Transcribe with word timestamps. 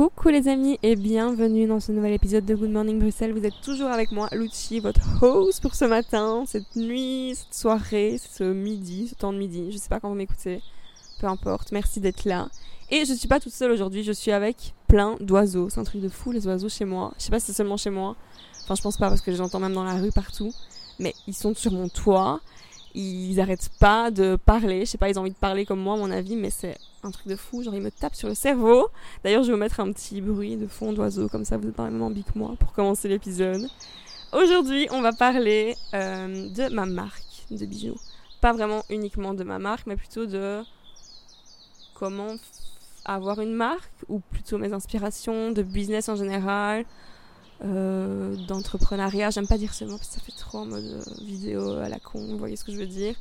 Coucou 0.00 0.30
les 0.30 0.48
amis 0.48 0.78
et 0.82 0.96
bienvenue 0.96 1.66
dans 1.66 1.78
ce 1.78 1.92
nouvel 1.92 2.14
épisode 2.14 2.46
de 2.46 2.54
Good 2.54 2.70
Morning 2.70 2.98
Bruxelles. 2.98 3.34
Vous 3.34 3.44
êtes 3.44 3.60
toujours 3.62 3.88
avec 3.88 4.12
moi, 4.12 4.30
Lucci, 4.32 4.80
votre 4.80 5.22
host 5.22 5.60
pour 5.60 5.74
ce 5.74 5.84
matin, 5.84 6.44
cette 6.46 6.74
nuit, 6.74 7.34
cette 7.34 7.52
soirée, 7.52 8.16
ce 8.16 8.44
midi, 8.44 9.08
ce 9.08 9.14
temps 9.14 9.30
de 9.30 9.36
midi. 9.36 9.70
Je 9.70 9.76
sais 9.76 9.90
pas 9.90 10.00
quand 10.00 10.08
vous 10.08 10.14
m'écoutez, 10.14 10.62
peu 11.20 11.26
importe. 11.26 11.70
Merci 11.72 12.00
d'être 12.00 12.24
là. 12.24 12.48
Et 12.88 13.04
je 13.04 13.12
suis 13.12 13.28
pas 13.28 13.40
toute 13.40 13.52
seule 13.52 13.72
aujourd'hui, 13.72 14.02
je 14.02 14.12
suis 14.12 14.32
avec 14.32 14.72
plein 14.88 15.18
d'oiseaux. 15.20 15.68
C'est 15.68 15.80
un 15.80 15.84
truc 15.84 16.00
de 16.00 16.08
fou 16.08 16.32
les 16.32 16.46
oiseaux 16.46 16.70
chez 16.70 16.86
moi. 16.86 17.12
Je 17.18 17.24
sais 17.24 17.30
pas 17.30 17.38
si 17.38 17.48
c'est 17.48 17.52
seulement 17.52 17.76
chez 17.76 17.90
moi. 17.90 18.16
Enfin, 18.64 18.76
je 18.76 18.80
pense 18.80 18.96
pas 18.96 19.10
parce 19.10 19.20
que 19.20 19.30
je 19.30 19.36
les 19.36 19.42
entends 19.42 19.60
même 19.60 19.74
dans 19.74 19.84
la 19.84 19.96
rue 19.96 20.12
partout. 20.12 20.50
Mais 20.98 21.12
ils 21.26 21.34
sont 21.34 21.54
sur 21.54 21.72
mon 21.72 21.90
toit 21.90 22.40
ils 22.94 23.40
arrêtent 23.40 23.70
pas 23.78 24.10
de 24.10 24.36
parler. 24.36 24.80
Je 24.80 24.90
sais 24.90 24.98
pas, 24.98 25.08
ils 25.08 25.18
ont 25.18 25.22
envie 25.22 25.30
de 25.30 25.36
parler 25.36 25.64
comme 25.64 25.80
moi, 25.80 25.94
à 25.94 25.98
mon 25.98 26.10
avis, 26.10 26.36
mais 26.36 26.50
c'est 26.50 26.76
un 27.02 27.10
truc 27.10 27.26
de 27.26 27.36
fou. 27.36 27.62
Genre, 27.62 27.74
ils 27.74 27.82
me 27.82 27.90
tapent 27.90 28.14
sur 28.14 28.28
le 28.28 28.34
cerveau. 28.34 28.88
D'ailleurs, 29.24 29.42
je 29.42 29.48
vais 29.48 29.54
vous 29.54 29.60
mettre 29.60 29.80
un 29.80 29.92
petit 29.92 30.20
bruit 30.20 30.56
de 30.56 30.66
fond 30.66 30.92
d'oiseau, 30.92 31.28
comme 31.28 31.44
ça 31.44 31.56
vous 31.56 31.68
êtes 31.68 31.78
la 31.78 31.90
même 31.90 32.22
que 32.22 32.38
moi 32.38 32.54
pour 32.58 32.72
commencer 32.72 33.08
l'épisode. 33.08 33.68
Aujourd'hui, 34.32 34.86
on 34.90 35.00
va 35.00 35.12
parler 35.12 35.74
euh, 35.94 36.48
de 36.50 36.72
ma 36.72 36.86
marque 36.86 37.46
de 37.50 37.66
bijoux. 37.66 37.98
Pas 38.40 38.52
vraiment 38.52 38.82
uniquement 38.88 39.34
de 39.34 39.44
ma 39.44 39.58
marque, 39.58 39.86
mais 39.86 39.96
plutôt 39.96 40.26
de 40.26 40.62
comment 41.94 42.36
avoir 43.04 43.40
une 43.40 43.54
marque, 43.54 43.90
ou 44.08 44.20
plutôt 44.20 44.58
mes 44.58 44.72
inspirations 44.72 45.50
de 45.50 45.62
business 45.62 46.08
en 46.08 46.16
général, 46.16 46.84
euh, 47.64 48.36
d'entrepreneuriat. 48.48 49.30
J'aime 49.30 49.46
pas 49.46 49.58
dire 49.58 49.74
ce 49.74 49.84
mot 49.84 49.96
parce 49.96 50.08
que 50.08 50.14
ça 50.14 50.20
fait 50.20 50.36
trop 50.36 50.58
en 50.58 50.66
mode 50.66 50.84
euh, 50.84 51.24
vidéo 51.24 51.72
à 51.74 51.88
la 51.88 51.98
con, 51.98 52.18
vous 52.18 52.38
voyez 52.38 52.56
ce 52.56 52.64
que 52.64 52.72
je 52.72 52.78
veux 52.78 52.86
dire. 52.86 53.14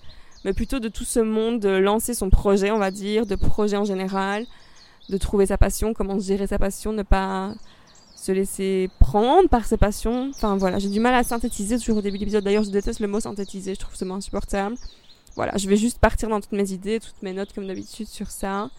Mais 0.46 0.54
plutôt 0.54 0.80
de 0.80 0.88
tout 0.88 1.04
ce 1.04 1.20
monde, 1.20 1.60
de 1.60 1.70
lancer 1.70 2.14
son 2.14 2.30
projet, 2.30 2.72
on 2.72 2.78
va 2.78 2.92
dire, 2.92 3.26
de 3.26 3.36
projet 3.36 3.76
en 3.76 3.84
général, 3.84 4.46
de 5.10 5.18
trouver 5.18 5.46
sa 5.46 5.58
passion, 5.58 5.94
comment 5.94 6.20
gérer 6.20 6.48
sa 6.48 6.58
passion, 6.58 6.94
ne 6.94 7.04
pas 7.04 7.54
se 8.16 8.32
laisser 8.32 8.90
prendre 9.00 9.50
par 9.50 9.66
ses 9.66 9.78
passions. 9.78 10.30
Enfin 10.30 10.56
voilà, 10.58 10.80
j'ai 10.80 10.90
du 10.90 11.00
mal 11.00 11.16
à 11.16 11.24
synthétiser 11.24 11.78
toujours 11.78 11.98
au 11.98 12.02
début 12.02 12.18
de 12.18 12.24
l'épisode. 12.24 12.44
D'ailleurs, 12.44 12.64
je 12.64 12.72
déteste 12.72 13.00
le 13.00 13.08
mot 13.08 13.20
synthétiser, 13.20 13.76
je 13.76 13.80
trouve 13.80 13.96
ce 13.96 14.06
mot 14.06 14.14
insupportable. 14.14 14.76
Voilà, 15.36 15.58
je 15.58 15.70
vais 15.70 15.78
juste 15.78 16.00
partir 16.00 16.30
dans 16.30 16.42
toutes 16.42 16.52
mes 16.52 16.72
idées, 16.72 17.00
toutes 17.00 17.22
mes 17.24 17.34
notes 17.34 17.54
comme 17.54 17.68
d'habitude 17.68 18.08
sur 18.08 18.30
ça 18.30 18.70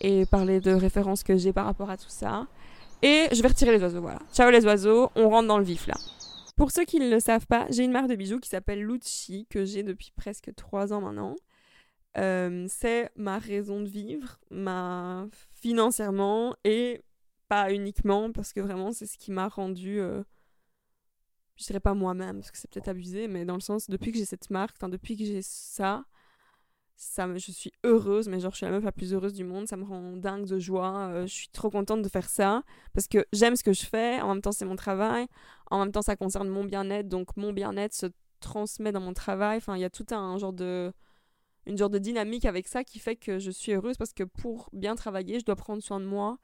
et 0.00 0.24
parler 0.24 0.60
de 0.60 0.72
références 0.72 1.22
que 1.22 1.36
j'ai 1.36 1.52
par 1.52 1.66
rapport 1.66 1.90
à 1.90 1.96
tout 1.96 2.08
ça. 2.08 2.46
Et 3.02 3.28
je 3.32 3.40
vais 3.40 3.48
retirer 3.48 3.72
les 3.72 3.82
oiseaux, 3.82 4.00
voilà. 4.00 4.20
Ciao 4.32 4.50
les 4.50 4.64
oiseaux, 4.64 5.10
on 5.14 5.30
rentre 5.30 5.48
dans 5.48 5.58
le 5.58 5.64
vif 5.64 5.86
là. 5.86 5.94
Pour 6.56 6.70
ceux 6.70 6.84
qui 6.84 7.00
ne 7.00 7.08
le 7.08 7.20
savent 7.20 7.46
pas, 7.46 7.66
j'ai 7.70 7.84
une 7.84 7.92
marque 7.92 8.08
de 8.08 8.14
bijoux 8.14 8.38
qui 8.38 8.50
s'appelle 8.50 8.82
Lucci, 8.82 9.46
que 9.48 9.64
j'ai 9.64 9.82
depuis 9.82 10.12
presque 10.14 10.54
3 10.54 10.92
ans 10.92 11.00
maintenant. 11.00 11.36
Euh, 12.18 12.66
c'est 12.68 13.10
ma 13.16 13.38
raison 13.38 13.80
de 13.80 13.88
vivre, 13.88 14.38
ma 14.50 15.26
financièrement 15.52 16.54
et 16.64 17.02
pas 17.48 17.72
uniquement 17.72 18.30
parce 18.32 18.52
que 18.52 18.60
vraiment 18.60 18.92
c'est 18.92 19.06
ce 19.06 19.16
qui 19.16 19.32
m'a 19.32 19.48
rendu 19.48 20.00
euh, 20.00 20.22
je 21.56 21.64
dirais 21.66 21.80
pas 21.80 21.94
moi-même 21.94 22.38
parce 22.38 22.50
que 22.52 22.58
c'est 22.58 22.70
peut-être 22.70 22.88
abusé 22.88 23.26
mais 23.26 23.44
dans 23.44 23.54
le 23.54 23.60
sens 23.60 23.90
depuis 23.90 24.12
que 24.12 24.18
j'ai 24.18 24.24
cette 24.24 24.50
marque 24.50 24.78
depuis 24.88 25.16
que 25.16 25.24
j'ai 25.24 25.42
ça 25.42 26.04
ça 27.00 27.26
je 27.36 27.50
suis 27.50 27.72
heureuse 27.84 28.28
mais 28.28 28.40
genre 28.40 28.52
je 28.52 28.58
suis 28.58 28.66
la 28.66 28.72
meuf 28.72 28.84
la 28.84 28.92
plus 28.92 29.14
heureuse 29.14 29.32
du 29.32 29.42
monde 29.42 29.66
ça 29.66 29.76
me 29.76 29.84
rend 29.84 30.16
dingue 30.16 30.44
de 30.44 30.58
joie 30.58 31.08
euh, 31.08 31.26
je 31.26 31.32
suis 31.32 31.48
trop 31.48 31.70
contente 31.70 32.02
de 32.02 32.08
faire 32.08 32.28
ça 32.28 32.62
parce 32.92 33.08
que 33.08 33.24
j'aime 33.32 33.56
ce 33.56 33.64
que 33.64 33.72
je 33.72 33.86
fais 33.86 34.20
en 34.20 34.28
même 34.28 34.42
temps 34.42 34.52
c'est 34.52 34.66
mon 34.66 34.76
travail 34.76 35.26
en 35.70 35.78
même 35.78 35.92
temps 35.92 36.02
ça 36.02 36.16
concerne 36.16 36.48
mon 36.48 36.64
bien-être 36.64 37.08
donc 37.08 37.36
mon 37.36 37.52
bien-être 37.52 37.94
se 37.94 38.06
transmet 38.40 38.92
dans 38.92 39.00
mon 39.00 39.14
travail 39.14 39.56
enfin 39.56 39.76
il 39.76 39.80
y 39.80 39.84
a 39.84 39.90
tout 39.90 40.06
un 40.10 40.36
genre 40.36 40.52
de 40.52 40.92
une 41.66 41.78
genre 41.78 41.90
de 41.90 41.98
dynamique 41.98 42.44
avec 42.44 42.68
ça 42.68 42.84
qui 42.84 42.98
fait 42.98 43.16
que 43.16 43.38
je 43.38 43.50
suis 43.50 43.72
heureuse 43.72 43.96
parce 43.96 44.12
que 44.12 44.24
pour 44.24 44.68
bien 44.72 44.94
travailler 44.94 45.40
je 45.40 45.44
dois 45.44 45.56
prendre 45.56 45.82
soin 45.82 46.00
de 46.00 46.06
moi. 46.06 46.38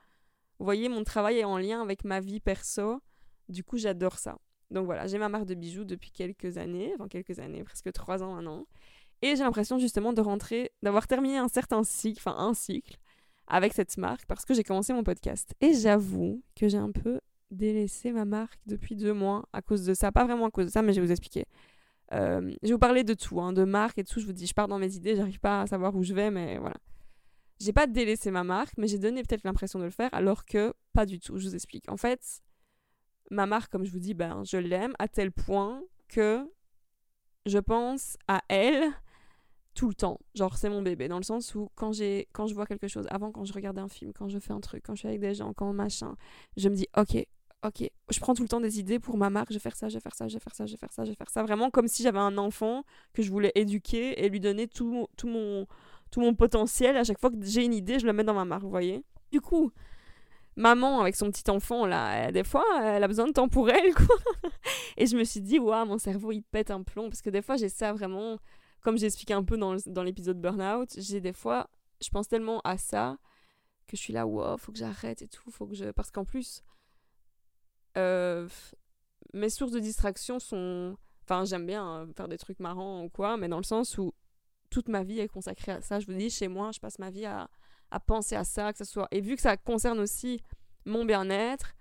Vous 0.59 0.65
voyez 0.65 0.89
mon 0.89 1.05
travail 1.05 1.39
est 1.39 1.45
en 1.45 1.59
lien 1.59 1.83
avec 1.83 2.05
ma 2.05 2.21
vie 2.21 2.41
perso 2.41 3.03
du 3.49 3.63
coup 3.65 3.77
j'adore 3.77 4.19
ça. 4.19 4.39
Donc 4.71 4.87
voilà 4.87 5.07
j'ai 5.07 5.19
ma 5.19 5.29
marque 5.29 5.47
de 5.47 5.55
bijoux 5.55 5.85
depuis 5.85 6.11
quelques 6.11 6.59
années 6.59 6.93
enfin 6.95 7.09
quelques 7.09 7.39
années 7.39 7.63
presque 7.65 7.93
trois 7.93 8.23
ans 8.23 8.35
maintenant 8.35 8.67
et 9.23 9.37
j'ai 9.37 9.45
l'impression 9.45 9.79
justement 9.79 10.13
de 10.13 10.21
rentrer, 10.21 10.73
d'avoir 10.83 11.07
terminé 11.07 11.39
un 11.39 11.49
certain 11.49 11.83
cycle, 11.83 12.21
enfin 12.21 12.37
un 12.39 12.55
cycle, 12.55 12.97
avec 13.47 13.73
cette 13.73 13.97
marque 13.97 14.27
parce 14.27 14.45
que 14.45 14.55
j'ai 14.55 14.65
commencé 14.65 14.93
mon 14.93 15.05
podcast. 15.05 15.55
Et 15.61 15.73
j'avoue 15.75 16.43
que 16.55 16.69
j'ai 16.69 16.79
un 16.79 16.91
peu 16.91 17.21
délaissé 17.51 18.13
ma 18.13 18.25
marque 18.25 18.59
depuis 18.67 18.97
deux 18.97 19.13
mois 19.13 19.49
à 19.53 19.63
cause 19.63 19.85
de 19.85 19.95
ça. 19.95 20.13
Pas 20.13 20.25
vraiment 20.25 20.47
à 20.47 20.51
cause 20.51 20.67
de 20.67 20.71
ça, 20.71 20.83
mais 20.83 20.93
je 20.93 21.01
vais 21.01 21.07
vous 21.07 21.13
expliquer. 21.13 21.47
Euh, 22.13 22.53
je 22.63 22.69
vais 22.69 22.73
vous 22.73 22.79
parler 22.79 23.05
de 23.05 23.15
tout, 23.15 23.41
hein, 23.41 23.53
de 23.53 23.65
marque 23.65 23.99
et 23.99 24.05
tout. 24.05 24.21
Je 24.21 24.27
vous 24.27 24.33
dis, 24.33 24.47
je 24.47 24.55
pars 24.55 24.69
dans 24.69 24.79
mes 24.79 24.95
idées, 24.95 25.17
j'arrive 25.17 25.41
pas 25.41 25.63
à 25.63 25.67
savoir 25.67 25.95
où 25.95 26.03
je 26.03 26.15
vais, 26.15 26.31
mais 26.31 26.59
voilà. 26.59 26.77
J'ai 27.59 27.73
pas 27.73 27.87
délaissé 27.87 28.31
ma 28.31 28.45
marque, 28.45 28.75
mais 28.77 28.87
j'ai 28.87 28.99
donné 28.99 29.23
peut-être 29.23 29.45
l'impression 29.45 29.79
de 29.79 29.85
le 29.85 29.91
faire, 29.91 30.11
alors 30.13 30.45
que 30.45 30.75
pas 30.93 31.07
du 31.07 31.19
tout. 31.19 31.39
Je 31.39 31.49
vous 31.49 31.55
explique. 31.55 31.91
En 31.91 31.97
fait, 31.97 32.43
ma 33.31 33.47
marque, 33.47 33.73
comme 33.73 33.85
je 33.85 33.91
vous 33.91 33.99
dis, 33.99 34.15
ben, 34.15 34.43
je 34.45 34.59
l'aime 34.59 34.93
à 34.99 35.09
tel 35.09 35.33
point 35.33 35.83
que 36.09 36.47
je 37.47 37.59
pense 37.59 38.17
à 38.29 38.43
elle 38.49 38.93
tout 39.77 39.89
le 39.89 39.95
temps. 39.95 40.19
Genre, 40.35 40.57
c'est 40.57 40.71
mon 40.71 40.83
bébé. 40.83 41.07
Dans 41.07 41.19
le 41.19 41.23
sens 41.23 41.55
où, 41.55 41.69
quand, 41.77 41.93
j'ai, 41.93 42.29
quand 42.33 42.49
je 42.49 42.55
vois 42.55 42.67
quelque 42.67 42.89
chose, 42.89 43.07
avant, 43.11 43.31
quand 43.31 43.45
je 43.45 43.53
regarde 43.53 43.79
un 43.79 43.89
film, 43.89 44.13
quand 44.13 44.29
je 44.29 44.39
fais 44.39 44.53
un 44.53 44.61
truc, 44.61 44.83
quand 44.85 44.95
je 44.95 45.01
suis 45.01 45.09
avec 45.09 45.21
des 45.21 45.35
gens, 45.35 45.53
quand 45.53 45.73
machin, 45.73 46.17
je 46.57 46.69
me 46.69 46.75
dis, 46.75 46.89
ok, 46.97 47.25
ok, 47.63 47.91
je 48.11 48.21
prends 48.21 48.35
tout 48.35 48.43
le 48.43 48.49
temps 48.49 48.61
des 48.61 48.81
idées 48.81 48.99
pour 48.99 49.17
ma 49.19 49.31
marque, 49.31 49.51
je 49.51 49.55
vais 49.55 49.61
faire 49.61 49.77
ça, 49.77 49.89
je 49.89 49.95
vais 49.95 50.01
faire 50.01 50.15
ça, 50.15 50.27
je 50.29 50.35
vais 50.35 50.41
faire 50.41 50.55
ça, 50.55 50.67
je 50.67 50.73
vais 50.73 50.79
faire 50.79 50.93
ça, 50.93 51.05
je 51.05 51.11
vais 51.11 51.17
faire 51.17 51.31
ça. 51.31 51.43
Vraiment 51.43 51.71
comme 51.71 51.89
si 51.89 52.03
j'avais 52.03 52.19
un 52.19 52.39
enfant 52.39 52.85
que 53.13 53.23
je 53.23 53.31
voulais 53.31 53.53
éduquer 53.55 54.25
et 54.25 54.29
lui 54.29 54.41
donner 54.41 54.67
tout, 54.67 55.07
tout, 55.17 55.29
mon, 55.29 55.67
tout 56.11 56.21
mon 56.21 56.35
potentiel. 56.35 56.97
À 56.97 57.05
chaque 57.05 57.21
fois 57.21 57.31
que 57.31 57.37
j'ai 57.43 57.65
une 57.65 57.75
idée, 57.75 57.99
je 57.99 58.07
le 58.07 58.13
mets 58.13 58.25
dans 58.25 58.35
ma 58.35 58.45
marque, 58.45 58.63
vous 58.63 58.71
voyez. 58.71 59.05
Du 59.31 59.41
coup, 59.41 59.73
maman 60.57 61.01
avec 61.01 61.17
son 61.17 61.31
petit 61.31 61.51
enfant 61.51 61.87
là, 61.87 62.33
des 62.33 62.45
fois, 62.45 62.65
elle 62.83 63.05
a 63.05 63.09
besoin 63.09 63.27
de 63.27 63.33
temps 63.33 63.49
pour 63.49 63.69
elle, 63.69 63.95
quoi. 63.95 64.17
et 64.97 65.07
je 65.07 65.17
me 65.17 65.25
suis 65.25 65.43
dit, 65.43 65.59
waouh, 65.59 65.87
mon 65.87 65.99
cerveau 65.99 66.33
il 66.33 66.43
pète 66.43 66.71
un 66.71 66.83
plomb 66.83 67.09
parce 67.11 67.21
que 67.21 67.31
des 67.31 67.43
fois 67.43 67.57
j'ai 67.57 67.69
ça 67.69 67.93
vraiment 67.93 68.39
comme 68.87 68.99
j'ai 68.99 69.07
expliqué 69.07 69.35
un 69.35 69.43
peu 69.43 69.59
dans, 69.59 70.03
l'épisode 70.05 70.41
Burnout, 70.41 70.89
j'ai 70.97 71.21
des 71.21 71.33
fois, 71.33 71.69
je 72.01 72.09
pense 72.09 72.29
tellement 72.29 72.61
à 72.63 72.79
ça 72.79 73.19
que 73.89 73.97
je 73.97 74.01
suis 74.01 74.13
là, 74.13 74.29
wow, 74.29 74.57
faut 74.59 74.71
que 74.71 74.79
j'arrête 74.79 75.23
et 75.23 75.27
tout, 75.27 75.51
faut 75.51 75.67
que 75.67 75.75
je. 75.75 75.87
Parce 75.91 76.13
qu'en 76.13 76.25
plus, 76.25 76.63
euh, 77.99 78.49
mes 79.35 79.51
sources 79.51 79.73
de 79.73 79.81
distraction 79.81 80.39
sont. 80.39 80.97
Enfin, 81.25 81.45
j'aime 81.45 81.67
bien 81.67 81.85
euh, 81.85 82.07
faire 82.17 82.29
des 82.29 82.39
trucs 82.39 82.61
marrants 82.61 83.03
ou 83.03 83.09
quoi, 83.09 83.37
mais 83.37 83.49
dans 83.49 83.57
le 83.57 83.65
sens 83.65 83.99
où 83.99 84.15
toute 84.71 84.87
ma 84.87 85.03
vie 85.03 85.19
est 85.19 85.27
consacrée 85.27 85.73
à 85.73 85.81
ça. 85.81 85.99
Je 85.99 86.07
vous 86.07 86.15
dis, 86.15 86.31
chez 86.31 86.47
moi, 86.47 86.71
je 86.71 86.79
passe 86.79 87.01
ma 87.01 87.11
vie 87.11 87.27
à, 87.27 87.51
à 87.91 87.99
penser 87.99 88.37
à 88.37 88.45
ça, 88.45 88.71
que 88.71 88.79
ce 88.79 88.85
soit. 88.85 89.09
Et 89.11 89.21
vu 89.21 89.35
que 89.35 89.43
ça 89.43 89.57
concerne 89.57 89.99
aussi 89.99 90.41
mon 90.85 91.05
bien-être, 91.05 91.75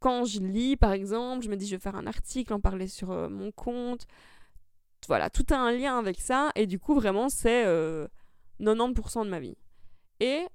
quand 0.00 0.24
je 0.24 0.40
lis, 0.40 0.78
par 0.78 0.92
exemple, 0.92 1.44
je 1.44 1.50
me 1.50 1.56
dis, 1.56 1.66
je 1.66 1.76
vais 1.76 1.82
faire 1.82 1.96
un 1.96 2.06
article, 2.06 2.54
en 2.54 2.60
parler 2.60 2.88
sur 2.88 3.10
euh, 3.10 3.28
mon 3.28 3.52
compte 3.52 4.06
voilà, 5.06 5.30
tout 5.30 5.46
a 5.50 5.56
un 5.56 5.72
lien 5.72 5.98
avec 5.98 6.20
ça. 6.20 6.50
Et 6.54 6.66
du 6.66 6.78
coup, 6.78 6.94
vraiment, 6.94 7.28
c'est 7.28 7.64
90% 7.64 7.66
euh, 7.68 9.24
de 9.24 9.30
ma 9.30 9.40
vie. 9.40 9.56
Et 10.20 10.46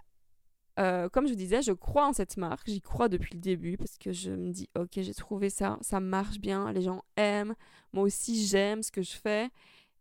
euh, 0.79 1.09
comme 1.09 1.27
je 1.27 1.33
disais, 1.33 1.61
je 1.61 1.71
crois 1.71 2.07
en 2.07 2.13
cette 2.13 2.37
marque. 2.37 2.67
J'y 2.67 2.81
crois 2.81 3.09
depuis 3.09 3.35
le 3.35 3.39
début 3.39 3.77
parce 3.77 3.97
que 3.97 4.11
je 4.11 4.31
me 4.31 4.51
dis, 4.51 4.69
ok, 4.77 4.91
j'ai 4.95 5.13
trouvé 5.13 5.49
ça, 5.49 5.77
ça 5.81 5.99
marche 5.99 6.39
bien, 6.39 6.71
les 6.71 6.81
gens 6.81 7.03
aiment. 7.17 7.55
Moi 7.93 8.03
aussi, 8.03 8.45
j'aime 8.45 8.81
ce 8.81 8.91
que 8.91 9.01
je 9.01 9.11
fais. 9.11 9.49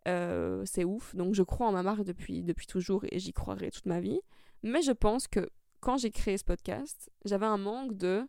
Euh, 0.08 0.62
c'est 0.64 0.84
ouf. 0.84 1.14
Donc, 1.14 1.34
je 1.34 1.42
crois 1.42 1.66
en 1.66 1.72
ma 1.72 1.82
marque 1.82 2.04
depuis, 2.04 2.42
depuis 2.42 2.66
toujours 2.66 3.04
et 3.10 3.18
j'y 3.18 3.32
croirai 3.32 3.70
toute 3.70 3.86
ma 3.86 4.00
vie. 4.00 4.20
Mais 4.62 4.82
je 4.82 4.92
pense 4.92 5.26
que 5.28 5.50
quand 5.80 5.96
j'ai 5.96 6.10
créé 6.10 6.38
ce 6.38 6.44
podcast, 6.44 7.10
j'avais 7.24 7.46
un 7.46 7.58
manque 7.58 7.96
de 7.96 8.26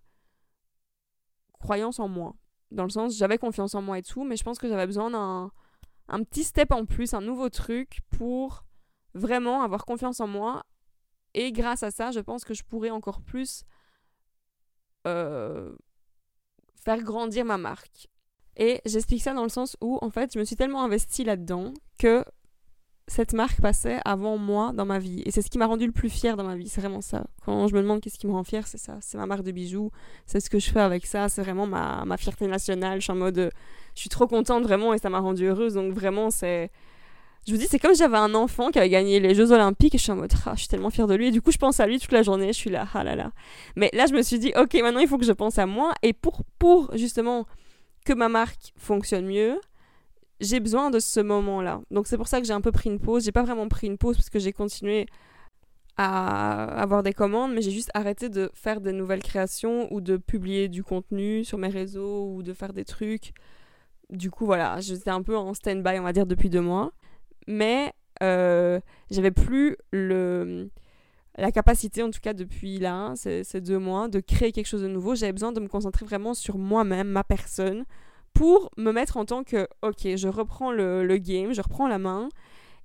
croyance 1.54 2.00
en 2.00 2.08
moi. 2.08 2.36
Dans 2.72 2.84
le 2.84 2.90
sens, 2.90 3.18
j'avais 3.18 3.38
confiance 3.38 3.76
en 3.76 3.82
moi 3.82 4.00
et 4.00 4.04
tout, 4.04 4.24
mais 4.24 4.38
je 4.38 4.44
pense 4.44 4.58
que 4.58 4.68
j'avais 4.68 4.86
besoin 4.86 5.12
d'un 5.12 5.52
un 6.08 6.24
petit 6.24 6.44
step 6.44 6.72
en 6.72 6.86
plus, 6.86 7.14
un 7.14 7.22
nouveau 7.22 7.50
truc 7.50 8.00
pour 8.10 8.66
vraiment 9.14 9.62
avoir 9.62 9.86
confiance 9.86 10.20
en 10.20 10.28
moi. 10.28 10.64
Et 11.34 11.52
grâce 11.52 11.84
à 11.84 11.92
ça, 11.92 12.12
je 12.12 12.20
pense 12.20 12.44
que 12.44 12.54
je 12.54 12.64
pourrais 12.64 12.90
encore 12.90 13.22
plus 13.22 13.64
euh, 15.08 15.74
faire 16.76 17.02
grandir 17.02 17.46
ma 17.46 17.58
marque. 17.58 18.08
Et 18.58 18.82
j'explique 18.86 19.22
ça 19.22 19.34
dans 19.34 19.44
le 19.44 19.50
sens 19.50 19.78
où, 19.82 19.98
en 20.02 20.10
fait, 20.10 20.34
je 20.34 20.40
me 20.40 20.44
suis 20.44 20.56
tellement 20.56 20.84
investie 20.84 21.24
là-dedans 21.24 21.74
que 21.98 22.26
cette 23.08 23.34
marque 23.34 23.60
passait 23.60 24.00
avant 24.06 24.38
moi 24.38 24.72
dans 24.74 24.86
ma 24.86 25.00
vie. 25.00 25.22
Et 25.26 25.32
c'est 25.32 25.42
ce 25.42 25.50
qui 25.50 25.58
m'a 25.58 25.66
rendu 25.66 25.86
le 25.86 25.92
plus 25.92 26.10
fier 26.10 26.38
dans 26.38 26.44
ma 26.44 26.56
vie, 26.56 26.70
c'est 26.70 26.82
vraiment 26.82 27.02
ça. 27.02 27.26
Quand 27.46 27.68
je 27.68 27.76
me 27.76 27.82
demande 27.82 28.02
qu'est-ce 28.02 28.18
qui 28.18 28.28
me 28.28 28.32
rend 28.32 28.44
fier, 28.44 28.68
c'est 28.68 28.78
ça. 28.78 28.98
C'est 29.02 29.18
ma 29.18 29.26
marque 29.26 29.44
de 29.44 29.52
bijoux, 29.52 29.92
c'est 30.26 30.40
ce 30.40 30.50
que 30.50 30.60
je 30.60 30.70
fais 30.70 30.80
avec 30.80 31.06
ça, 31.06 31.28
c'est 31.28 31.42
vraiment 31.42 31.68
ma, 31.68 32.06
ma 32.06 32.18
fierté 32.18 32.48
nationale. 32.48 33.00
Je 33.00 33.04
suis 33.04 33.12
en 33.12 33.16
mode, 33.16 33.52
je 33.96 34.02
suis 34.02 34.10
trop 34.10 34.28
contente 34.28 34.64
vraiment 34.64 34.94
et 34.94 34.98
ça 34.98 35.10
m'a 35.10 35.20
rendue 35.20 35.46
heureuse. 35.46 35.74
Donc 35.76 35.94
vraiment, 35.94 36.30
c'est... 36.30 36.72
Je 37.48 37.54
vous 37.54 37.58
dis, 37.58 37.66
c'est 37.66 37.80
comme 37.80 37.94
si 37.94 38.00
j'avais 38.00 38.18
un 38.18 38.36
enfant 38.36 38.70
qui 38.70 38.78
avait 38.78 38.90
gagné 38.90 39.20
les 39.20 39.34
Jeux 39.34 39.52
Olympiques 39.52 39.96
et 39.96 39.98
je 39.98 40.04
suis 40.04 40.12
en 40.12 40.16
mode, 40.16 40.32
ah, 40.46 40.52
je 40.54 40.60
suis 40.60 40.68
tellement 40.68 40.92
fière 40.92 41.08
de 41.08 41.16
lui. 41.16 41.28
Et 41.28 41.32
du 41.32 41.42
coup, 41.42 41.52
je 41.52 41.58
pense 41.58 41.80
à 41.80 41.88
lui 41.88 42.00
toute 42.00 42.12
la 42.12 42.22
journée, 42.22 42.48
je 42.48 42.58
suis 42.58 42.70
là, 42.70 42.88
ah 42.94 43.04
là 43.04 43.16
là. 43.16 43.32
Mais 43.76 43.90
là, 43.94 44.06
je 44.06 44.14
me 44.14 44.22
suis 44.22 44.38
dit, 44.38 44.54
ok, 44.56 44.74
maintenant, 44.76 45.00
il 45.00 45.08
faut 45.08 45.18
que 45.18 45.26
je 45.26 45.32
pense 45.32 45.58
à 45.58 45.66
moi. 45.66 45.94
Et 46.04 46.14
pour, 46.14 46.42
pour 46.60 46.96
justement 46.96 47.48
que 48.06 48.14
ma 48.14 48.30
marque 48.30 48.74
fonctionne 48.78 49.26
mieux, 49.26 49.60
j'ai 50.40 50.60
besoin 50.60 50.90
de 50.90 51.00
ce 51.00 51.20
moment-là. 51.20 51.82
Donc 51.90 52.08
c'est 52.08 52.18
pour 52.18 52.28
ça 52.28 52.42
que 52.42 52.48
j'ai 52.48 52.54
un 52.54 52.62
peu 52.62 52.72
pris 52.72 52.90
une 52.90 53.00
pause. 53.00 53.24
J'ai 53.24 53.32
pas 53.32 53.44
vraiment 53.44 53.68
pris 53.68 53.88
une 53.88 53.98
pause 53.98 54.18
parce 54.18 54.30
que 54.30 54.40
j'ai 54.40 54.54
continué 54.54 55.08
à 55.98 56.64
avoir 56.82 57.04
des 57.04 57.14
commandes, 57.14 57.54
mais 57.54 57.62
j'ai 57.62 57.72
juste 57.72 57.92
arrêté 57.94 58.30
de 58.30 58.50
faire 58.54 58.82
des 58.82 58.92
nouvelles 58.92 59.22
créations 59.22 59.92
ou 59.94 60.02
de 60.02 60.18
publier 60.18 60.68
du 60.68 60.84
contenu 60.84 61.44
sur 61.44 61.58
mes 61.58 61.68
réseaux 61.68 62.34
ou 62.34 62.44
de 62.44 62.54
faire 62.54 62.74
des 62.74 62.86
trucs. 62.86 63.34
Du 64.12 64.30
coup, 64.30 64.46
voilà, 64.46 64.80
j'étais 64.82 65.10
un 65.10 65.24
peu 65.24 65.38
en 65.38 65.54
stand-by, 65.54 66.00
on 66.00 66.04
va 66.04 66.14
dire, 66.14 66.26
depuis 66.26 66.50
deux 66.50 66.62
mois. 66.62 66.92
Mais 67.48 67.94
euh, 68.22 68.80
j'avais 69.10 69.32
plus 69.32 69.78
le, 69.92 70.70
la 71.38 71.52
capacité, 71.52 72.04
en 72.04 72.12
tout 72.12 72.20
cas 72.22 72.34
depuis 72.34 72.78
là, 72.78 73.14
ces, 73.16 73.44
ces 73.44 73.62
deux 73.62 73.80
mois, 73.80 74.08
de 74.08 74.20
créer 74.20 74.52
quelque 74.52 74.68
chose 74.68 74.84
de 74.84 74.88
nouveau. 74.88 75.16
J'avais 75.16 75.32
besoin 75.32 75.52
de 75.52 75.60
me 75.60 75.68
concentrer 75.68 76.06
vraiment 76.06 76.34
sur 76.34 76.58
moi-même, 76.58 77.08
ma 77.08 77.24
personne, 77.24 77.86
pour 78.34 78.70
me 78.78 78.92
mettre 78.92 79.18
en 79.18 79.26
tant 79.26 79.44
que, 79.44 79.68
ok, 79.82 80.16
je 80.16 80.28
reprends 80.28 80.72
le, 80.72 81.06
le 81.06 81.18
game, 81.18 81.54
je 81.54 81.62
reprends 81.62 81.88
la 81.88 82.00
main 82.00 82.30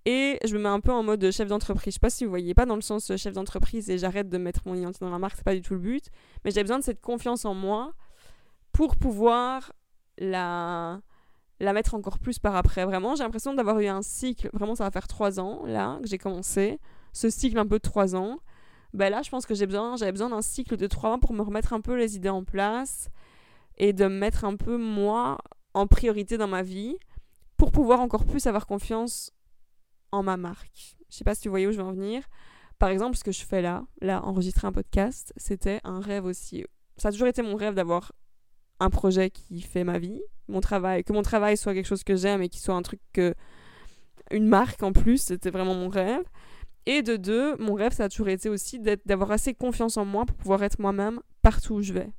et 0.04 0.38
je 0.44 0.56
me 0.56 0.62
mets 0.62 0.68
un 0.68 0.80
peu 0.80 0.92
en 0.92 1.02
mode 1.02 1.30
chef 1.30 1.48
d'entreprise. 1.48 1.92
Je 1.92 1.94
sais 1.94 2.00
pas 2.00 2.10
si 2.10 2.24
vous 2.24 2.30
voyez, 2.30 2.54
pas 2.54 2.66
dans 2.66 2.76
le 2.76 2.80
sens 2.80 3.14
chef 3.16 3.34
d'entreprise 3.34 3.90
et 3.90 3.98
j'arrête 3.98 4.28
de 4.28 4.38
mettre 4.38 4.60
mon 4.64 4.74
identité 4.74 5.04
dans 5.04 5.10
la 5.10 5.18
marque, 5.18 5.36
c'est 5.36 5.44
pas 5.44 5.54
du 5.54 5.62
tout 5.62 5.74
le 5.74 5.80
but. 5.80 6.06
Mais 6.44 6.50
j'ai 6.52 6.62
besoin 6.62 6.78
de 6.78 6.84
cette 6.84 7.00
confiance 7.00 7.44
en 7.44 7.54
moi 7.54 7.92
pour 8.72 8.96
pouvoir 8.96 9.72
la, 10.18 11.00
la 11.60 11.72
mettre 11.72 11.94
encore 11.94 12.18
plus 12.18 12.38
par 12.38 12.56
après. 12.56 12.84
Vraiment, 12.84 13.14
j'ai 13.14 13.24
l'impression 13.24 13.54
d'avoir 13.54 13.78
eu 13.80 13.86
un 13.86 14.02
cycle, 14.02 14.50
vraiment 14.52 14.74
ça 14.74 14.84
va 14.84 14.90
faire 14.90 15.08
trois 15.08 15.40
ans 15.40 15.64
là 15.66 15.98
que 16.02 16.08
j'ai 16.08 16.18
commencé, 16.18 16.78
ce 17.12 17.30
cycle 17.30 17.58
un 17.58 17.66
peu 17.66 17.76
de 17.76 17.82
trois 17.82 18.14
ans. 18.14 18.38
Ben 18.92 19.10
là, 19.10 19.22
je 19.22 19.30
pense 19.30 19.46
que 19.46 19.54
j'ai 19.54 19.66
besoin, 19.66 19.96
j'avais 19.96 20.12
besoin 20.12 20.30
d'un 20.30 20.42
cycle 20.42 20.76
de 20.76 20.86
trois 20.86 21.10
ans 21.10 21.18
pour 21.18 21.32
me 21.32 21.42
remettre 21.42 21.72
un 21.72 21.80
peu 21.80 21.96
les 21.96 22.16
idées 22.16 22.28
en 22.28 22.44
place 22.44 23.08
et 23.78 23.92
de 23.92 24.04
me 24.04 24.18
mettre 24.18 24.44
un 24.44 24.56
peu 24.56 24.76
moi 24.78 25.38
en 25.74 25.86
priorité 25.86 26.38
dans 26.38 26.48
ma 26.48 26.62
vie 26.62 26.96
pour 27.56 27.72
pouvoir 27.72 28.00
encore 28.00 28.24
plus 28.24 28.46
avoir 28.46 28.66
confiance 28.66 29.32
en 30.12 30.22
ma 30.22 30.36
marque. 30.36 30.96
Je 31.10 31.16
sais 31.16 31.24
pas 31.24 31.34
si 31.34 31.42
tu 31.42 31.48
voyais 31.48 31.66
où 31.66 31.72
je 31.72 31.78
veux 31.78 31.84
en 31.84 31.92
venir. 31.92 32.22
Par 32.78 32.90
exemple, 32.90 33.16
ce 33.16 33.24
que 33.24 33.32
je 33.32 33.44
fais 33.44 33.62
là, 33.62 33.84
là, 34.00 34.22
enregistrer 34.24 34.66
un 34.66 34.72
podcast, 34.72 35.32
c'était 35.36 35.80
un 35.84 36.00
rêve 36.00 36.24
aussi. 36.24 36.64
Ça 36.96 37.08
a 37.08 37.12
toujours 37.12 37.28
été 37.28 37.42
mon 37.42 37.56
rêve 37.56 37.74
d'avoir 37.74 38.12
un 38.80 38.90
projet 38.90 39.30
qui 39.30 39.60
fait 39.62 39.84
ma 39.84 39.98
vie, 39.98 40.20
mon 40.48 40.60
travail, 40.60 41.04
que 41.04 41.12
mon 41.12 41.22
travail 41.22 41.56
soit 41.56 41.74
quelque 41.74 41.86
chose 41.86 42.04
que 42.04 42.16
j'aime 42.16 42.42
et 42.42 42.48
qui 42.48 42.60
soit 42.60 42.74
un 42.74 42.82
truc 42.82 43.00
que 43.12 43.34
une 44.30 44.46
marque 44.46 44.82
en 44.82 44.92
plus, 44.92 45.18
c'était 45.18 45.50
vraiment 45.50 45.74
mon 45.74 45.88
rêve. 45.88 46.24
Et 46.86 47.02
de 47.02 47.16
deux, 47.16 47.56
mon 47.56 47.74
rêve, 47.74 47.92
ça 47.92 48.04
a 48.04 48.08
toujours 48.08 48.28
été 48.28 48.48
aussi 48.48 48.80
d'avoir 49.04 49.32
assez 49.32 49.54
confiance 49.54 49.96
en 49.96 50.04
moi 50.04 50.24
pour 50.24 50.36
pouvoir 50.36 50.62
être 50.62 50.78
moi-même 50.78 51.20
partout 51.42 51.74
où 51.74 51.82
je 51.82 51.92
vais. 51.92 52.10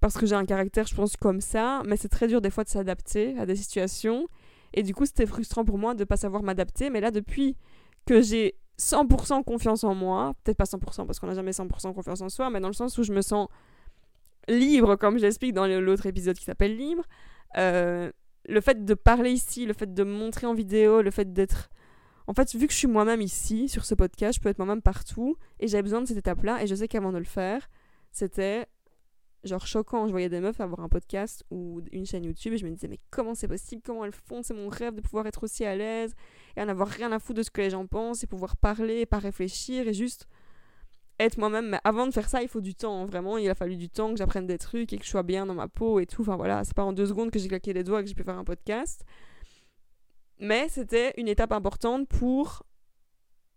Parce 0.00 0.16
que 0.16 0.26
j'ai 0.26 0.34
un 0.34 0.44
caractère, 0.44 0.86
je 0.86 0.94
pense, 0.94 1.16
comme 1.16 1.40
ça, 1.40 1.82
mais 1.86 1.96
c'est 1.96 2.08
très 2.08 2.26
dur 2.26 2.40
des 2.40 2.50
fois 2.50 2.64
de 2.64 2.68
s'adapter 2.68 3.38
à 3.38 3.46
des 3.46 3.56
situations. 3.56 4.28
Et 4.74 4.82
du 4.82 4.94
coup, 4.94 5.06
c'était 5.06 5.26
frustrant 5.26 5.64
pour 5.64 5.78
moi 5.78 5.94
de 5.94 6.00
ne 6.00 6.04
pas 6.04 6.16
savoir 6.16 6.42
m'adapter. 6.42 6.90
Mais 6.90 7.00
là, 7.00 7.10
depuis 7.12 7.56
que 8.04 8.20
j'ai 8.20 8.56
100% 8.78 9.44
confiance 9.44 9.84
en 9.84 9.94
moi, 9.94 10.34
peut-être 10.42 10.58
pas 10.58 10.64
100% 10.64 11.06
parce 11.06 11.20
qu'on 11.20 11.28
n'a 11.28 11.34
jamais 11.34 11.52
100% 11.52 11.94
confiance 11.94 12.20
en 12.20 12.28
soi, 12.28 12.50
mais 12.50 12.60
dans 12.60 12.68
le 12.68 12.74
sens 12.74 12.98
où 12.98 13.04
je 13.04 13.12
me 13.12 13.22
sens 13.22 13.48
libre, 14.48 14.96
comme 14.96 15.18
j'explique 15.18 15.52
dans 15.52 15.66
l'autre 15.66 16.06
épisode 16.06 16.36
qui 16.36 16.44
s'appelle 16.44 16.76
Libre, 16.76 17.04
euh, 17.56 18.10
le 18.48 18.60
fait 18.60 18.84
de 18.84 18.94
parler 18.94 19.32
ici, 19.32 19.66
le 19.66 19.72
fait 19.72 19.92
de 19.92 20.02
montrer 20.02 20.46
en 20.46 20.54
vidéo, 20.54 21.02
le 21.02 21.10
fait 21.10 21.32
d'être... 21.32 21.70
En 22.26 22.32
fait, 22.32 22.54
vu 22.54 22.66
que 22.66 22.72
je 22.72 22.78
suis 22.78 22.88
moi-même 22.88 23.20
ici, 23.20 23.68
sur 23.68 23.84
ce 23.84 23.94
podcast, 23.94 24.38
je 24.38 24.42
peux 24.42 24.48
être 24.48 24.58
moi-même 24.58 24.80
partout, 24.80 25.36
et 25.60 25.68
j'avais 25.68 25.82
besoin 25.82 26.00
de 26.00 26.06
cette 26.06 26.16
étape-là, 26.16 26.62
et 26.62 26.66
je 26.66 26.74
sais 26.74 26.88
qu'avant 26.88 27.12
de 27.12 27.18
le 27.18 27.24
faire, 27.24 27.68
c'était 28.12 28.66
genre 29.44 29.66
choquant. 29.66 30.06
Je 30.06 30.12
voyais 30.12 30.28
des 30.28 30.40
meufs 30.40 30.60
avoir 30.60 30.80
un 30.80 30.88
podcast 30.88 31.44
ou 31.50 31.82
une 31.92 32.06
chaîne 32.06 32.24
YouTube 32.24 32.54
et 32.54 32.58
je 32.58 32.64
me 32.64 32.70
disais, 32.70 32.88
mais 32.88 32.98
comment 33.10 33.34
c'est 33.34 33.48
possible? 33.48 33.82
Comment 33.84 34.04
elles 34.04 34.12
font? 34.12 34.42
C'est 34.42 34.54
mon 34.54 34.68
rêve 34.68 34.94
de 34.94 35.00
pouvoir 35.00 35.26
être 35.26 35.44
aussi 35.44 35.64
à 35.64 35.76
l'aise 35.76 36.14
et 36.56 36.62
en 36.62 36.68
avoir 36.68 36.88
rien 36.88 37.12
à 37.12 37.18
foutre 37.18 37.38
de 37.38 37.42
ce 37.42 37.50
que 37.50 37.60
les 37.60 37.70
gens 37.70 37.86
pensent 37.86 38.24
et 38.24 38.26
pouvoir 38.26 38.56
parler 38.56 39.00
et 39.00 39.06
pas 39.06 39.18
réfléchir 39.18 39.86
et 39.86 39.94
juste 39.94 40.26
être 41.20 41.38
moi-même. 41.38 41.68
Mais 41.70 41.80
avant 41.84 42.06
de 42.06 42.12
faire 42.12 42.28
ça, 42.28 42.42
il 42.42 42.48
faut 42.48 42.60
du 42.60 42.74
temps. 42.74 43.04
Vraiment, 43.04 43.38
il 43.38 43.48
a 43.48 43.54
fallu 43.54 43.76
du 43.76 43.88
temps 43.88 44.10
que 44.10 44.16
j'apprenne 44.16 44.46
des 44.46 44.58
trucs 44.58 44.92
et 44.92 44.98
que 44.98 45.04
je 45.04 45.10
sois 45.10 45.22
bien 45.22 45.46
dans 45.46 45.54
ma 45.54 45.68
peau 45.68 46.00
et 46.00 46.06
tout. 46.06 46.22
Enfin 46.22 46.36
voilà, 46.36 46.64
c'est 46.64 46.74
pas 46.74 46.84
en 46.84 46.92
deux 46.92 47.06
secondes 47.06 47.30
que 47.30 47.38
j'ai 47.38 47.48
claqué 47.48 47.72
les 47.72 47.84
doigts 47.84 48.00
et 48.00 48.02
que 48.02 48.08
j'ai 48.08 48.14
pu 48.14 48.24
faire 48.24 48.38
un 48.38 48.44
podcast. 48.44 49.04
Mais 50.38 50.68
c'était 50.68 51.12
une 51.16 51.28
étape 51.28 51.52
importante 51.52 52.08
pour 52.08 52.64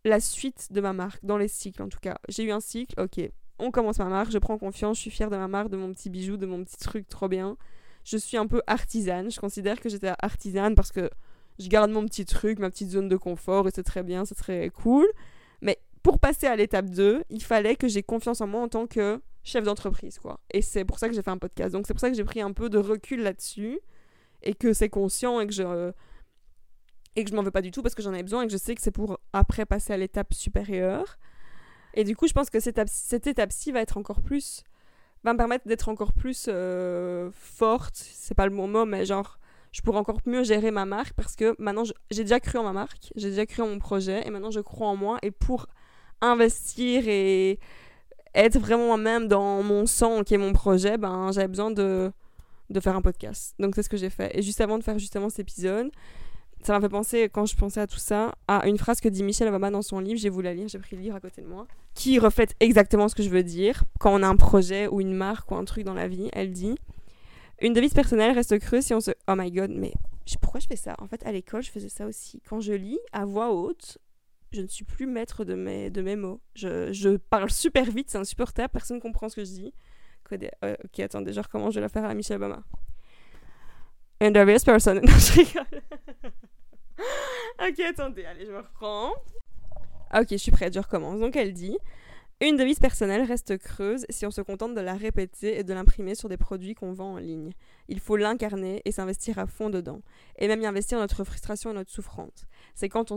la 0.05 0.19
suite 0.19 0.71
de 0.71 0.81
ma 0.81 0.93
marque, 0.93 1.23
dans 1.25 1.37
les 1.37 1.47
cycles 1.47 1.81
en 1.81 1.89
tout 1.89 1.99
cas. 1.99 2.17
J'ai 2.29 2.43
eu 2.43 2.51
un 2.51 2.59
cycle, 2.59 2.99
ok, 3.01 3.19
on 3.59 3.71
commence 3.71 3.99
ma 3.99 4.05
marque, 4.05 4.31
je 4.31 4.37
prends 4.37 4.57
confiance, 4.57 4.97
je 4.97 5.01
suis 5.01 5.11
fière 5.11 5.29
de 5.29 5.37
ma 5.37 5.47
marque, 5.47 5.69
de 5.69 5.77
mon 5.77 5.91
petit 5.91 6.09
bijou, 6.09 6.37
de 6.37 6.45
mon 6.45 6.63
petit 6.63 6.77
truc 6.77 7.09
trop 7.09 7.27
bien. 7.27 7.57
Je 8.03 8.17
suis 8.17 8.37
un 8.37 8.47
peu 8.47 8.61
artisane, 8.67 9.31
je 9.31 9.39
considère 9.39 9.79
que 9.81 9.89
j'étais 9.89 10.13
artisane 10.19 10.75
parce 10.75 10.91
que 10.91 11.09
je 11.59 11.67
garde 11.67 11.91
mon 11.91 12.05
petit 12.05 12.25
truc, 12.25 12.59
ma 12.59 12.69
petite 12.69 12.91
zone 12.91 13.09
de 13.09 13.17
confort 13.17 13.67
et 13.67 13.71
c'est 13.73 13.83
très 13.83 14.03
bien, 14.03 14.23
c'est 14.25 14.35
très 14.35 14.69
cool. 14.69 15.05
Mais 15.61 15.79
pour 16.07 16.19
passer 16.19 16.47
à 16.47 16.55
l'étape 16.55 16.89
2, 16.89 17.25
il 17.29 17.43
fallait 17.43 17.75
que 17.75 17.89
j'ai 17.89 18.01
confiance 18.01 18.39
en 18.39 18.47
moi 18.47 18.61
en 18.61 18.69
tant 18.69 18.87
que 18.87 19.21
chef 19.43 19.65
d'entreprise, 19.65 20.19
quoi. 20.19 20.39
Et 20.51 20.61
c'est 20.61 20.85
pour 20.85 20.99
ça 20.99 21.09
que 21.09 21.13
j'ai 21.13 21.21
fait 21.21 21.31
un 21.31 21.37
podcast. 21.37 21.73
Donc 21.73 21.85
c'est 21.85 21.93
pour 21.93 21.99
ça 21.99 22.09
que 22.09 22.15
j'ai 22.15 22.23
pris 22.23 22.39
un 22.39 22.53
peu 22.53 22.69
de 22.69 22.77
recul 22.77 23.23
là-dessus 23.23 23.81
et 24.41 24.53
que 24.53 24.71
c'est 24.71 24.87
conscient 24.87 25.41
et 25.41 25.47
que 25.47 25.51
je 25.51 25.91
et 27.17 27.25
que 27.25 27.29
je 27.29 27.35
m'en 27.35 27.43
veux 27.43 27.51
pas 27.51 27.61
du 27.61 27.71
tout 27.71 27.81
parce 27.81 27.93
que 27.93 28.01
j'en 28.01 28.13
ai 28.13 28.23
besoin 28.23 28.43
et 28.43 28.45
que 28.45 28.53
je 28.53 28.57
sais 28.57 28.73
que 28.73 28.81
c'est 28.81 28.91
pour 28.91 29.19
après 29.33 29.65
passer 29.65 29.91
à 29.91 29.97
l'étape 29.97 30.33
supérieure. 30.33 31.17
Et 31.93 32.05
du 32.05 32.15
coup, 32.15 32.25
je 32.25 32.33
pense 32.33 32.49
que 32.49 32.61
cette, 32.61 32.79
cette 32.87 33.27
étape-ci 33.27 33.73
va 33.73 33.81
être 33.81 33.97
encore 33.97 34.21
plus. 34.21 34.63
va 35.25 35.33
me 35.33 35.37
permettre 35.37 35.67
d'être 35.67 35.89
encore 35.89 36.13
plus 36.13 36.45
euh, 36.47 37.29
forte. 37.33 37.97
C'est 37.97 38.35
pas 38.35 38.45
le 38.45 38.55
bon 38.55 38.69
mot, 38.69 38.85
mais 38.85 39.03
genre, 39.03 39.39
je 39.73 39.81
pourrais 39.81 39.99
encore 39.99 40.21
mieux 40.25 40.43
gérer 40.43 40.71
ma 40.71 40.85
marque 40.85 41.15
parce 41.15 41.35
que 41.35 41.53
maintenant, 41.59 41.83
j'ai 42.11 42.23
déjà 42.23 42.39
cru 42.39 42.59
en 42.59 42.63
ma 42.63 42.71
marque, 42.71 43.11
j'ai 43.17 43.31
déjà 43.31 43.45
cru 43.45 43.61
en 43.61 43.67
mon 43.67 43.79
projet 43.79 44.25
et 44.25 44.29
maintenant, 44.29 44.51
je 44.51 44.61
crois 44.61 44.87
en 44.87 44.95
moi. 44.95 45.17
Et 45.21 45.31
pour 45.31 45.67
investir 46.21 47.07
et 47.07 47.59
être 48.35 48.59
vraiment 48.59 48.87
moi-même 48.87 49.27
dans 49.27 49.63
mon 49.63 49.85
sang 49.85 50.23
qui 50.23 50.33
est 50.33 50.37
mon 50.37 50.53
projet, 50.53 50.97
ben, 50.97 51.31
j'avais 51.31 51.47
besoin 51.47 51.71
de, 51.71 52.11
de 52.69 52.79
faire 52.79 52.95
un 52.95 53.01
podcast. 53.01 53.55
Donc, 53.59 53.75
c'est 53.75 53.83
ce 53.83 53.89
que 53.89 53.97
j'ai 53.97 54.09
fait. 54.09 54.37
Et 54.37 54.41
juste 54.41 54.61
avant 54.61 54.77
de 54.77 54.83
faire 54.83 54.99
justement 54.99 55.29
cet 55.29 55.39
épisode, 55.39 55.89
ça 56.63 56.73
m'a 56.73 56.81
fait 56.81 56.89
penser, 56.89 57.29
quand 57.29 57.45
je 57.45 57.55
pensais 57.55 57.79
à 57.79 57.87
tout 57.87 57.99
ça, 57.99 58.35
à 58.47 58.67
une 58.67 58.77
phrase 58.77 58.99
que 58.99 59.09
dit 59.09 59.23
Michelle 59.23 59.47
Obama 59.47 59.71
dans 59.71 59.81
son 59.81 59.99
livre, 59.99 60.19
j'ai 60.19 60.29
voulu 60.29 60.45
la 60.45 60.53
lire, 60.53 60.67
j'ai 60.67 60.79
pris 60.79 60.95
le 60.95 61.01
livre 61.01 61.15
à 61.15 61.19
côté 61.19 61.41
de 61.41 61.47
moi, 61.47 61.67
qui 61.93 62.19
reflète 62.19 62.55
exactement 62.59 63.07
ce 63.07 63.15
que 63.15 63.23
je 63.23 63.29
veux 63.29 63.43
dire. 63.43 63.83
Quand 63.99 64.13
on 64.13 64.23
a 64.23 64.27
un 64.27 64.35
projet 64.35 64.87
ou 64.87 64.99
une 64.99 65.13
marque 65.13 65.49
ou 65.51 65.55
un 65.55 65.65
truc 65.65 65.83
dans 65.83 65.93
la 65.93 66.07
vie, 66.07 66.29
elle 66.33 66.51
dit 66.51 66.75
Une 67.61 67.73
devise 67.73 67.93
personnelle 67.93 68.33
reste 68.33 68.57
creuse 68.59 68.83
si 68.83 68.93
on 68.93 68.99
se. 68.99 69.11
Oh 69.27 69.33
my 69.35 69.51
god, 69.51 69.71
mais 69.71 69.93
pourquoi 70.41 70.59
je 70.59 70.67
fais 70.67 70.75
ça? 70.75 70.95
En 70.99 71.07
fait, 71.07 71.25
à 71.25 71.31
l'école, 71.31 71.63
je 71.63 71.71
faisais 71.71 71.89
ça 71.89 72.05
aussi. 72.05 72.41
Quand 72.49 72.59
je 72.59 72.73
lis 72.73 72.99
à 73.13 73.25
voix 73.25 73.53
haute, 73.53 73.97
je 74.51 74.61
ne 74.61 74.67
suis 74.67 74.85
plus 74.85 75.05
maître 75.05 75.43
de 75.43 75.55
mes, 75.55 76.15
mots. 76.15 76.41
Je, 76.55 76.91
je 76.93 77.17
parle 77.17 77.49
super 77.49 77.85
vite, 77.85 78.09
c'est 78.09 78.17
insupportable, 78.17 78.69
personne 78.71 78.97
ne 78.97 79.01
comprend 79.01 79.29
ce 79.29 79.35
que 79.35 79.43
je 79.43 79.51
dis. 79.51 79.73
Euh, 80.63 80.75
ok, 80.83 80.99
attendez, 80.99 81.33
genre 81.33 81.49
comment 81.49 81.69
je 81.69 81.75
vais 81.75 81.81
la 81.81 81.89
faire 81.89 82.05
à 82.05 82.13
Michelle 82.13 82.37
Obama 82.37 82.63
And 84.21 84.31
the 84.31 84.65
person. 84.65 84.95
Non, 84.95 85.01
je 85.07 85.33
rigole. 85.33 85.81
ok, 87.61 87.79
attendez, 87.79 88.25
allez, 88.25 88.45
je 88.45 88.51
me 88.51 88.57
reprends. 88.57 89.11
Ok, 90.13 90.27
je 90.31 90.37
suis 90.37 90.51
prête, 90.51 90.73
je 90.73 90.79
recommence. 90.79 91.19
Donc 91.19 91.35
elle 91.35 91.53
dit 91.53 91.77
Une 92.41 92.57
devise 92.57 92.79
personnelle 92.79 93.23
reste 93.23 93.57
creuse 93.57 94.05
si 94.09 94.25
on 94.25 94.31
se 94.31 94.41
contente 94.41 94.73
de 94.73 94.81
la 94.81 94.95
répéter 94.95 95.59
et 95.59 95.63
de 95.63 95.73
l'imprimer 95.73 96.15
sur 96.15 96.29
des 96.29 96.37
produits 96.37 96.73
qu'on 96.73 96.93
vend 96.93 97.13
en 97.13 97.17
ligne. 97.17 97.51
Il 97.87 97.99
faut 97.99 98.17
l'incarner 98.17 98.81
et 98.85 98.91
s'investir 98.91 99.37
à 99.37 99.45
fond 99.45 99.69
dedans. 99.69 100.01
Et 100.39 100.47
même 100.47 100.61
y 100.61 100.65
investir 100.65 100.97
notre 100.97 101.23
frustration 101.23 101.71
et 101.71 101.73
notre 101.73 101.91
souffrance. 101.91 102.47
C'est 102.77 102.89
quand, 102.89 103.11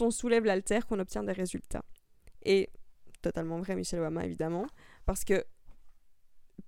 on 0.00 0.10
soulève 0.10 0.44
l'altère 0.46 0.86
qu'on 0.86 0.98
obtient 0.98 1.22
des 1.22 1.32
résultats. 1.32 1.84
Et 2.42 2.70
totalement 3.20 3.58
vrai, 3.58 3.76
Michel 3.76 4.00
Obama, 4.00 4.24
évidemment. 4.24 4.66
Parce 5.04 5.22
que, 5.22 5.44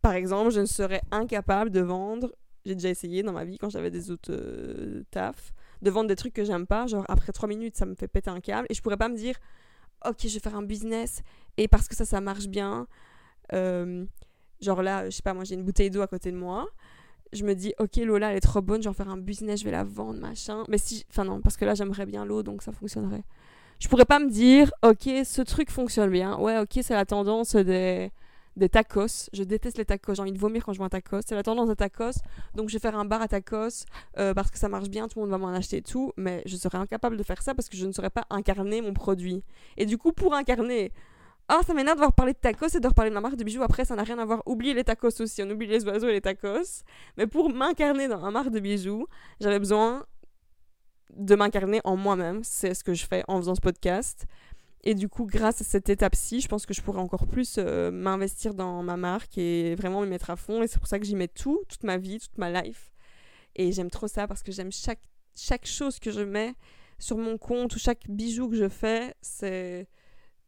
par 0.02 0.12
exemple, 0.12 0.50
je 0.50 0.60
ne 0.60 0.66
serais 0.66 1.00
incapable 1.10 1.70
de 1.70 1.80
vendre 1.80 2.30
j'ai 2.66 2.74
déjà 2.74 2.90
essayé 2.90 3.22
dans 3.22 3.32
ma 3.32 3.44
vie 3.44 3.58
quand 3.58 3.70
j'avais 3.70 3.92
des 3.92 4.10
autres 4.10 4.32
euh, 4.32 5.04
tafs 5.12 5.52
de 5.82 5.90
vendre 5.90 6.08
des 6.08 6.16
trucs 6.16 6.34
que 6.34 6.44
j'aime 6.44 6.66
pas. 6.66 6.86
Genre, 6.88 7.04
après 7.08 7.32
trois 7.32 7.48
minutes, 7.48 7.76
ça 7.76 7.86
me 7.86 7.94
fait 7.94 8.08
péter 8.08 8.28
un 8.28 8.40
câble. 8.40 8.66
Et 8.68 8.74
je 8.74 8.82
pourrais 8.82 8.96
pas 8.96 9.08
me 9.08 9.16
dire, 9.16 9.36
ok, 10.04 10.16
je 10.22 10.34
vais 10.34 10.40
faire 10.40 10.56
un 10.56 10.64
business. 10.64 11.22
Et 11.56 11.68
parce 11.68 11.86
que 11.86 11.94
ça, 11.94 12.04
ça 12.04 12.20
marche 12.20 12.48
bien. 12.48 12.88
Euh, 13.52 14.04
genre 14.60 14.82
là, 14.82 15.08
je 15.08 15.16
sais 15.16 15.22
pas, 15.22 15.32
moi 15.32 15.44
j'ai 15.44 15.54
une 15.54 15.62
bouteille 15.62 15.90
d'eau 15.90 16.02
à 16.02 16.08
côté 16.08 16.32
de 16.32 16.36
moi. 16.36 16.68
Je 17.32 17.44
me 17.44 17.54
dis, 17.54 17.74
ok, 17.78 17.96
Lola, 17.96 18.30
elle 18.30 18.36
est 18.36 18.40
trop 18.40 18.62
bonne, 18.62 18.82
je 18.82 18.84
vais 18.84 18.90
en 18.90 18.94
faire 18.94 19.08
un 19.08 19.16
business, 19.16 19.60
je 19.60 19.64
vais 19.64 19.70
la 19.70 19.84
vendre, 19.84 20.20
machin. 20.20 20.64
Mais 20.68 20.78
si. 20.78 21.04
Enfin, 21.10 21.24
non, 21.24 21.40
parce 21.40 21.56
que 21.56 21.64
là, 21.64 21.74
j'aimerais 21.74 22.06
bien 22.06 22.24
l'eau, 22.24 22.42
donc 22.42 22.62
ça 22.62 22.72
fonctionnerait. 22.72 23.24
Je 23.78 23.88
pourrais 23.88 24.04
pas 24.04 24.18
me 24.18 24.30
dire, 24.30 24.72
ok, 24.82 25.08
ce 25.24 25.42
truc 25.42 25.70
fonctionne 25.70 26.10
bien. 26.10 26.38
Ouais, 26.38 26.58
ok, 26.58 26.78
c'est 26.82 26.94
la 26.94 27.04
tendance 27.04 27.56
des 27.56 28.10
des 28.56 28.68
tacos. 28.68 29.28
Je 29.32 29.42
déteste 29.42 29.78
les 29.78 29.84
tacos. 29.84 30.14
J'ai 30.14 30.22
envie 30.22 30.32
de 30.32 30.38
vomir 30.38 30.64
quand 30.64 30.72
je 30.72 30.78
vois 30.78 30.86
un 30.86 30.90
tacos. 30.90 31.20
C'est 31.26 31.34
la 31.34 31.42
tendance 31.42 31.68
des 31.68 31.76
tacos. 31.76 32.18
Donc 32.54 32.68
je 32.68 32.74
vais 32.74 32.80
faire 32.80 32.96
un 32.96 33.04
bar 33.04 33.22
à 33.22 33.28
tacos 33.28 33.84
euh, 34.18 34.34
parce 34.34 34.50
que 34.50 34.58
ça 34.58 34.68
marche 34.68 34.88
bien, 34.88 35.08
tout 35.08 35.18
le 35.18 35.22
monde 35.22 35.30
va 35.30 35.38
m'en 35.38 35.54
acheter 35.54 35.78
et 35.78 35.82
tout. 35.82 36.12
Mais 36.16 36.42
je 36.46 36.56
serais 36.56 36.78
incapable 36.78 37.16
de 37.16 37.22
faire 37.22 37.42
ça 37.42 37.54
parce 37.54 37.68
que 37.68 37.76
je 37.76 37.86
ne 37.86 37.92
saurais 37.92 38.10
pas 38.10 38.26
incarner 38.30 38.80
mon 38.80 38.92
produit. 38.92 39.42
Et 39.76 39.86
du 39.86 39.98
coup, 39.98 40.12
pour 40.12 40.34
incarner. 40.34 40.92
Ah, 41.48 41.60
ça 41.64 41.74
m'énerve 41.74 41.96
de 41.96 42.00
devoir 42.00 42.12
parler 42.12 42.32
de 42.32 42.38
tacos 42.38 42.74
et 42.74 42.80
de 42.80 42.88
reparler 42.88 43.10
de 43.10 43.14
ma 43.14 43.20
marque 43.20 43.36
de 43.36 43.44
bijoux. 43.44 43.62
Après, 43.62 43.84
ça 43.84 43.94
n'a 43.94 44.02
rien 44.02 44.18
à 44.18 44.24
voir. 44.24 44.42
Oubliez 44.46 44.74
les 44.74 44.82
tacos 44.82 45.20
aussi. 45.20 45.42
On 45.44 45.50
oublie 45.50 45.68
les 45.68 45.84
oiseaux 45.84 46.08
et 46.08 46.12
les 46.12 46.20
tacos. 46.20 46.82
Mais 47.16 47.28
pour 47.28 47.50
m'incarner 47.50 48.08
dans 48.08 48.20
ma 48.20 48.32
marque 48.32 48.50
de 48.50 48.58
bijoux, 48.58 49.06
j'avais 49.40 49.60
besoin 49.60 50.04
de 51.14 51.34
m'incarner 51.36 51.80
en 51.84 51.96
moi-même. 51.96 52.42
C'est 52.42 52.74
ce 52.74 52.82
que 52.82 52.94
je 52.94 53.06
fais 53.06 53.22
en 53.28 53.38
faisant 53.38 53.54
ce 53.54 53.60
podcast. 53.60 54.26
et 54.82 54.94
du 54.94 55.08
coup, 55.08 55.26
grâce 55.26 55.60
à 55.60 55.64
cette 55.64 55.88
étape-ci, 55.88 56.40
je 56.40 56.48
pense 56.48 56.66
que 56.66 56.74
je 56.74 56.80
pourrais 56.80 57.00
encore 57.00 57.26
plus 57.26 57.56
euh, 57.58 57.90
m'investir 57.90 58.54
dans 58.54 58.82
ma 58.82 58.96
marque 58.96 59.36
et 59.38 59.74
vraiment 59.76 60.00
me 60.00 60.06
mettre 60.06 60.30
à 60.30 60.36
fond. 60.36 60.62
Et 60.62 60.68
c'est 60.68 60.78
pour 60.78 60.88
ça 60.88 60.98
que 60.98 61.04
j'y 61.04 61.16
mets 61.16 61.28
tout, 61.28 61.60
toute 61.68 61.84
ma 61.84 61.96
vie, 61.96 62.18
toute 62.18 62.38
ma 62.38 62.50
life. 62.50 62.92
Et 63.56 63.72
j'aime 63.72 63.90
trop 63.90 64.08
ça 64.08 64.26
parce 64.28 64.42
que 64.42 64.52
j'aime 64.52 64.72
chaque, 64.72 65.02
chaque 65.36 65.66
chose 65.66 65.98
que 65.98 66.10
je 66.10 66.20
mets 66.22 66.54
sur 66.98 67.18
mon 67.18 67.38
compte 67.38 67.74
ou 67.74 67.78
chaque 67.78 68.08
bijou 68.08 68.48
que 68.48 68.56
je 68.56 68.68
fais. 68.68 69.14
C'est, 69.22 69.88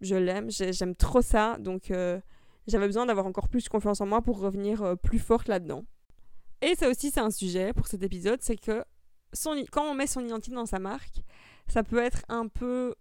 je 0.00 0.14
l'aime, 0.14 0.50
j'aime 0.50 0.95
trop 0.95 1.23
ça. 1.23 1.57
Donc, 1.59 1.90
euh, 1.90 2.21
j'avais 2.67 2.87
besoin 2.87 3.07
d'avoir 3.07 3.26
encore 3.26 3.49
plus 3.49 3.69
confiance 3.69 4.00
en 4.00 4.07
moi 4.07 4.23
pour 4.23 4.38
revenir 4.38 4.83
euh, 4.83 4.95
plus 4.97 5.19
forte 5.19 5.49
là-dedans. 5.49 5.85
Et 6.61 6.75
ça 6.75 6.88
aussi, 6.88 7.11
c'est 7.11 7.21
un 7.21 7.31
sujet 7.31 7.73
pour 7.73 7.87
cet 7.87 8.02
épisode, 8.02 8.40
c'est 8.43 8.57
que 8.57 8.85
quand 9.71 9.83
on 9.83 9.95
met 9.95 10.07
son 10.07 10.25
identité 10.25 10.55
dans 10.55 10.67
sa 10.67 10.78
marque, 10.78 11.23
ça 11.69 11.83
peut 11.83 11.99
être 11.99 12.23
un 12.28 12.49
peu 12.49 12.95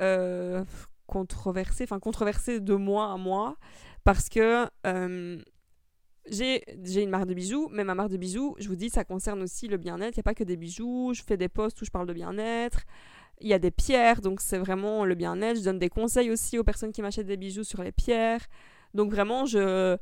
euh, 0.00 0.64
controversé, 1.06 1.84
enfin 1.84 1.98
controversé 1.98 2.60
de 2.60 2.74
moi 2.74 3.12
à 3.12 3.16
moi, 3.16 3.56
parce 4.04 4.28
que 4.28 4.66
j'ai 6.30 7.02
une 7.02 7.10
marque 7.10 7.26
de 7.26 7.34
bijoux, 7.34 7.68
mais 7.72 7.84
ma 7.84 7.94
marque 7.94 8.10
de 8.10 8.16
bijoux, 8.16 8.54
je 8.58 8.68
vous 8.68 8.76
dis, 8.76 8.90
ça 8.90 9.04
concerne 9.04 9.42
aussi 9.42 9.66
le 9.66 9.76
bien-être. 9.76 10.16
Il 10.16 10.20
n'y 10.20 10.22
a 10.22 10.24
pas 10.24 10.34
que 10.34 10.44
des 10.44 10.56
bijoux, 10.56 11.12
je 11.14 11.22
fais 11.22 11.36
des 11.36 11.48
posts 11.48 11.80
où 11.82 11.84
je 11.84 11.90
parle 11.90 12.06
de 12.06 12.12
bien-être. 12.12 12.82
Il 13.40 13.48
y 13.48 13.52
a 13.52 13.58
des 13.58 13.70
pierres, 13.70 14.20
donc 14.20 14.40
c'est 14.40 14.58
vraiment 14.58 15.04
le 15.04 15.14
bien-être. 15.14 15.58
Je 15.58 15.64
donne 15.64 15.78
des 15.78 15.90
conseils 15.90 16.30
aussi 16.30 16.58
aux 16.58 16.64
personnes 16.64 16.92
qui 16.92 17.02
m'achètent 17.02 17.26
des 17.26 17.36
bijoux 17.36 17.64
sur 17.64 17.82
les 17.82 17.92
pierres. 17.92 18.46
Donc 18.94 19.10
vraiment, 19.10 19.44
je, 19.44 19.96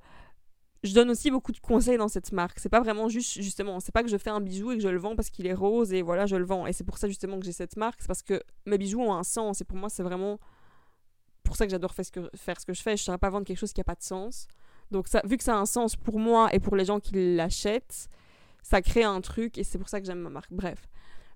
je 0.85 0.95
donne 0.95 1.11
aussi 1.11 1.31
beaucoup 1.31 1.53
de 1.53 1.59
conseils 1.59 1.97
dans 1.97 2.09
cette 2.09 2.33
marque. 2.33 2.59
C'est 2.59 2.69
pas 2.69 2.81
vraiment 2.81 3.09
juste, 3.09 3.41
justement, 3.41 3.81
c'est 3.81 3.93
pas 3.93 4.03
que 4.03 4.09
je 4.09 4.17
fais 4.19 4.31
un 4.31 4.41
bijou 4.41 4.73
et 4.73 4.77
que 4.77 4.83
je 4.83 4.89
le 4.89 4.99
vends 4.99 5.17
parce 5.17 5.31
qu'il 5.31 5.47
est 5.47 5.55
rose 5.55 5.93
et 5.93 6.03
voilà, 6.03 6.27
je 6.27 6.37
le 6.37 6.45
vends. 6.45 6.67
Et 6.67 6.73
c'est 6.73 6.85
pour 6.85 6.99
ça 6.99 7.09
justement 7.09 7.39
que 7.39 7.45
j'ai 7.45 7.53
cette 7.53 7.77
marque, 7.77 8.01
c'est 8.01 8.09
parce 8.09 8.23
que 8.23 8.43
mes 8.67 8.79
bijoux 8.79 9.01
ont 9.01 9.15
un 9.15 9.25
sens 9.25 9.61
et 9.61 9.65
pour 9.65 9.79
moi, 9.79 9.89
c'est 9.89 10.03
vraiment 10.03 10.39
pour 11.45 11.57
ça 11.57 11.67
que 11.67 11.71
j'adore 11.71 11.95
faire 11.95 12.05
ce 12.05 12.11
que, 12.11 12.31
faire 12.35 12.61
ce 12.61 12.67
que 12.67 12.75
je 12.75 12.83
fais. 12.83 12.97
Je 12.97 13.03
ne 13.03 13.07
saurais 13.07 13.19
pas 13.19 13.31
vendre 13.31 13.47
quelque 13.47 13.59
chose 13.59 13.73
qui 13.73 13.81
n'a 13.81 13.85
pas 13.85 13.95
de 13.95 14.03
sens. 14.03 14.49
Donc, 14.91 15.09
ça, 15.09 15.23
vu 15.25 15.37
que 15.37 15.45
ça 15.45 15.55
a 15.55 15.59
un 15.59 15.67
sens 15.67 15.97
pour 15.97 16.19
moi 16.19 16.53
et 16.53 16.61
pour 16.61 16.77
les 16.77 16.85
gens 16.85 17.01
qui 17.01 17.35
l'achètent, 17.37 18.09
ça 18.63 18.83
crée 18.83 19.05
un 19.05 19.21
truc 19.21 19.59
et 19.59 19.65
c'est 19.65 19.79
pour 19.79 19.89
ça 19.89 20.01
que 20.01 20.07
j'aime 20.07 20.21
ma 20.21 20.31
marque. 20.31 20.53
Bref. 20.53 20.89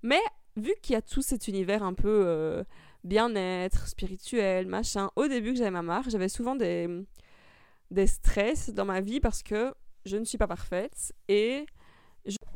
Mais 0.02 0.20
vu 0.56 0.72
qu'il 0.82 0.94
y 0.94 0.96
a 0.96 1.02
tout 1.02 1.22
cet 1.22 1.48
univers 1.48 1.82
un 1.82 1.94
peu 1.94 2.22
euh, 2.26 2.64
bien-être, 3.04 3.88
spirituel, 3.88 4.66
machin, 4.66 5.10
au 5.16 5.28
début 5.28 5.52
que 5.52 5.58
j'avais 5.58 5.70
ma 5.70 5.82
marque, 5.82 6.10
j'avais 6.10 6.28
souvent 6.28 6.56
des 6.56 6.88
des 7.90 8.06
stress 8.06 8.70
dans 8.70 8.84
ma 8.84 9.00
vie 9.00 9.20
parce 9.20 9.42
que 9.42 9.72
je 10.04 10.16
ne 10.16 10.24
suis 10.24 10.38
pas 10.38 10.46
parfaite 10.46 11.12
et 11.28 11.66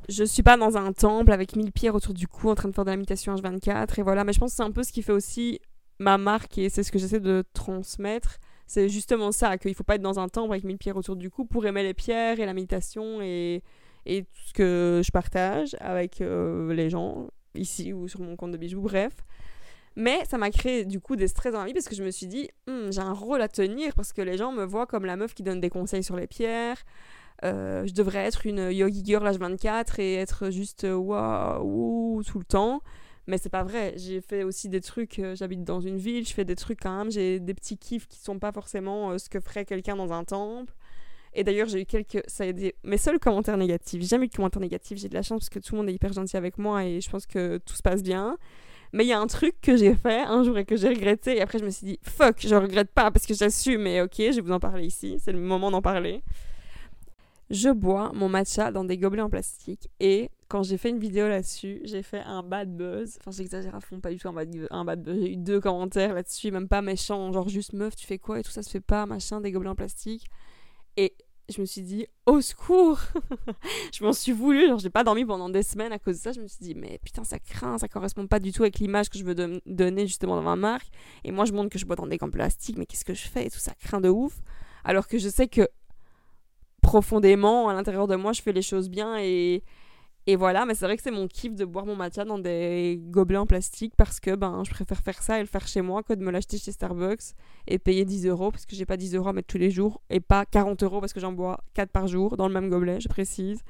je, 0.09 0.23
ne 0.23 0.26
suis 0.26 0.42
pas 0.42 0.57
dans 0.57 0.76
un 0.76 0.92
temple 0.92 1.33
avec 1.33 1.54
mille 1.54 1.73
pierres 1.73 1.95
autour 1.95 2.14
du 2.14 2.26
cou 2.26 2.50
en 2.50 2.54
train 2.54 2.69
de 2.69 2.75
faire 2.75 2.85
de 2.85 2.90
la 2.90 2.97
méditation 2.97 3.35
H24 3.35 4.00
et 4.00 4.02
voilà. 4.02 4.25
Mais 4.25 4.33
je 4.33 4.40
pense 4.40 4.50
que 4.52 4.57
c'est 4.57 4.62
un 4.62 4.73
peu 4.73 4.83
ce 4.83 4.92
qui 4.92 5.02
fait 5.02 5.12
aussi 5.12 5.61
ma 5.99 6.19
marque 6.19 6.59
et 6.59 6.69
c'est 6.69 6.83
ce 6.83 6.90
que 6.90 6.99
j'essaie 6.99 7.21
de 7.21 7.45
transmettre. 7.52 8.38
C'est 8.66 8.88
justement 8.88 9.33
ça 9.33 9.59
qu'il 9.59 9.75
faut 9.75 9.85
pas 9.85 9.97
être 9.97 10.02
dans 10.02 10.19
un 10.19 10.28
temple 10.28 10.52
avec 10.52 10.64
mille 10.64 10.78
pierres 10.78 10.97
autour 10.97 11.16
du 11.16 11.30
cou 11.30 11.45
pour 11.45 11.66
aimer 11.66 11.83
les 11.83 11.95
pierres 11.95 12.40
et 12.40 12.47
la 12.47 12.54
méditation 12.54 13.21
et, 13.21 13.62
et 14.07 14.23
tout 14.23 14.42
ce 14.47 14.52
que 14.52 15.02
je 15.04 15.11
partage 15.11 15.76
avec 15.80 16.21
euh, 16.21 16.73
les 16.73 16.90
gens 16.90 17.28
ici 17.54 17.92
ou 17.92 18.09
sur 18.09 18.21
mon 18.21 18.37
compte 18.37 18.52
de 18.52 18.57
bijoux 18.57 18.83
bref 18.83 19.12
mais 19.97 20.25
ça 20.28 20.38
m'a 20.38 20.50
créé 20.50 20.85
du 20.85 21.00
coup 21.00 21.16
des 21.16 21.28
stress 21.28 21.52
dans 21.52 21.61
ma 21.61 21.66
vie 21.66 21.73
parce 21.73 21.88
que 21.88 21.95
je 21.95 22.02
me 22.02 22.11
suis 22.11 22.26
dit, 22.26 22.49
hmm, 22.66 22.90
j'ai 22.90 23.00
un 23.00 23.12
rôle 23.12 23.42
à 23.42 23.49
tenir 23.49 23.95
parce 23.95 24.12
que 24.12 24.23
les 24.23 24.37
gens 24.37 24.52
me 24.52 24.64
voient 24.64 24.87
comme 24.87 25.04
la 25.04 25.16
meuf 25.16 25.35
qui 25.35 25.42
donne 25.42 25.61
des 25.61 25.71
conseils 25.71 26.04
sur 26.04 26.16
les 26.16 26.26
pierres. 26.26 26.85
Euh, 27.45 27.87
je 27.87 27.95
devrais 27.95 28.21
être 28.21 28.47
une 28.47 28.71
yogi 28.71 29.02
girl 29.04 29.26
H24 29.26 30.00
et 30.00 30.14
être 30.14 30.50
juste 30.50 30.85
euh, 30.85 30.95
waouh 30.95 32.23
tout 32.23 32.38
le 32.38 32.45
temps. 32.45 32.83
Mais 33.26 33.38
c'est 33.38 33.50
pas 33.50 33.64
vrai. 33.64 33.95
J'ai 33.97 34.21
fait 34.21 34.45
aussi 34.45 34.69
des 34.69 34.80
trucs. 34.80 35.19
Euh, 35.19 35.35
j'habite 35.35 35.64
dans 35.64 35.80
une 35.80 35.99
ville, 35.99 36.26
je 36.26 36.35
fais 36.35 36.45
des 36.45 36.57
trucs 36.57 36.80
quand 36.80 36.97
même. 36.97 37.11
J'ai 37.11 37.40
des 37.40 37.54
petits 37.54 37.76
kiffs 37.76 38.07
qui 38.07 38.21
sont 38.21 38.38
pas 38.38 38.52
forcément 38.52 39.19
ce 39.19 39.28
que 39.28 39.40
ferait 39.40 39.64
quelqu'un 39.64 39.97
dans 39.97 40.12
un 40.12 40.25
temple. 40.25 40.73
Et 41.34 41.44
d'ailleurs, 41.44 41.68
j'ai 41.68 41.82
eu 41.82 41.87
quelques. 41.87 42.22
Ça 42.26 42.44
a 42.44 42.52
des... 42.52 42.75
Mes 42.82 42.99
seuls 42.99 43.18
commentaires 43.18 43.56
négatifs. 43.56 44.00
J'ai 44.00 44.08
jamais 44.08 44.26
eu 44.26 44.28
de 44.28 44.34
commentaires 44.34 44.60
négatifs. 44.60 44.99
J'ai 44.99 45.08
de 45.08 45.14
la 45.14 45.22
chance 45.22 45.40
parce 45.40 45.49
que 45.49 45.58
tout 45.58 45.75
le 45.75 45.78
monde 45.78 45.88
est 45.88 45.94
hyper 45.94 46.12
gentil 46.12 46.37
avec 46.37 46.58
moi 46.58 46.84
et 46.84 47.00
je 47.00 47.10
pense 47.10 47.26
que 47.26 47.58
tout 47.58 47.75
se 47.75 47.82
passe 47.82 48.02
bien. 48.02 48.37
Mais 48.92 49.04
il 49.04 49.08
y 49.08 49.12
a 49.12 49.20
un 49.20 49.28
truc 49.28 49.54
que 49.60 49.76
j'ai 49.76 49.94
fait 49.94 50.22
un 50.22 50.42
jour 50.42 50.58
et 50.58 50.64
que 50.64 50.76
j'ai 50.76 50.88
regretté. 50.88 51.37
Et 51.37 51.40
après, 51.40 51.58
je 51.58 51.64
me 51.64 51.70
suis 51.70 51.87
dit, 51.87 52.00
fuck, 52.02 52.37
je 52.40 52.54
regrette 52.54 52.90
pas 52.90 53.10
parce 53.10 53.26
que 53.26 53.34
j'assume. 53.34 53.82
Mais 53.82 54.02
ok, 54.02 54.14
je 54.16 54.37
vais 54.37 54.40
vous 54.40 54.52
en 54.52 54.58
parler 54.60 54.87
ici. 54.87 55.18
C'est 55.20 55.32
le 55.32 55.38
moment 55.38 55.70
d'en 55.70 55.82
parler. 55.82 56.22
Je 57.50 57.68
bois 57.68 58.12
mon 58.14 58.28
matcha 58.28 58.70
dans 58.70 58.84
des 58.84 58.96
gobelets 58.96 59.22
en 59.22 59.30
plastique. 59.30 59.88
Et 59.99 60.30
quand 60.49 60.62
j'ai 60.62 60.76
fait 60.76 60.90
une 60.90 60.99
vidéo 60.99 61.28
là-dessus, 61.28 61.80
j'ai 61.84 62.02
fait 62.02 62.20
un 62.20 62.42
bad 62.42 62.76
buzz. 62.76 63.18
Enfin, 63.20 63.30
j'exagère 63.30 63.75
à 63.75 63.80
fond, 63.80 64.00
pas 64.00 64.10
du 64.10 64.18
tout 64.18 64.28
un 64.28 64.84
bad 64.84 65.02
buzz. 65.02 65.18
J'ai 65.20 65.32
eu 65.32 65.37
deux 65.37 65.60
commentaires 65.60 66.14
là-dessus, 66.14 66.50
même 66.50 66.68
pas 66.68 66.80
méchants. 66.82 67.32
Genre 67.32 67.49
juste 67.49 67.72
meuf, 67.72 67.96
tu 67.96 68.06
fais 68.06 68.18
quoi 68.18 68.38
et 68.40 68.42
tout 68.42 68.52
ça 68.52 68.62
se 68.62 68.70
fait 68.70 68.80
pas, 68.80 69.06
machin, 69.06 69.40
des 69.40 69.50
gobelets 69.50 69.70
en 69.70 69.75
plastique. 69.75 70.26
Et 71.00 71.14
je 71.49 71.62
me 71.62 71.66
suis 71.66 71.80
dit 71.80 72.07
au 72.26 72.42
secours! 72.42 73.00
Je 73.95 74.04
m'en 74.04 74.12
suis 74.12 74.33
voulu 74.33 74.66
genre 74.66 74.78
j'ai 74.78 74.90
pas 74.90 75.02
dormi 75.02 75.25
pendant 75.25 75.49
des 75.49 75.62
semaines 75.62 75.92
à 75.92 75.99
cause 75.99 76.16
de 76.19 76.21
ça. 76.21 76.33
Je 76.33 76.40
me 76.42 76.47
suis 76.47 76.62
dit 76.62 76.75
mais 76.75 77.00
putain 77.02 77.25
ça 77.25 77.38
craint 77.38 77.78
ça 77.78 77.88
correspond 77.88 78.26
pas 78.26 78.38
du 78.38 78.52
tout 78.52 78.62
avec 78.64 78.78
l'image 78.80 79.09
que 79.09 79.19
je 79.19 79.25
veux 79.25 79.35
donner 79.64 80.07
justement 80.07 80.37
dans 80.37 80.42
ma 80.42 80.57
marque. 80.57 80.88
Et 81.25 81.33
moi 81.33 81.47
je 81.47 81.54
montre 81.54 81.71
que 81.71 81.78
je 81.78 81.87
bois 81.87 81.97
dans 81.97 82.07
des 82.07 82.19
gants 82.19 82.28
plastiques 82.28 82.76
mais 82.76 82.85
qu'est-ce 82.85 83.07
que 83.07 83.14
je 83.14 83.26
fais? 83.26 83.47
Et 83.47 83.50
tout 83.50 83.59
ça 83.59 83.73
craint 83.80 84.02
de 84.02 84.11
ouf. 84.11 84.42
Alors 84.85 85.09
que 85.09 85.16
je 85.16 85.30
sais 85.30 85.49
que 85.49 85.66
profondément 86.83 87.71
à 87.71 87.73
l'intérieur 87.73 88.07
de 88.07 88.16
moi 88.16 88.35
je 88.35 88.42
fais 88.42 88.52
les 88.52 88.62
choses 88.62 88.90
bien 88.90 89.16
et 89.19 89.64
et 90.30 90.37
voilà, 90.37 90.64
mais 90.64 90.76
c'est 90.76 90.84
vrai 90.84 90.96
que 90.96 91.02
c'est 91.02 91.10
mon 91.10 91.26
kiff 91.26 91.56
de 91.56 91.64
boire 91.64 91.87
mon 91.87 91.96
matcha 91.96 92.25
dans 92.25 92.38
des 92.38 93.00
gobelets 93.02 93.37
en 93.37 93.46
plastique 93.46 93.94
parce 93.96 94.20
que 94.20 94.37
ben, 94.37 94.62
je 94.64 94.70
préfère 94.70 95.00
faire 95.00 95.20
ça 95.20 95.38
et 95.38 95.40
le 95.40 95.49
faire 95.49 95.66
chez 95.66 95.82
moi 95.82 96.04
que 96.04 96.12
de 96.12 96.25
me 96.25 96.30
l'acheter 96.30 96.56
chez 96.56 96.70
Starbucks 96.70 97.34
et 97.66 97.80
payer 97.80 98.04
10 98.04 98.28
euros 98.28 98.52
parce 98.52 98.64
que 98.64 98.76
j'ai 98.76 98.87
pas 98.87 98.96
10 98.96 99.16
euros 99.16 99.30
à 99.30 99.32
mettre 99.32 99.49
tous 99.49 99.58
les 99.58 99.72
jours 99.72 100.00
et 100.08 100.20
pas 100.20 100.46
40 100.46 100.84
euros 100.84 101.00
parce 101.00 101.12
que 101.12 101.18
j'en 101.18 101.32
bois 101.32 101.64
4 101.75 101.90
par 101.90 102.06
jour 102.06 102.37
dans 102.37 102.46
le 102.46 102.54
même 102.54 102.70
gobelet, 102.70 103.00
je 103.00 103.08
précise. 103.08 103.64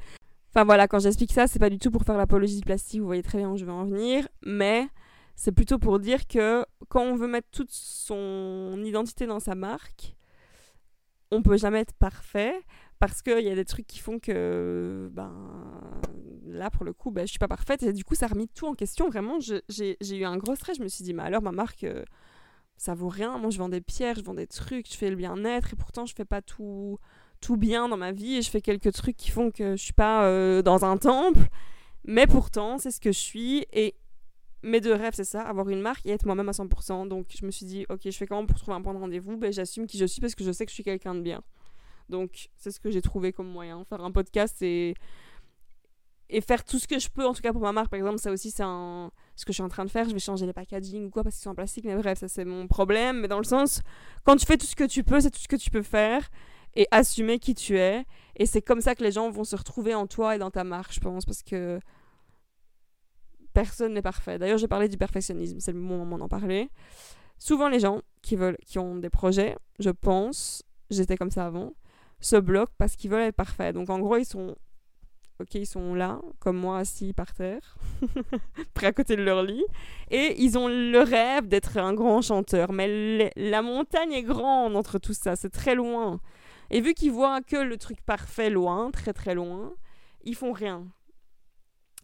Enfin 0.50 0.64
voilà, 0.64 0.86
quand 0.86 0.98
j'explique 0.98 1.32
ça, 1.32 1.46
c'est 1.46 1.58
pas 1.58 1.70
du 1.70 1.78
tout 1.78 1.90
pour 1.90 2.02
faire 2.02 2.18
l'apologie 2.18 2.56
du 2.56 2.62
plastique, 2.62 3.00
vous 3.00 3.06
voyez 3.06 3.22
très 3.22 3.38
bien 3.38 3.48
où 3.48 3.56
je 3.56 3.64
veux 3.64 3.72
en 3.72 3.86
venir, 3.86 4.28
mais 4.44 4.86
c'est 5.36 5.52
plutôt 5.52 5.78
pour 5.78 5.98
dire 5.98 6.26
que 6.26 6.66
quand 6.90 7.00
on 7.00 7.16
veut 7.16 7.26
mettre 7.26 7.48
toute 7.52 7.72
son 7.72 8.82
identité 8.84 9.26
dans 9.26 9.40
sa 9.40 9.54
marque, 9.54 10.14
on 11.30 11.40
peut 11.40 11.56
jamais 11.56 11.80
être 11.80 11.94
parfait 11.94 12.52
parce 13.00 13.22
qu'il 13.22 13.40
y 13.40 13.50
a 13.50 13.54
des 13.54 13.64
trucs 13.64 13.86
qui 13.86 13.98
font 13.98 14.18
que 14.18 15.08
ben 15.12 15.32
là 16.52 16.70
pour 16.70 16.84
le 16.84 16.92
coup 16.92 17.10
ben, 17.10 17.26
je 17.26 17.30
suis 17.30 17.38
pas 17.38 17.48
parfaite. 17.48 17.82
Et 17.82 17.92
du 17.92 18.04
coup 18.04 18.14
ça 18.14 18.26
a 18.26 18.28
remis 18.28 18.48
tout 18.48 18.66
en 18.66 18.74
question. 18.74 19.08
Vraiment 19.08 19.38
j'ai 19.40 20.16
eu 20.16 20.24
un 20.24 20.36
gros 20.36 20.54
stress. 20.54 20.78
Je 20.78 20.82
me 20.82 20.88
suis 20.88 21.04
dit 21.04 21.14
mais 21.14 21.22
alors 21.22 21.42
ma 21.42 21.52
marque 21.52 21.84
euh, 21.84 22.04
ça 22.76 22.94
vaut 22.94 23.08
rien. 23.08 23.38
Moi 23.38 23.50
je 23.50 23.58
vends 23.58 23.68
des 23.68 23.80
pierres 23.80 24.16
je 24.16 24.22
vends 24.22 24.34
des 24.34 24.46
trucs 24.46 24.90
je 24.90 24.96
fais 24.96 25.10
le 25.10 25.16
bien-être. 25.16 25.72
Et 25.72 25.76
pourtant 25.76 26.06
je 26.06 26.14
fais 26.14 26.24
pas 26.24 26.42
tout 26.42 26.98
tout 27.40 27.56
bien 27.56 27.88
dans 27.88 27.96
ma 27.96 28.12
vie. 28.12 28.36
Et 28.36 28.42
je 28.42 28.50
fais 28.50 28.60
quelques 28.60 28.92
trucs 28.92 29.16
qui 29.16 29.30
font 29.30 29.50
que 29.50 29.76
je 29.76 29.82
suis 29.82 29.92
pas 29.92 30.24
euh, 30.24 30.62
dans 30.62 30.84
un 30.84 30.96
temple. 30.96 31.46
Mais 32.04 32.26
pourtant 32.26 32.78
c'est 32.78 32.90
ce 32.90 33.00
que 33.00 33.12
je 33.12 33.18
suis. 33.18 33.66
Et 33.72 33.94
mes 34.62 34.80
deux 34.80 34.94
rêves 34.94 35.14
c'est 35.14 35.24
ça 35.24 35.42
avoir 35.42 35.68
une 35.68 35.80
marque 35.80 36.04
et 36.06 36.10
être 36.10 36.26
moi-même 36.26 36.50
à 36.50 36.52
100% 36.52 37.08
donc 37.08 37.28
je 37.34 37.46
me 37.46 37.50
suis 37.50 37.64
dit 37.64 37.86
ok 37.88 38.00
je 38.04 38.10
fais 38.10 38.26
comment 38.26 38.44
pour 38.44 38.58
trouver 38.58 38.76
un 38.76 38.82
point 38.82 38.92
de 38.92 38.98
rendez-vous? 38.98 39.36
Ben 39.36 39.52
j'assume 39.52 39.86
qui 39.86 39.98
je 39.98 40.04
suis 40.04 40.20
parce 40.20 40.34
que 40.34 40.44
je 40.44 40.52
sais 40.52 40.66
que 40.66 40.70
je 40.70 40.74
suis 40.74 40.84
quelqu'un 40.84 41.14
de 41.14 41.22
bien. 41.22 41.42
Donc, 42.10 42.50
c'est 42.56 42.70
ce 42.70 42.80
que 42.80 42.90
j'ai 42.90 43.00
trouvé 43.00 43.32
comme 43.32 43.48
moyen. 43.48 43.84
Faire 43.84 44.02
un 44.02 44.10
podcast 44.10 44.60
et, 44.60 44.94
et 46.30 46.40
faire 46.40 46.64
tout 46.64 46.78
ce 46.78 46.86
que 46.86 46.98
je 46.98 47.08
peux, 47.08 47.26
en 47.26 47.34
tout 47.34 47.42
cas 47.42 47.52
pour 47.52 47.60
ma 47.60 47.72
marque, 47.72 47.90
par 47.90 47.98
exemple, 47.98 48.18
ça 48.18 48.30
aussi, 48.30 48.50
c'est 48.50 48.62
un... 48.62 49.10
ce 49.36 49.44
que 49.44 49.52
je 49.52 49.54
suis 49.54 49.62
en 49.62 49.68
train 49.68 49.84
de 49.84 49.90
faire. 49.90 50.08
Je 50.08 50.12
vais 50.14 50.20
changer 50.20 50.46
les 50.46 50.52
packaging 50.52 51.06
ou 51.06 51.10
quoi 51.10 51.24
parce 51.24 51.34
qu'ils 51.34 51.42
sont 51.42 51.50
en 51.50 51.54
plastique, 51.54 51.84
mais 51.84 51.96
bref, 51.96 52.18
ça 52.18 52.28
c'est 52.28 52.44
mon 52.44 52.66
problème. 52.66 53.20
Mais 53.20 53.28
dans 53.28 53.38
le 53.38 53.44
sens, 53.44 53.82
quand 54.24 54.36
tu 54.36 54.46
fais 54.46 54.56
tout 54.56 54.66
ce 54.66 54.76
que 54.76 54.84
tu 54.84 55.02
peux, 55.02 55.20
c'est 55.20 55.30
tout 55.30 55.40
ce 55.40 55.48
que 55.48 55.56
tu 55.56 55.70
peux 55.70 55.82
faire 55.82 56.28
et 56.76 56.86
assumer 56.92 57.38
qui 57.38 57.54
tu 57.54 57.78
es. 57.78 58.04
Et 58.36 58.46
c'est 58.46 58.62
comme 58.62 58.80
ça 58.80 58.94
que 58.94 59.02
les 59.02 59.12
gens 59.12 59.30
vont 59.30 59.44
se 59.44 59.56
retrouver 59.56 59.94
en 59.94 60.06
toi 60.06 60.36
et 60.36 60.38
dans 60.38 60.50
ta 60.50 60.64
marque, 60.64 60.92
je 60.92 61.00
pense, 61.00 61.24
parce 61.24 61.42
que 61.42 61.80
personne 63.52 63.94
n'est 63.94 64.02
parfait. 64.02 64.38
D'ailleurs, 64.38 64.58
j'ai 64.58 64.68
parlé 64.68 64.88
du 64.88 64.96
perfectionnisme, 64.96 65.58
c'est 65.58 65.72
le 65.72 65.80
moment 65.80 66.16
d'en 66.16 66.28
parler. 66.28 66.70
Souvent, 67.38 67.68
les 67.68 67.80
gens 67.80 68.02
qui 68.22 68.36
veulent, 68.36 68.58
qui 68.64 68.78
ont 68.78 68.96
des 68.96 69.10
projets, 69.10 69.56
je 69.78 69.90
pense, 69.90 70.62
j'étais 70.90 71.16
comme 71.16 71.30
ça 71.30 71.46
avant, 71.46 71.72
se 72.20 72.36
bloquent 72.36 72.74
parce 72.78 72.96
qu'ils 72.96 73.10
veulent 73.10 73.22
être 73.22 73.34
parfaits. 73.34 73.74
Donc 73.74 73.90
en 73.90 73.98
gros, 73.98 74.16
ils 74.16 74.26
sont 74.26 74.54
ok, 75.40 75.54
ils 75.54 75.66
sont 75.66 75.94
là, 75.94 76.20
comme 76.38 76.56
moi, 76.56 76.78
assis 76.78 77.12
par 77.12 77.32
terre, 77.32 77.76
près 78.74 78.88
à 78.88 78.92
côté 78.92 79.16
de 79.16 79.22
leur 79.22 79.42
lit, 79.42 79.64
et 80.10 80.40
ils 80.42 80.58
ont 80.58 80.68
le 80.68 81.00
rêve 81.00 81.48
d'être 81.48 81.78
un 81.78 81.94
grand 81.94 82.22
chanteur. 82.22 82.72
Mais 82.72 83.32
la 83.36 83.62
montagne 83.62 84.12
est 84.12 84.22
grande 84.22 84.76
entre 84.76 84.98
tout 84.98 85.14
ça, 85.14 85.36
c'est 85.36 85.50
très 85.50 85.74
loin. 85.74 86.20
Et 86.70 86.80
vu 86.80 86.94
qu'ils 86.94 87.12
voient 87.12 87.40
que 87.40 87.56
le 87.56 87.76
truc 87.76 88.00
parfait 88.02 88.50
loin, 88.50 88.90
très 88.90 89.12
très 89.12 89.34
loin, 89.34 89.72
ils 90.22 90.36
font 90.36 90.52
rien. 90.52 90.86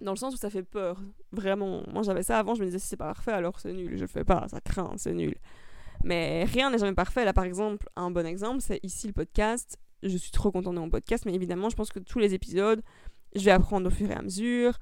Dans 0.00 0.12
le 0.12 0.16
sens 0.16 0.34
où 0.34 0.36
ça 0.36 0.50
fait 0.50 0.64
peur, 0.64 1.00
vraiment. 1.32 1.82
Moi 1.92 2.02
j'avais 2.02 2.22
ça 2.22 2.38
avant, 2.38 2.54
je 2.54 2.60
me 2.60 2.66
disais 2.66 2.78
si 2.78 2.88
c'est 2.88 2.96
pas 2.96 3.06
parfait, 3.06 3.32
alors 3.32 3.60
c'est 3.60 3.72
nul, 3.72 3.96
je 3.96 4.02
le 4.02 4.06
fais 4.06 4.24
pas, 4.24 4.46
ça 4.48 4.60
craint, 4.60 4.92
c'est 4.96 5.14
nul. 5.14 5.36
Mais 6.04 6.44
rien 6.44 6.70
n'est 6.70 6.78
jamais 6.78 6.94
parfait. 6.94 7.24
Là, 7.24 7.32
par 7.32 7.44
exemple, 7.44 7.88
un 7.96 8.10
bon 8.10 8.26
exemple, 8.26 8.60
c'est 8.60 8.78
ici 8.82 9.06
le 9.06 9.14
podcast 9.14 9.78
je 10.02 10.16
suis 10.16 10.30
trop 10.30 10.50
contente 10.50 10.74
de 10.74 10.80
mon 10.80 10.90
podcast, 10.90 11.24
mais 11.26 11.34
évidemment, 11.34 11.70
je 11.70 11.76
pense 11.76 11.90
que 11.90 11.98
tous 11.98 12.18
les 12.18 12.34
épisodes, 12.34 12.82
je 13.36 13.44
vais 13.44 13.50
apprendre 13.50 13.86
au 13.86 13.90
fur 13.90 14.10
et 14.10 14.14
à 14.14 14.22
mesure. 14.22 14.78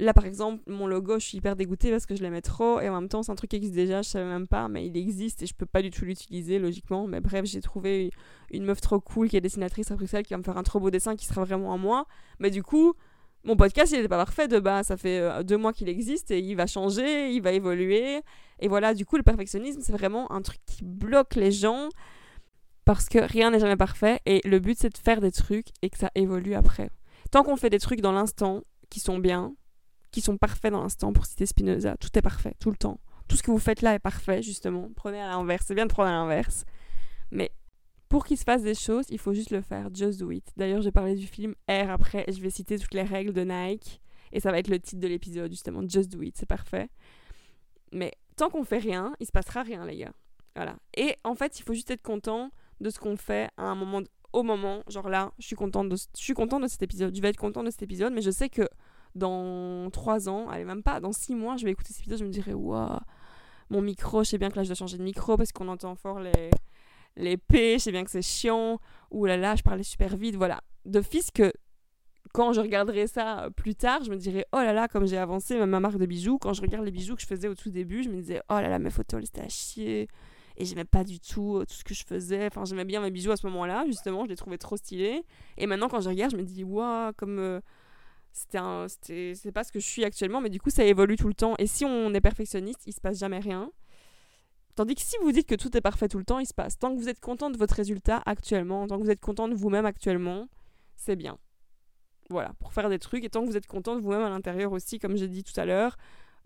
Là, 0.00 0.14
par 0.14 0.26
exemple, 0.26 0.62
mon 0.68 0.86
logo, 0.86 1.18
je 1.18 1.26
suis 1.26 1.38
hyper 1.38 1.56
dégoûtée 1.56 1.90
parce 1.90 2.06
que 2.06 2.14
je 2.14 2.22
l'aimais 2.22 2.40
trop. 2.40 2.80
Et 2.80 2.88
en 2.88 2.94
même 3.00 3.08
temps, 3.08 3.24
c'est 3.24 3.32
un 3.32 3.34
truc 3.34 3.50
qui 3.50 3.56
existe 3.56 3.74
déjà, 3.74 4.00
je 4.02 4.08
savais 4.08 4.26
même 4.30 4.46
pas, 4.46 4.68
mais 4.68 4.86
il 4.86 4.96
existe 4.96 5.42
et 5.42 5.46
je 5.46 5.54
peux 5.54 5.66
pas 5.66 5.82
du 5.82 5.90
tout 5.90 6.04
l'utiliser, 6.04 6.60
logiquement. 6.60 7.08
Mais 7.08 7.20
bref, 7.20 7.44
j'ai 7.46 7.60
trouvé 7.60 8.12
une 8.52 8.64
meuf 8.64 8.80
trop 8.80 9.00
cool 9.00 9.28
qui 9.28 9.36
est 9.36 9.40
dessinatrice 9.40 9.90
à 9.90 9.96
Bruxelles 9.96 10.24
qui 10.24 10.34
va 10.34 10.38
me 10.38 10.44
faire 10.44 10.56
un 10.56 10.62
trop 10.62 10.78
beau 10.78 10.90
dessin 10.90 11.16
qui 11.16 11.26
sera 11.26 11.42
vraiment 11.44 11.72
à 11.72 11.76
moi. 11.76 12.06
Mais 12.38 12.50
du 12.50 12.62
coup, 12.62 12.94
mon 13.42 13.56
podcast, 13.56 13.90
il 13.90 13.96
n'était 13.96 14.08
pas 14.08 14.18
parfait 14.18 14.46
de 14.46 14.60
base. 14.60 14.86
Ça 14.86 14.96
fait 14.96 15.18
euh, 15.18 15.42
deux 15.42 15.56
mois 15.56 15.72
qu'il 15.72 15.88
existe 15.88 16.30
et 16.30 16.38
il 16.38 16.54
va 16.54 16.66
changer, 16.66 17.32
il 17.32 17.42
va 17.42 17.50
évoluer. 17.50 18.20
Et 18.60 18.68
voilà, 18.68 18.94
du 18.94 19.04
coup, 19.04 19.16
le 19.16 19.24
perfectionnisme, 19.24 19.80
c'est 19.82 19.92
vraiment 19.92 20.30
un 20.30 20.42
truc 20.42 20.60
qui 20.64 20.84
bloque 20.84 21.34
les 21.34 21.50
gens 21.50 21.88
parce 22.84 23.08
que 23.08 23.18
rien 23.18 23.50
n'est 23.50 23.58
jamais 23.58 23.76
parfait. 23.76 24.20
Et 24.26 24.40
le 24.44 24.60
but, 24.60 24.78
c'est 24.78 24.90
de 24.90 24.98
faire 24.98 25.20
des 25.20 25.32
trucs 25.32 25.68
et 25.82 25.90
que 25.90 25.98
ça 25.98 26.12
évolue 26.14 26.54
après. 26.54 26.90
Tant 27.30 27.42
qu'on 27.42 27.56
fait 27.56 27.70
des 27.70 27.78
trucs 27.78 28.00
dans 28.00 28.12
l'instant 28.12 28.62
qui 28.90 29.00
sont 29.00 29.18
bien, 29.18 29.54
qui 30.10 30.20
sont 30.20 30.38
parfaits 30.38 30.72
dans 30.72 30.82
l'instant, 30.82 31.12
pour 31.12 31.26
citer 31.26 31.46
Spinoza, 31.46 31.96
tout 31.98 32.08
est 32.16 32.22
parfait, 32.22 32.54
tout 32.60 32.70
le 32.70 32.76
temps. 32.76 33.00
Tout 33.28 33.36
ce 33.36 33.42
que 33.42 33.50
vous 33.50 33.58
faites 33.58 33.82
là 33.82 33.94
est 33.94 33.98
parfait, 33.98 34.42
justement. 34.42 34.88
Prenez 34.96 35.20
à 35.20 35.28
l'inverse, 35.28 35.64
c'est 35.66 35.74
bien 35.74 35.84
de 35.84 35.92
prendre 35.92 36.08
à 36.08 36.12
l'inverse. 36.12 36.64
Mais 37.30 37.50
pour 38.08 38.24
qu'il 38.24 38.38
se 38.38 38.44
fasse 38.44 38.62
des 38.62 38.74
choses, 38.74 39.04
il 39.10 39.18
faut 39.18 39.34
juste 39.34 39.50
le 39.50 39.60
faire. 39.60 39.88
Just 39.94 40.18
do 40.18 40.30
it. 40.30 40.50
D'ailleurs, 40.56 40.80
j'ai 40.80 40.92
parlé 40.92 41.14
du 41.14 41.26
film 41.26 41.54
R 41.68 41.90
après 41.90 42.24
je 42.28 42.40
vais 42.40 42.50
citer 42.50 42.78
toutes 42.78 42.94
les 42.94 43.02
règles 43.02 43.34
de 43.34 43.42
Nike. 43.42 44.00
Et 44.32 44.40
ça 44.40 44.50
va 44.50 44.58
être 44.58 44.68
le 44.68 44.78
titre 44.78 45.00
de 45.00 45.08
l'épisode, 45.08 45.50
justement. 45.50 45.82
Just 45.86 46.10
do 46.10 46.22
it, 46.22 46.36
c'est 46.36 46.46
parfait. 46.46 46.88
Mais 47.92 48.12
tant 48.36 48.48
qu'on 48.48 48.64
fait 48.64 48.78
rien, 48.78 49.12
il 49.20 49.26
se 49.26 49.32
passera 49.32 49.62
rien, 49.62 49.84
les 49.84 49.98
gars. 49.98 50.12
Voilà. 50.56 50.76
Et 50.96 51.16
en 51.24 51.34
fait, 51.34 51.58
il 51.58 51.62
faut 51.62 51.74
juste 51.74 51.90
être 51.90 52.02
content 52.02 52.50
de 52.80 52.90
ce 52.90 52.98
qu'on 52.98 53.16
fait 53.16 53.50
à 53.56 53.64
un 53.64 53.74
moment, 53.74 54.02
au 54.32 54.42
moment. 54.42 54.82
Genre 54.88 55.08
là, 55.08 55.32
je 55.38 55.46
suis 55.46 55.56
contente 55.56 55.88
de, 55.88 55.96
je 55.96 56.22
suis 56.22 56.34
de 56.34 56.66
cet 56.68 56.82
épisode. 56.82 57.14
Je 57.14 57.20
vais 57.20 57.28
être 57.28 57.36
contente 57.36 57.66
de 57.66 57.70
cet 57.70 57.82
épisode, 57.82 58.12
mais 58.12 58.22
je 58.22 58.30
sais 58.30 58.48
que 58.48 58.68
dans 59.14 59.90
trois 59.90 60.28
ans, 60.28 60.48
allez, 60.48 60.64
même 60.64 60.82
pas, 60.82 61.00
dans 61.00 61.12
six 61.12 61.34
mois, 61.34 61.56
je 61.56 61.64
vais 61.64 61.72
écouter 61.72 61.92
cet 61.92 62.00
épisode, 62.00 62.18
je 62.18 62.24
me 62.24 62.30
dirai, 62.30 62.54
waouh, 62.54 62.98
mon 63.70 63.82
micro, 63.82 64.22
je 64.24 64.30
sais 64.30 64.38
bien 64.38 64.50
que 64.50 64.56
là, 64.56 64.62
je 64.62 64.68
dois 64.68 64.76
changer 64.76 64.98
de 64.98 65.02
micro 65.02 65.36
parce 65.36 65.52
qu'on 65.52 65.68
entend 65.68 65.94
fort 65.94 66.20
les 66.20 66.50
les 67.16 67.36
je 67.50 67.78
sais 67.78 67.90
bien 67.90 68.04
que 68.04 68.10
c'est 68.10 68.22
chiant, 68.22 68.78
ou 69.10 69.26
là 69.26 69.36
là, 69.36 69.56
je 69.56 69.62
parlais 69.62 69.82
super 69.82 70.16
vite, 70.16 70.36
voilà. 70.36 70.60
D'office 70.84 71.30
que 71.32 71.52
quand 72.32 72.52
je 72.52 72.60
regarderai 72.60 73.06
ça 73.06 73.48
plus 73.56 73.74
tard, 73.74 74.04
je 74.04 74.10
me 74.10 74.16
dirais 74.16 74.46
oh 74.52 74.58
là 74.58 74.72
là, 74.72 74.86
comme 74.88 75.06
j'ai 75.06 75.18
avancé 75.18 75.58
même 75.58 75.70
ma 75.70 75.80
marque 75.80 75.98
de 75.98 76.06
bijoux. 76.06 76.38
Quand 76.38 76.52
je 76.52 76.62
regarde 76.62 76.84
les 76.84 76.90
bijoux 76.90 77.16
que 77.16 77.22
je 77.22 77.26
faisais 77.26 77.48
au 77.48 77.54
tout 77.54 77.70
début, 77.70 78.02
je 78.02 78.10
me 78.10 78.16
disais 78.16 78.40
oh 78.50 78.54
là 78.54 78.68
là, 78.68 78.78
mes 78.78 78.90
photos, 78.90 79.24
c'était 79.24 79.40
à 79.40 79.48
chier. 79.48 80.08
Et 80.58 80.64
j'aimais 80.64 80.84
pas 80.84 81.04
du 81.04 81.20
tout 81.20 81.56
euh, 81.56 81.64
tout 81.64 81.74
ce 81.74 81.84
que 81.84 81.94
je 81.94 82.04
faisais. 82.04 82.46
Enfin, 82.46 82.64
j'aimais 82.64 82.84
bien 82.84 83.00
mes 83.00 83.12
bijoux 83.12 83.30
à 83.30 83.36
ce 83.36 83.46
moment-là, 83.46 83.84
justement, 83.86 84.24
je 84.24 84.30
les 84.30 84.36
trouvais 84.36 84.58
trop 84.58 84.76
stylés. 84.76 85.24
Et 85.56 85.66
maintenant, 85.66 85.88
quand 85.88 86.00
je 86.00 86.08
regarde, 86.08 86.32
je 86.32 86.36
me 86.36 86.42
dis 86.42 86.64
waouh, 86.64 87.12
comme. 87.16 87.38
Euh, 87.38 87.60
c'était 88.32 89.34
c'est 89.34 89.52
pas 89.52 89.64
ce 89.64 89.72
que 89.72 89.80
je 89.80 89.86
suis 89.86 90.04
actuellement, 90.04 90.40
mais 90.40 90.50
du 90.50 90.60
coup, 90.60 90.70
ça 90.70 90.84
évolue 90.84 91.16
tout 91.16 91.28
le 91.28 91.34
temps. 91.34 91.54
Et 91.58 91.66
si 91.66 91.84
on 91.84 92.12
est 92.12 92.20
perfectionniste, 92.20 92.82
il 92.86 92.92
se 92.92 93.00
passe 93.00 93.18
jamais 93.18 93.38
rien. 93.38 93.70
Tandis 94.74 94.94
que 94.94 95.00
si 95.00 95.16
vous 95.22 95.32
dites 95.32 95.48
que 95.48 95.54
tout 95.54 95.76
est 95.76 95.80
parfait 95.80 96.08
tout 96.08 96.18
le 96.18 96.24
temps, 96.24 96.38
il 96.38 96.46
se 96.46 96.54
passe. 96.54 96.78
Tant 96.78 96.94
que 96.94 97.00
vous 97.00 97.08
êtes 97.08 97.20
content 97.20 97.50
de 97.50 97.56
votre 97.56 97.74
résultat 97.74 98.22
actuellement, 98.26 98.86
tant 98.86 98.98
que 98.98 99.02
vous 99.02 99.10
êtes 99.10 99.20
content 99.20 99.48
de 99.48 99.54
vous-même 99.54 99.86
actuellement, 99.86 100.48
c'est 100.94 101.16
bien. 101.16 101.38
Voilà, 102.30 102.52
pour 102.60 102.72
faire 102.72 102.88
des 102.88 102.98
trucs. 102.98 103.24
Et 103.24 103.30
tant 103.30 103.42
que 103.42 103.46
vous 103.46 103.56
êtes 103.56 103.66
content 103.66 103.96
de 103.96 104.00
vous-même 104.00 104.22
à 104.22 104.28
l'intérieur 104.28 104.72
aussi, 104.72 104.98
comme 104.98 105.16
j'ai 105.16 105.28
dit 105.28 105.42
tout 105.42 105.58
à 105.58 105.64
l'heure, 105.64 105.96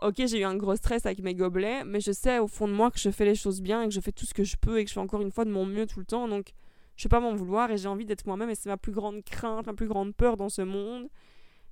ok, 0.02 0.26
j'ai 0.26 0.40
eu 0.40 0.44
un 0.44 0.56
gros 0.56 0.76
stress 0.76 1.06
avec 1.06 1.20
mes 1.22 1.34
gobelets, 1.34 1.84
mais 1.84 2.00
je 2.00 2.12
sais 2.12 2.38
au 2.38 2.48
fond 2.48 2.68
de 2.68 2.72
moi 2.72 2.90
que 2.90 2.98
je 2.98 3.10
fais 3.10 3.24
les 3.24 3.34
choses 3.34 3.60
bien 3.60 3.82
et 3.82 3.88
que 3.88 3.94
je 3.94 4.00
fais 4.00 4.12
tout 4.12 4.26
ce 4.26 4.34
que 4.34 4.44
je 4.44 4.56
peux 4.56 4.78
et 4.78 4.84
que 4.84 4.88
je 4.88 4.94
fais 4.94 5.00
encore 5.00 5.22
une 5.22 5.30
fois 5.30 5.44
de 5.44 5.50
mon 5.50 5.66
mieux 5.66 5.86
tout 5.86 6.00
le 6.00 6.04
temps. 6.04 6.28
Donc, 6.28 6.52
je 6.96 7.02
ne 7.02 7.08
vais 7.08 7.10
pas 7.10 7.20
m'en 7.20 7.34
vouloir 7.34 7.70
et 7.70 7.78
j'ai 7.78 7.88
envie 7.88 8.04
d'être 8.04 8.26
moi-même. 8.26 8.50
Et 8.50 8.54
c'est 8.54 8.68
ma 8.68 8.76
plus 8.76 8.92
grande 8.92 9.22
crainte, 9.24 9.66
ma 9.66 9.74
plus 9.74 9.88
grande 9.88 10.14
peur 10.14 10.36
dans 10.36 10.48
ce 10.48 10.62
monde, 10.62 11.08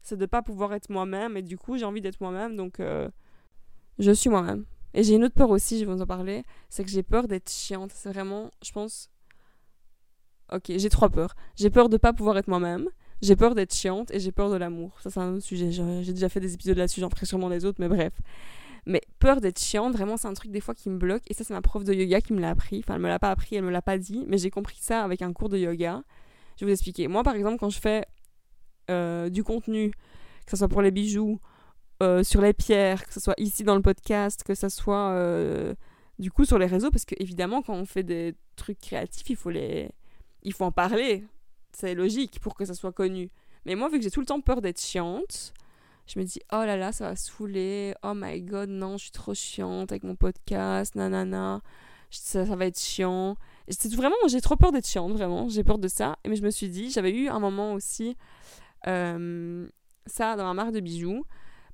c'est 0.03 0.17
de 0.17 0.23
ne 0.23 0.27
pas 0.27 0.43
pouvoir 0.43 0.73
être 0.73 0.91
moi-même. 0.91 1.37
Et 1.37 1.43
du 1.43 1.59
coup, 1.59 1.77
j'ai 1.77 1.85
envie 1.85 2.01
d'être 2.01 2.21
moi-même. 2.21 2.57
Donc, 2.57 2.81
euh, 2.81 3.09
je 3.99 4.11
suis 4.13 4.31
moi-même. 4.31 4.65
Et 4.95 5.03
j'ai 5.03 5.15
une 5.15 5.25
autre 5.25 5.35
peur 5.35 5.51
aussi, 5.51 5.79
je 5.79 5.85
vais 5.85 5.93
vous 5.93 6.03
en 6.03 6.07
parler, 6.07 6.45
c'est 6.69 6.83
que 6.83 6.91
j'ai 6.91 7.05
peur 7.05 7.29
d'être 7.29 7.51
chiante. 7.51 7.93
C'est 7.95 8.11
vraiment, 8.11 8.51
je 8.63 8.73
pense. 8.73 9.11
Ok, 10.53 10.65
j'ai 10.69 10.89
trois 10.89 11.11
peurs. 11.11 11.37
J'ai 11.55 11.71
peur 11.71 11.89
de 11.89 11.97
pas 11.97 12.13
pouvoir 12.13 12.37
être 12.39 12.49
moi-même, 12.49 12.89
j'ai 13.23 13.37
peur 13.37 13.55
d'être 13.55 13.75
chiante 13.75 14.11
et 14.13 14.21
j'ai 14.21 14.33
peur 14.33 14.51
de 14.51 14.57
l'amour. 14.57 14.97
Ça, 15.01 15.11
c'est 15.11 15.21
un 15.21 15.35
autre 15.35 15.45
sujet. 15.45 15.71
J'ai 15.73 16.13
déjà 16.13 16.29
fait 16.29 16.41
des 16.41 16.55
épisodes 16.55 16.77
là-dessus, 16.77 17.01
j'en 17.01 17.11
ferai 17.11 17.27
sûrement 17.27 17.51
des 17.51 17.65
autres, 17.65 17.79
mais 17.81 17.89
bref. 17.89 18.13
Mais 18.87 19.03
peur 19.19 19.41
d'être 19.41 19.61
chiante, 19.61 19.93
vraiment, 19.93 20.17
c'est 20.17 20.29
un 20.29 20.35
truc 20.35 20.51
des 20.51 20.61
fois 20.61 20.75
qui 20.75 20.89
me 20.89 20.99
bloque. 20.99 21.23
Et 21.29 21.35
ça, 21.35 21.45
c'est 21.45 21.53
ma 21.53 21.61
prof 21.61 21.85
de 21.85 21.93
yoga 21.93 22.21
qui 22.21 22.33
me 22.33 22.41
l'a 22.41 22.51
appris. 22.51 22.79
Enfin, 22.79 22.95
elle 22.95 23.03
me 23.03 23.09
l'a 23.09 23.19
pas 23.19 23.31
appris, 23.31 23.57
elle 23.57 23.65
me 23.65 23.71
l'a 23.71 23.83
pas 23.83 23.99
dit, 23.99 24.25
mais 24.27 24.39
j'ai 24.39 24.51
compris 24.51 24.79
ça 24.81 25.05
avec 25.05 25.23
un 25.23 25.33
cours 25.33 25.51
de 25.51 25.59
yoga. 25.59 26.03
Je 26.57 26.65
vais 26.65 26.71
vous 26.71 26.75
expliquer. 26.75 27.09
Moi, 27.09 27.23
par 27.23 27.35
exemple, 27.35 27.59
quand 27.59 27.71
je 27.71 27.79
fais 27.79 28.07
euh, 28.91 29.29
du 29.29 29.45
contenu, 29.45 29.91
que 29.91 30.51
ce 30.51 30.57
soit 30.57 30.69
pour 30.69 30.83
les 30.83 30.91
bijoux 30.91 31.41
euh, 32.03 32.23
sur 32.23 32.41
les 32.41 32.55
pierres, 32.55 33.07
que 33.07 33.13
ce 33.13 33.21
soit 33.21 33.35
ici 33.39 33.63
dans 33.63 33.77
le 33.77 33.83
podcast, 33.83 34.43
que 34.43 34.55
ce 34.55 34.69
soit 34.69 35.11
euh, 35.11 35.75
du 36.19 36.31
coup 36.31 36.45
sur 36.45 36.59
les 36.59 36.67
réseaux, 36.67 36.91
parce 36.91 37.05
que 37.05 37.15
évidemment 37.19 37.63
quand 37.63 37.75
on 37.75 37.85
fait 37.85 38.03
des 38.03 38.35
trucs 38.57 38.81
créatifs, 38.81 39.29
il 39.31 39.37
faut 39.37 39.51
les, 39.51 39.91
il 40.43 40.53
faut 40.53 40.65
en 40.65 40.73
parler, 40.73 41.25
c'est 41.73 41.95
logique 41.95 42.41
pour 42.41 42.55
que 42.55 42.65
ça 42.65 42.75
soit 42.75 42.93
connu. 42.93 43.31
Mais 43.67 43.75
moi, 43.75 43.89
vu 43.89 43.99
que 43.99 44.05
j'ai 44.05 44.11
tout 44.11 44.21
le 44.21 44.27
temps 44.27 44.41
peur 44.41 44.61
d'être 44.61 44.81
chiante, 44.81 45.53
je 46.07 46.19
me 46.19 46.25
dis 46.25 46.41
oh 46.53 46.65
là 46.65 46.77
là, 46.77 46.93
ça 46.93 47.11
va 47.11 47.17
saouler, 47.17 47.95
oh 48.03 48.13
my 48.15 48.41
god, 48.43 48.69
non, 48.69 48.97
je 48.97 49.05
suis 49.05 49.13
trop 49.13 49.35
chiante 49.35 49.93
avec 49.93 50.03
mon 50.05 50.17
podcast, 50.17 50.95
nanana, 50.95 51.61
ça, 52.11 52.47
ça 52.47 52.57
va 52.57 52.67
être 52.67 52.81
chiant. 52.81 53.37
C'est 53.69 53.95
vraiment, 53.95 54.17
j'ai 54.29 54.41
trop 54.41 54.57
peur 54.57 54.73
d'être 54.73 54.89
chiante, 54.89 55.13
vraiment, 55.13 55.49
j'ai 55.49 55.63
peur 55.63 55.79
de 55.79 55.89
ça. 55.89 56.19
Mais 56.27 56.37
je 56.37 56.43
me 56.43 56.51
suis 56.51 56.69
dit, 56.69 56.91
j'avais 56.91 57.13
eu 57.13 57.29
un 57.29 57.39
moment 57.39 57.75
aussi, 57.75 58.17
euh, 58.87 59.69
ça 60.07 60.37
dans 60.37 60.45
ma 60.45 60.55
marque 60.55 60.73
de 60.73 60.81
bijoux 60.81 61.25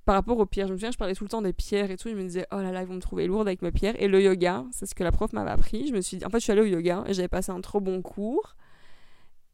par 0.05 0.15
rapport 0.15 0.39
aux 0.39 0.47
pierres. 0.47 0.69
Je 0.69 0.73
me 0.73 0.79
souviens, 0.79 0.91
je 0.91 0.99
parlais 0.99 1.15
tout 1.15 1.25
le 1.25 1.31
temps 1.31 1.43
des 1.43 1.53
pierres 1.53 1.91
et 1.91 1.97
tout. 1.97 2.09
Je 2.09 2.15
me 2.15 2.23
disais, 2.23 2.47
oh 2.53 2.57
là 2.57 2.71
là, 2.71 2.83
ils 2.83 2.87
vont 2.87 2.95
me 2.95 3.01
trouver 3.01 3.27
lourde 3.27 3.49
avec 3.49 3.63
mes 3.63 3.73
pierres. 3.73 4.01
Et 4.01 4.09
le 4.09 4.23
yoga, 4.23 4.65
c'est 4.71 4.87
ce 4.87 4.95
que 4.95 5.03
la 5.03 5.13
prof 5.13 5.33
m'avait 5.33 5.51
appris. 5.51 5.89
Je 5.89 5.93
me 5.93 6.01
suis 6.01 6.25
en 6.25 6.31
fait, 6.31 6.39
je 6.39 6.45
suis 6.45 6.53
allée 6.53 6.63
au 6.63 6.67
yoga 6.67 7.05
et 7.07 7.15
j'avais 7.15 7.29
passé 7.29 7.51
un 7.51 7.61
trop 7.61 7.81
bon 7.81 8.03
cours. 8.03 8.57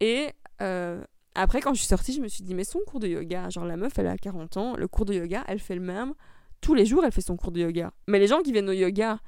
Et 0.02 0.30
euh, 0.60 1.00
après, 1.36 1.60
quand 1.60 1.72
je 1.74 1.78
suis 1.78 1.86
sortie, 1.86 2.12
je 2.12 2.20
me 2.20 2.26
suis 2.26 2.42
dit, 2.42 2.54
mais 2.54 2.64
son 2.64 2.80
cours 2.80 2.98
de 2.98 3.06
yoga, 3.06 3.48
genre 3.50 3.64
la 3.64 3.76
meuf, 3.76 3.92
elle 3.98 4.08
a 4.08 4.18
40 4.18 4.56
ans, 4.56 4.76
le 4.76 4.88
cours 4.88 5.04
de 5.04 5.14
yoga, 5.14 5.44
elle 5.46 5.60
fait 5.60 5.76
le 5.76 5.80
même. 5.80 6.12
Tous 6.60 6.74
les 6.74 6.84
jours, 6.84 7.04
elle 7.04 7.12
fait 7.12 7.20
son 7.20 7.36
cours 7.36 7.52
de 7.52 7.60
yoga. 7.60 7.92
Mais 8.08 8.18
les 8.18 8.26
gens 8.26 8.40
qui 8.40 8.50
viennent 8.50 8.68
au 8.68 8.72
yoga, 8.72 9.20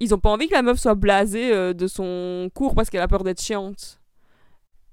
ils 0.00 0.12
ont 0.12 0.18
pas 0.18 0.30
envie 0.30 0.48
que 0.48 0.54
la 0.54 0.62
meuf 0.62 0.80
soit 0.80 0.96
blasée 0.96 1.54
euh, 1.54 1.72
de 1.72 1.86
son 1.86 2.50
cours 2.54 2.74
parce 2.74 2.90
qu'elle 2.90 3.02
a 3.02 3.08
peur 3.08 3.22
d'être 3.22 3.40
chiante. 3.40 4.00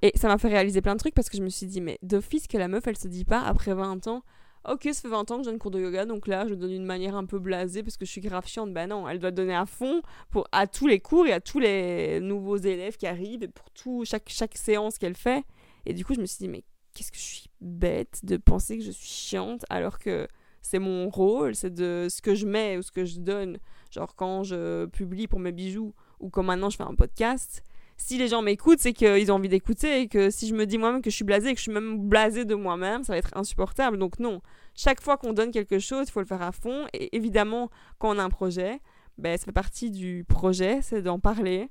Et 0.03 0.11
ça 0.15 0.27
m'a 0.27 0.37
fait 0.37 0.49
réaliser 0.49 0.81
plein 0.81 0.93
de 0.93 0.99
trucs 0.99 1.15
parce 1.15 1.29
que 1.29 1.37
je 1.37 1.41
me 1.41 1.49
suis 1.49 1.65
dit, 1.65 1.81
mais 1.81 1.97
d'office 2.03 2.47
que 2.47 2.59
la 2.59 2.67
meuf, 2.67 2.85
elle 2.85 2.97
se 2.97 3.07
dit 3.07 3.25
pas 3.25 3.41
après 3.41 3.73
20 3.73 4.05
ans, 4.05 4.21
ok, 4.67 4.83
ça 4.83 5.01
fait 5.01 5.07
20 5.07 5.31
ans 5.31 5.37
que 5.37 5.43
je 5.43 5.49
donne 5.49 5.59
cours 5.59 5.71
de 5.71 5.79
yoga, 5.79 6.05
donc 6.05 6.27
là, 6.27 6.47
je 6.47 6.53
donne 6.53 6.69
d'une 6.69 6.85
manière 6.85 7.15
un 7.15 7.25
peu 7.25 7.39
blasée 7.39 7.83
parce 7.83 7.97
que 7.97 8.05
je 8.05 8.11
suis 8.11 8.21
grave 8.21 8.47
chiante. 8.47 8.73
Ben 8.73 8.87
non, 8.87 9.07
elle 9.07 9.19
doit 9.19 9.31
donner 9.31 9.55
à 9.55 9.65
fond 9.65 10.01
pour, 10.29 10.47
à 10.51 10.67
tous 10.67 10.87
les 10.87 10.99
cours 10.99 11.25
et 11.25 11.33
à 11.33 11.39
tous 11.39 11.59
les 11.59 12.19
nouveaux 12.19 12.57
élèves 12.57 12.97
qui 12.97 13.07
arrivent 13.07 13.43
et 13.43 13.47
pour 13.47 13.69
tout, 13.71 14.03
chaque, 14.05 14.29
chaque 14.29 14.57
séance 14.57 14.97
qu'elle 14.97 15.15
fait. 15.15 15.43
Et 15.85 15.93
du 15.93 16.03
coup, 16.03 16.13
je 16.13 16.21
me 16.21 16.25
suis 16.25 16.39
dit, 16.39 16.49
mais 16.49 16.63
qu'est-ce 16.93 17.11
que 17.11 17.17
je 17.17 17.23
suis 17.23 17.49
bête 17.61 18.21
de 18.23 18.37
penser 18.37 18.77
que 18.77 18.83
je 18.83 18.91
suis 18.91 19.07
chiante 19.07 19.65
alors 19.69 19.99
que 19.99 20.27
c'est 20.61 20.79
mon 20.79 21.09
rôle, 21.09 21.55
c'est 21.55 21.73
de 21.73 22.07
ce 22.09 22.21
que 22.21 22.35
je 22.35 22.45
mets 22.45 22.77
ou 22.77 22.81
ce 22.81 22.91
que 22.91 23.05
je 23.05 23.19
donne. 23.19 23.57
Genre 23.91 24.15
quand 24.15 24.43
je 24.43 24.85
publie 24.87 25.27
pour 25.27 25.39
mes 25.39 25.51
bijoux 25.51 25.93
ou 26.19 26.29
comme 26.29 26.47
maintenant 26.47 26.69
je 26.69 26.77
fais 26.77 26.83
un 26.83 26.95
podcast, 26.95 27.63
si 27.97 28.17
les 28.17 28.27
gens 28.27 28.41
m'écoutent, 28.41 28.79
c'est 28.79 28.93
qu'ils 28.93 29.31
ont 29.31 29.35
envie 29.35 29.49
d'écouter 29.49 30.01
et 30.01 30.07
que 30.07 30.29
si 30.29 30.47
je 30.47 30.53
me 30.53 30.65
dis 30.65 30.77
moi-même 30.77 31.01
que 31.01 31.09
je 31.09 31.15
suis 31.15 31.25
blasée 31.25 31.49
et 31.49 31.53
que 31.53 31.57
je 31.57 31.63
suis 31.63 31.71
même 31.71 31.97
blasée 31.97 32.45
de 32.45 32.55
moi-même, 32.55 33.03
ça 33.03 33.13
va 33.13 33.17
être 33.17 33.35
insupportable. 33.35 33.97
Donc 33.97 34.19
non, 34.19 34.41
chaque 34.75 35.01
fois 35.01 35.17
qu'on 35.17 35.33
donne 35.33 35.51
quelque 35.51 35.79
chose, 35.79 36.07
il 36.07 36.11
faut 36.11 36.19
le 36.19 36.25
faire 36.25 36.41
à 36.41 36.51
fond. 36.51 36.85
Et 36.93 37.15
évidemment, 37.15 37.69
quand 37.97 38.15
on 38.15 38.19
a 38.19 38.23
un 38.23 38.29
projet, 38.29 38.79
ben, 39.17 39.35
ça 39.37 39.45
fait 39.45 39.51
partie 39.51 39.89
du 39.89 40.23
projet, 40.27 40.79
c'est 40.83 41.01
d'en 41.01 41.19
parler, 41.19 41.69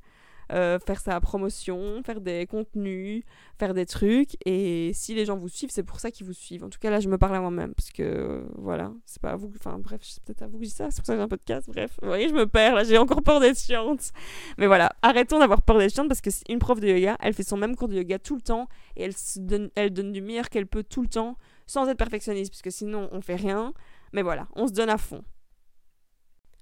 euh, 0.52 0.78
faire 0.78 1.00
sa 1.00 1.20
promotion, 1.20 2.02
faire 2.04 2.20
des 2.20 2.46
contenus, 2.46 3.24
faire 3.58 3.74
des 3.74 3.86
trucs. 3.86 4.36
Et 4.46 4.92
si 4.94 5.14
les 5.14 5.24
gens 5.24 5.36
vous 5.36 5.48
suivent, 5.48 5.70
c'est 5.70 5.82
pour 5.82 6.00
ça 6.00 6.10
qu'ils 6.10 6.26
vous 6.26 6.32
suivent. 6.32 6.64
En 6.64 6.70
tout 6.70 6.78
cas, 6.78 6.90
là, 6.90 7.00
je 7.00 7.08
me 7.08 7.18
parle 7.18 7.36
à 7.36 7.40
moi-même. 7.40 7.74
Parce 7.74 7.90
que, 7.90 8.44
voilà, 8.56 8.92
c'est 9.04 9.20
pas 9.20 9.30
à 9.30 9.36
vous. 9.36 9.50
Enfin, 9.56 9.78
bref, 9.78 10.00
c'est 10.02 10.22
peut-être 10.22 10.42
à 10.42 10.46
vous 10.46 10.58
que 10.58 10.64
je 10.64 10.70
dis 10.70 10.74
ça. 10.74 10.90
C'est 10.90 10.98
pour 10.98 11.06
ça 11.06 11.14
que 11.14 11.18
j'ai 11.18 11.24
un 11.24 11.28
podcast. 11.28 11.68
Bref, 11.68 11.96
vous 12.00 12.08
voyez, 12.08 12.28
je 12.28 12.34
me 12.34 12.46
perds. 12.46 12.74
Là, 12.76 12.84
j'ai 12.84 12.98
encore 12.98 13.22
peur 13.22 13.40
d'être 13.40 13.58
chiante. 13.58 14.12
Mais 14.58 14.66
voilà, 14.66 14.90
arrêtons 15.02 15.38
d'avoir 15.38 15.62
peur 15.62 15.78
d'être 15.78 15.94
chiante 15.94 16.08
parce 16.08 16.20
que 16.20 16.30
une 16.48 16.58
prof 16.58 16.80
de 16.80 16.88
yoga, 16.88 17.16
elle 17.20 17.34
fait 17.34 17.42
son 17.42 17.56
même 17.56 17.74
cours 17.76 17.88
de 17.88 17.96
yoga 17.96 18.18
tout 18.18 18.36
le 18.36 18.42
temps. 18.42 18.68
Et 18.96 19.04
elle, 19.04 19.14
donne, 19.36 19.70
elle 19.74 19.92
donne 19.92 20.12
du 20.12 20.20
meilleur 20.20 20.48
qu'elle 20.48 20.66
peut 20.66 20.84
tout 20.84 21.02
le 21.02 21.08
temps 21.08 21.36
sans 21.66 21.88
être 21.88 21.98
perfectionniste. 21.98 22.52
Parce 22.52 22.62
que 22.62 22.70
sinon, 22.70 23.08
on 23.12 23.20
fait 23.20 23.36
rien. 23.36 23.72
Mais 24.12 24.22
voilà, 24.22 24.46
on 24.54 24.66
se 24.66 24.72
donne 24.72 24.90
à 24.90 24.98
fond. 24.98 25.22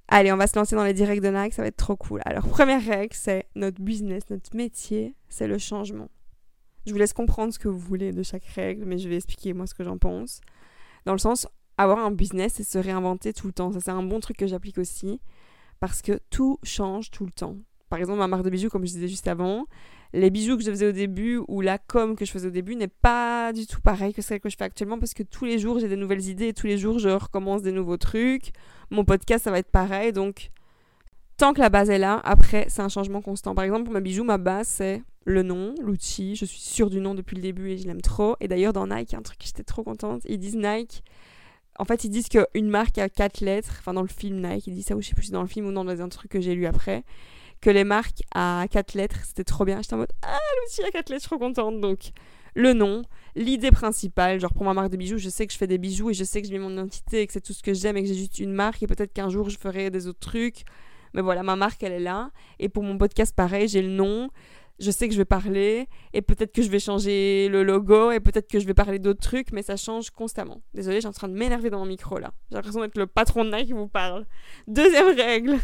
Allez, 0.09 0.33
on 0.33 0.37
va 0.37 0.47
se 0.47 0.57
lancer 0.57 0.77
dans 0.77 0.85
les 0.85 0.93
directs 0.93 1.21
de 1.21 1.29
Nike, 1.29 1.55
ça 1.55 1.63
va 1.63 1.69
être 1.69 1.77
trop 1.77 1.97
cool. 1.97 2.21
Alors, 2.25 2.47
première 2.47 2.85
règle, 2.85 3.15
c'est 3.15 3.47
notre 3.55 3.81
business, 3.81 4.23
notre 4.31 4.55
métier, 4.55 5.15
c'est 5.29 5.47
le 5.47 5.59
changement. 5.59 6.11
Je 6.87 6.93
vous 6.93 6.99
laisse 6.99 7.15
comprendre 7.15 7.53
ce 7.53 7.59
que 7.59 7.69
vous 7.69 7.79
voulez 7.79 8.13
de 8.13 8.23
chaque 8.23 8.45
règle, 8.45 8.85
mais 8.85 8.99
je 8.99 9.09
vais 9.09 9.17
expliquer 9.17 9.55
moi 9.55 9.67
ce 9.67 9.75
que 9.75 9.83
j'en 9.83 9.97
pense. 9.97 10.43
Dans 11.07 11.13
le 11.13 11.19
sens, 11.19 11.49
avoir 11.79 11.99
un 11.99 12.11
business, 12.11 12.55
c'est 12.57 12.65
se 12.65 12.79
réinventer 12.79 13.33
tout 13.33 13.47
le 13.47 13.55
temps. 13.55 13.73
Ça, 13.73 13.81
c'est 13.81 13.91
un 13.91 14.03
bon 14.03 14.21
truc 14.21 14.37
que 14.37 14.47
j'applique 14.47 14.79
aussi, 14.79 15.21
parce 15.81 16.03
que 16.03 16.21
tout 16.31 16.59
change 16.63 17.11
tout 17.11 17.25
le 17.25 17.33
temps. 17.33 17.57
Par 17.89 17.99
exemple, 17.99 18.19
ma 18.19 18.29
marque 18.29 18.45
de 18.45 18.51
bijoux, 18.51 18.69
comme 18.69 18.87
je 18.87 18.93
disais 18.93 19.09
juste 19.09 19.29
avant, 19.29 19.67
les 20.15 20.31
bijoux 20.31 20.57
que 20.57 20.63
je 20.63 20.71
faisais 20.71 20.87
au 20.87 20.93
début 20.93 21.41
ou 21.49 21.61
la 21.61 21.77
com 21.77 22.15
que 22.15 22.25
je 22.25 22.31
faisais 22.31 22.47
au 22.47 22.53
début 22.53 22.77
n'est 22.77 22.87
pas 22.87 23.53
du 23.53 23.67
tout 23.67 23.81
pareil 23.81 24.15
que 24.15 24.23
celle 24.23 24.41
que 24.41 24.49
je 24.49 24.57
fais 24.57 24.65
actuellement 24.65 24.99
parce 24.99 25.13
que 25.13 25.25
tous 25.25 25.45
les 25.45 25.59
jours 25.59 25.81
j'ai 25.81 25.89
des 25.89 25.97
nouvelles 25.97 26.29
idées 26.29 26.49
et 26.49 26.55
tous 26.55 26.69
les 26.69 26.79
jours 26.79 27.01
je 27.01 27.09
recommence 27.09 27.63
des 27.63 27.73
nouveaux 27.73 27.97
trucs. 27.97 28.53
Mon 28.91 29.05
podcast 29.05 29.45
ça 29.45 29.51
va 29.51 29.59
être 29.59 29.73
pareil 29.73 30.13
donc 30.13 30.51
tant 31.37 31.53
que 31.53 31.61
la 31.61 31.69
base 31.69 31.91
est 31.91 31.99
là, 31.99 32.21
après 32.25 32.67
c'est 32.69 32.83
un 32.83 32.89
changement 32.89 33.23
constant. 33.23 33.57
Par 33.57 33.65
exemple 33.65 33.85
pour 33.85 33.93
mes 33.93 34.01
bijoux, 34.01 34.23
ma 34.23 34.39
base 34.39 34.69
c'est 34.69 35.03
le 35.25 35.43
nom, 35.43 35.75
l'outil. 35.83 36.37
Je 36.37 36.45
suis 36.45 36.61
sûre 36.61 36.91
du 36.91 37.01
nom 37.01 37.17
depuis 37.17 37.35
le 37.35 37.43
début 37.43 37.71
et 37.71 37.79
je 37.79 37.87
l'aime 37.89 38.01
trop. 38.01 38.37
Et 38.41 38.47
d'ailleurs 38.47 38.73
dans 38.73 38.87
Nike, 38.87 39.15
un 39.15 39.23
truc 39.23 39.39
que 39.39 39.47
j'étais 39.47 39.65
trop 39.65 39.83
contente. 39.83 40.23
Ils 40.29 40.39
disent 40.39 40.57
Nike. 40.57 41.03
En 41.77 41.85
fait, 41.85 42.05
ils 42.05 42.09
disent 42.09 42.29
qu'une 42.29 42.69
marque 42.69 42.99
a 42.99 43.09
quatre 43.09 43.41
lettres. 43.41 43.79
Enfin, 43.81 43.95
dans 43.95 44.03
le 44.03 44.07
film 44.07 44.41
Nike, 44.47 44.69
ils 44.69 44.75
disent 44.75 44.87
ça, 44.87 44.95
ou 44.95 45.03
je 45.03 45.09
sais 45.09 45.15
plus 45.17 45.25
si 45.25 45.33
dans 45.33 45.43
le 45.43 45.49
film 45.49 45.67
ou 45.67 45.73
dans 45.73 45.89
un 45.89 46.09
truc 46.09 46.31
que 46.31 46.41
j'ai 46.41 46.55
lu 46.55 46.67
après 46.67 47.03
que 47.61 47.71
les 47.71 47.85
marques 47.85 48.23
à 48.35 48.67
quatre 48.71 48.95
lettres, 48.95 49.19
c'était 49.25 49.45
trop 49.45 49.65
bien. 49.65 49.81
J'étais 49.83 49.95
en 49.95 49.99
mode 49.99 50.13
Ah, 50.23 50.39
l'outil 50.63 50.83
à 50.83 50.91
quatre 50.91 51.11
lettres, 51.11 51.23
je 51.23 51.29
suis 51.29 51.37
trop 51.37 51.39
contente. 51.39 51.81
Donc, 51.81 52.13
le 52.55 52.73
nom, 52.73 53.03
l'idée 53.35 53.71
principale, 53.71 54.41
genre 54.41 54.53
pour 54.53 54.65
ma 54.65 54.75
marque 54.75 54.91
de 54.91 54.97
bijoux, 54.97 55.19
je 55.19 55.29
sais 55.29 55.47
que 55.47 55.53
je 55.53 55.59
fais 55.59 55.67
des 55.67 55.79
bijoux 55.79 56.11
et 56.11 56.15
je 56.15 56.25
sais 56.25 56.41
que 56.41 56.49
je 56.49 56.53
mets 56.53 56.59
mon 56.59 56.73
identité 56.73 57.23
et 57.23 57.27
que 57.27 57.33
c'est 57.33 57.41
tout 57.41 57.53
ce 57.53 57.63
que 57.63 57.75
j'aime 57.75 57.97
et 57.97 58.03
que 58.03 58.09
j'ai 58.09 58.15
juste 58.15 58.39
une 58.39 58.53
marque 58.53 58.83
et 58.83 58.87
peut-être 58.87 59.13
qu'un 59.13 59.29
jour 59.29 59.51
je 59.51 59.59
ferai 59.59 59.91
des 59.91 60.07
autres 60.07 60.21
trucs. 60.21 60.65
Mais 61.15 61.23
voilà, 61.23 61.43
ma 61.43 61.57
marque, 61.57 61.83
elle 61.83 61.93
est 61.93 62.01
là. 62.01 62.31
Et 62.59 62.69
pour 62.69 62.83
mon 62.83 62.99
podcast, 62.99 63.35
pareil, 63.35 63.69
j'ai 63.69 63.83
le 63.83 63.89
nom. 63.89 64.31
Je 64.81 64.91
sais 64.91 65.07
que 65.07 65.15
je 65.15 65.19
vais 65.19 65.25
parler 65.25 65.89
et 66.13 66.21
peut-être 66.21 66.53
que 66.53 66.61
je 66.61 66.69
vais 66.69 66.81
changer 66.81 67.49
le 67.49 67.63
logo 67.63 68.11
et 68.11 68.19
peut-être 68.19 68.49
que 68.51 68.59
je 68.59 68.67
vais 68.67 68.75
parler 68.75 68.99
d'autres 68.99 69.21
trucs, 69.21 69.53
mais 69.53 69.63
ça 69.63 69.77
change 69.77 70.11
constamment. 70.11 70.63
Désolée, 70.75 71.01
j'ai 71.01 71.07
en 71.07 71.13
train 71.13 71.29
de 71.29 71.35
m'énerver 71.35 71.71
dans 71.71 71.79
mon 71.79 71.87
micro 71.87 72.19
là. 72.19 72.33
J'ai 72.51 72.57
l'impression 72.57 72.81
d'être 72.81 72.99
le 72.99 73.07
patron 73.07 73.45
de 73.45 73.53
Nike 73.53 73.67
qui 73.67 73.73
vous 73.73 73.87
parle. 73.87 74.27
Deuxième 74.67 75.15
règle 75.15 75.59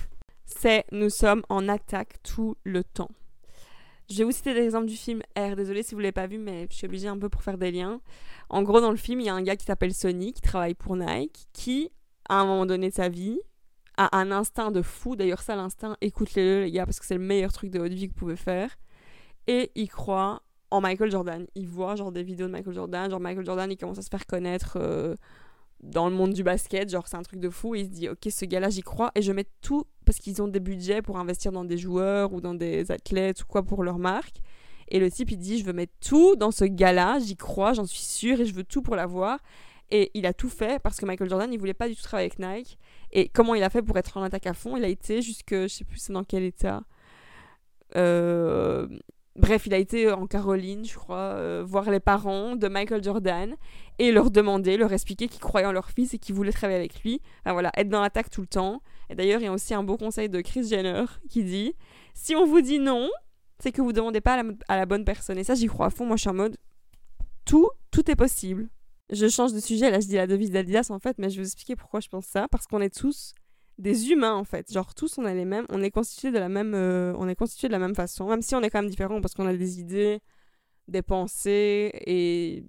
c'est 0.50 0.84
nous 0.92 1.10
sommes 1.10 1.42
en 1.48 1.68
attaque 1.68 2.22
tout 2.22 2.56
le 2.64 2.84
temps. 2.84 3.10
Je 4.10 4.18
vais 4.18 4.24
vous 4.24 4.32
citer 4.32 4.52
l'exemple 4.54 4.86
du 4.86 4.96
film 4.96 5.20
R. 5.36 5.54
Désolée 5.54 5.84
si 5.84 5.94
vous 5.94 6.00
ne 6.00 6.02
l'avez 6.02 6.12
pas 6.12 6.26
vu, 6.26 6.38
mais 6.38 6.66
je 6.68 6.76
suis 6.76 6.86
obligée 6.86 7.06
un 7.06 7.16
peu 7.16 7.28
pour 7.28 7.42
faire 7.42 7.58
des 7.58 7.70
liens. 7.70 8.00
En 8.48 8.62
gros, 8.62 8.80
dans 8.80 8.90
le 8.90 8.96
film, 8.96 9.20
il 9.20 9.26
y 9.26 9.28
a 9.28 9.34
un 9.34 9.42
gars 9.42 9.54
qui 9.54 9.64
s'appelle 9.64 9.94
Sonny, 9.94 10.32
qui 10.32 10.42
travaille 10.42 10.74
pour 10.74 10.96
Nike, 10.96 11.46
qui, 11.52 11.92
à 12.28 12.40
un 12.40 12.44
moment 12.44 12.66
donné 12.66 12.90
de 12.90 12.94
sa 12.94 13.08
vie, 13.08 13.38
a 13.96 14.16
un 14.18 14.32
instinct 14.32 14.72
de 14.72 14.82
fou. 14.82 15.14
D'ailleurs, 15.14 15.42
ça, 15.42 15.54
l'instinct, 15.54 15.96
écoutez-le, 16.00 16.64
les 16.64 16.72
gars, 16.72 16.86
parce 16.86 16.98
que 16.98 17.06
c'est 17.06 17.14
le 17.14 17.20
meilleur 17.20 17.52
truc 17.52 17.70
de 17.70 17.78
votre 17.78 17.94
vie 17.94 18.08
que 18.08 18.14
vous 18.14 18.18
pouvez 18.18 18.36
faire. 18.36 18.76
Et 19.46 19.70
il 19.76 19.88
croit 19.88 20.42
en 20.72 20.80
Michael 20.80 21.12
Jordan. 21.12 21.46
Il 21.54 21.68
voit 21.68 21.94
genre 21.94 22.10
des 22.10 22.24
vidéos 22.24 22.48
de 22.48 22.52
Michael 22.52 22.74
Jordan. 22.74 23.08
Genre, 23.08 23.20
Michael 23.20 23.46
Jordan, 23.46 23.70
il 23.70 23.76
commence 23.76 23.98
à 23.98 24.02
se 24.02 24.10
faire 24.10 24.26
connaître. 24.26 24.76
Euh, 24.76 25.14
dans 25.82 26.08
le 26.08 26.14
monde 26.14 26.32
du 26.32 26.42
basket, 26.42 26.90
genre 26.90 27.08
c'est 27.08 27.16
un 27.16 27.22
truc 27.22 27.40
de 27.40 27.48
fou, 27.48 27.74
il 27.74 27.84
se 27.86 27.90
dit 27.90 28.08
ok 28.08 28.28
ce 28.30 28.44
gars-là 28.44 28.68
j'y 28.68 28.82
crois 28.82 29.10
et 29.14 29.22
je 29.22 29.32
mets 29.32 29.46
tout 29.62 29.84
parce 30.04 30.18
qu'ils 30.18 30.42
ont 30.42 30.48
des 30.48 30.60
budgets 30.60 31.02
pour 31.02 31.18
investir 31.18 31.52
dans 31.52 31.64
des 31.64 31.78
joueurs 31.78 32.32
ou 32.32 32.40
dans 32.40 32.54
des 32.54 32.90
athlètes 32.90 33.42
ou 33.42 33.46
quoi 33.46 33.62
pour 33.62 33.82
leur 33.82 33.98
marque. 33.98 34.36
Et 34.88 34.98
le 34.98 35.10
type 35.10 35.30
il 35.30 35.38
dit 35.38 35.58
je 35.58 35.64
veux 35.64 35.72
mettre 35.72 35.92
tout 36.00 36.36
dans 36.36 36.50
ce 36.50 36.64
gars-là, 36.64 37.18
j'y 37.20 37.36
crois, 37.36 37.72
j'en 37.72 37.86
suis 37.86 38.02
sûr 38.02 38.40
et 38.40 38.44
je 38.44 38.54
veux 38.54 38.64
tout 38.64 38.82
pour 38.82 38.96
l'avoir. 38.96 39.38
Et 39.92 40.10
il 40.14 40.26
a 40.26 40.32
tout 40.32 40.50
fait 40.50 40.80
parce 40.80 40.98
que 40.98 41.06
Michael 41.06 41.30
Jordan 41.30 41.52
il 41.52 41.58
voulait 41.58 41.74
pas 41.74 41.88
du 41.88 41.96
tout 41.96 42.02
travailler 42.02 42.30
avec 42.30 42.38
Nike. 42.38 42.78
Et 43.12 43.28
comment 43.28 43.54
il 43.54 43.62
a 43.62 43.70
fait 43.70 43.82
pour 43.82 43.96
être 43.96 44.16
en 44.16 44.22
attaque 44.22 44.46
à 44.46 44.54
fond? 44.54 44.76
Il 44.76 44.84
a 44.84 44.88
été 44.88 45.22
jusque 45.22 45.54
je 45.54 45.68
sais 45.68 45.84
plus 45.84 46.10
dans 46.10 46.24
quel 46.24 46.44
état. 46.44 46.82
Euh, 47.96 48.86
Bref, 49.40 49.64
il 49.64 49.72
a 49.72 49.78
été 49.78 50.12
en 50.12 50.26
Caroline, 50.26 50.84
je 50.84 50.94
crois, 50.94 51.16
euh, 51.16 51.64
voir 51.66 51.90
les 51.90 51.98
parents 51.98 52.56
de 52.56 52.68
Michael 52.68 53.02
Jordan 53.02 53.56
et 53.98 54.12
leur 54.12 54.30
demander, 54.30 54.76
leur 54.76 54.92
expliquer 54.92 55.28
qu'ils 55.28 55.40
croyaient 55.40 55.66
en 55.66 55.72
leur 55.72 55.88
fils 55.88 56.12
et 56.12 56.18
qu'ils 56.18 56.34
voulaient 56.34 56.52
travailler 56.52 56.78
avec 56.78 57.02
lui. 57.02 57.22
Enfin, 57.40 57.54
voilà, 57.54 57.72
être 57.74 57.88
dans 57.88 58.02
l'attaque 58.02 58.28
tout 58.28 58.42
le 58.42 58.46
temps. 58.46 58.82
Et 59.08 59.14
d'ailleurs, 59.14 59.40
il 59.40 59.44
y 59.44 59.46
a 59.46 59.52
aussi 59.52 59.72
un 59.72 59.82
beau 59.82 59.96
conseil 59.96 60.28
de 60.28 60.42
Chris 60.42 60.68
Jenner 60.68 61.04
qui 61.30 61.42
dit 61.42 61.74
si 62.12 62.36
on 62.36 62.44
vous 62.44 62.60
dit 62.60 62.80
non, 62.80 63.08
c'est 63.60 63.72
que 63.72 63.80
vous 63.80 63.92
ne 63.92 63.96
demandez 63.96 64.20
pas 64.20 64.42
à 64.68 64.76
la, 64.76 64.84
bonne 64.84 65.06
personne. 65.06 65.38
Et 65.38 65.44
ça, 65.44 65.54
j'y 65.54 65.68
crois 65.68 65.86
à 65.86 65.90
fond. 65.90 66.04
Moi, 66.04 66.16
je 66.16 66.20
suis 66.20 66.30
en 66.30 66.34
mode 66.34 66.58
tout, 67.46 67.70
tout 67.90 68.10
est 68.10 68.16
possible. 68.16 68.68
Je 69.08 69.26
change 69.26 69.54
de 69.54 69.60
sujet. 69.60 69.90
Là, 69.90 70.00
je 70.00 70.06
dis 70.06 70.16
la 70.16 70.26
devise 70.26 70.50
d'Adidas 70.50 70.88
en 70.90 70.98
fait, 70.98 71.16
mais 71.16 71.30
je 71.30 71.36
vais 71.36 71.44
vous 71.44 71.48
expliquer 71.48 71.76
pourquoi 71.76 72.00
je 72.00 72.08
pense 72.08 72.26
ça. 72.26 72.46
Parce 72.48 72.66
qu'on 72.66 72.82
est 72.82 72.94
tous 72.94 73.32
des 73.80 74.10
humains 74.10 74.34
en 74.34 74.44
fait. 74.44 74.72
Genre 74.72 74.94
tous 74.94 75.18
on 75.18 75.26
est 75.26 75.34
les 75.34 75.44
mêmes, 75.44 75.66
on 75.70 75.82
est 75.82 75.90
constitué 75.90 76.30
de 76.30 76.38
la 76.38 76.48
même 76.48 76.74
euh, 76.74 77.14
on 77.18 77.28
est 77.28 77.34
constitué 77.34 77.68
de 77.68 77.72
la 77.72 77.78
même 77.78 77.94
façon, 77.94 78.28
même 78.28 78.42
si 78.42 78.54
on 78.54 78.60
est 78.62 78.70
quand 78.70 78.80
même 78.80 78.90
différents 78.90 79.20
parce 79.20 79.34
qu'on 79.34 79.46
a 79.46 79.56
des 79.56 79.80
idées, 79.80 80.20
des 80.88 81.02
pensées 81.02 81.90
et 82.06 82.64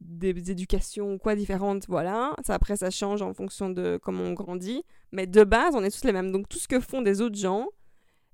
des, 0.00 0.50
éducations 0.50 1.18
quoi 1.18 1.34
différentes, 1.34 1.86
voilà. 1.88 2.34
Ça 2.44 2.54
après 2.54 2.76
ça 2.76 2.90
change 2.90 3.22
en 3.22 3.34
fonction 3.34 3.70
de 3.70 3.98
comment 4.02 4.24
on 4.24 4.32
grandit, 4.32 4.84
mais 5.10 5.26
de 5.26 5.44
base, 5.44 5.74
on 5.74 5.82
est 5.82 5.90
tous 5.90 6.06
les 6.06 6.12
mêmes. 6.12 6.32
Donc 6.32 6.48
tout 6.48 6.58
ce 6.58 6.68
que 6.68 6.80
font 6.80 7.02
des 7.02 7.20
autres 7.20 7.38
gens 7.38 7.66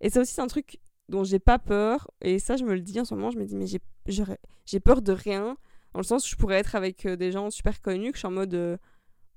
et 0.00 0.10
ça 0.10 0.20
aussi 0.20 0.34
c'est 0.34 0.42
un 0.42 0.46
truc 0.46 0.78
dont 1.08 1.24
j'ai 1.24 1.38
pas 1.38 1.58
peur 1.58 2.10
et 2.20 2.38
ça 2.38 2.56
je 2.56 2.64
me 2.64 2.74
le 2.74 2.80
dis 2.80 3.00
en 3.00 3.04
ce 3.04 3.14
moment, 3.14 3.30
je 3.30 3.38
me 3.38 3.44
dis 3.44 3.56
mais 3.56 3.66
j'ai 3.66 3.80
j'ai 4.66 4.80
peur 4.80 5.02
de 5.02 5.12
rien 5.12 5.56
dans 5.94 6.00
le 6.00 6.04
sens 6.04 6.26
où 6.26 6.30
je 6.30 6.36
pourrais 6.36 6.56
être 6.56 6.76
avec 6.76 7.06
euh, 7.06 7.16
des 7.16 7.32
gens 7.32 7.50
super 7.50 7.80
connus 7.80 8.10
que 8.10 8.16
je 8.16 8.20
suis 8.20 8.26
en 8.26 8.32
mode 8.32 8.54
euh, 8.54 8.76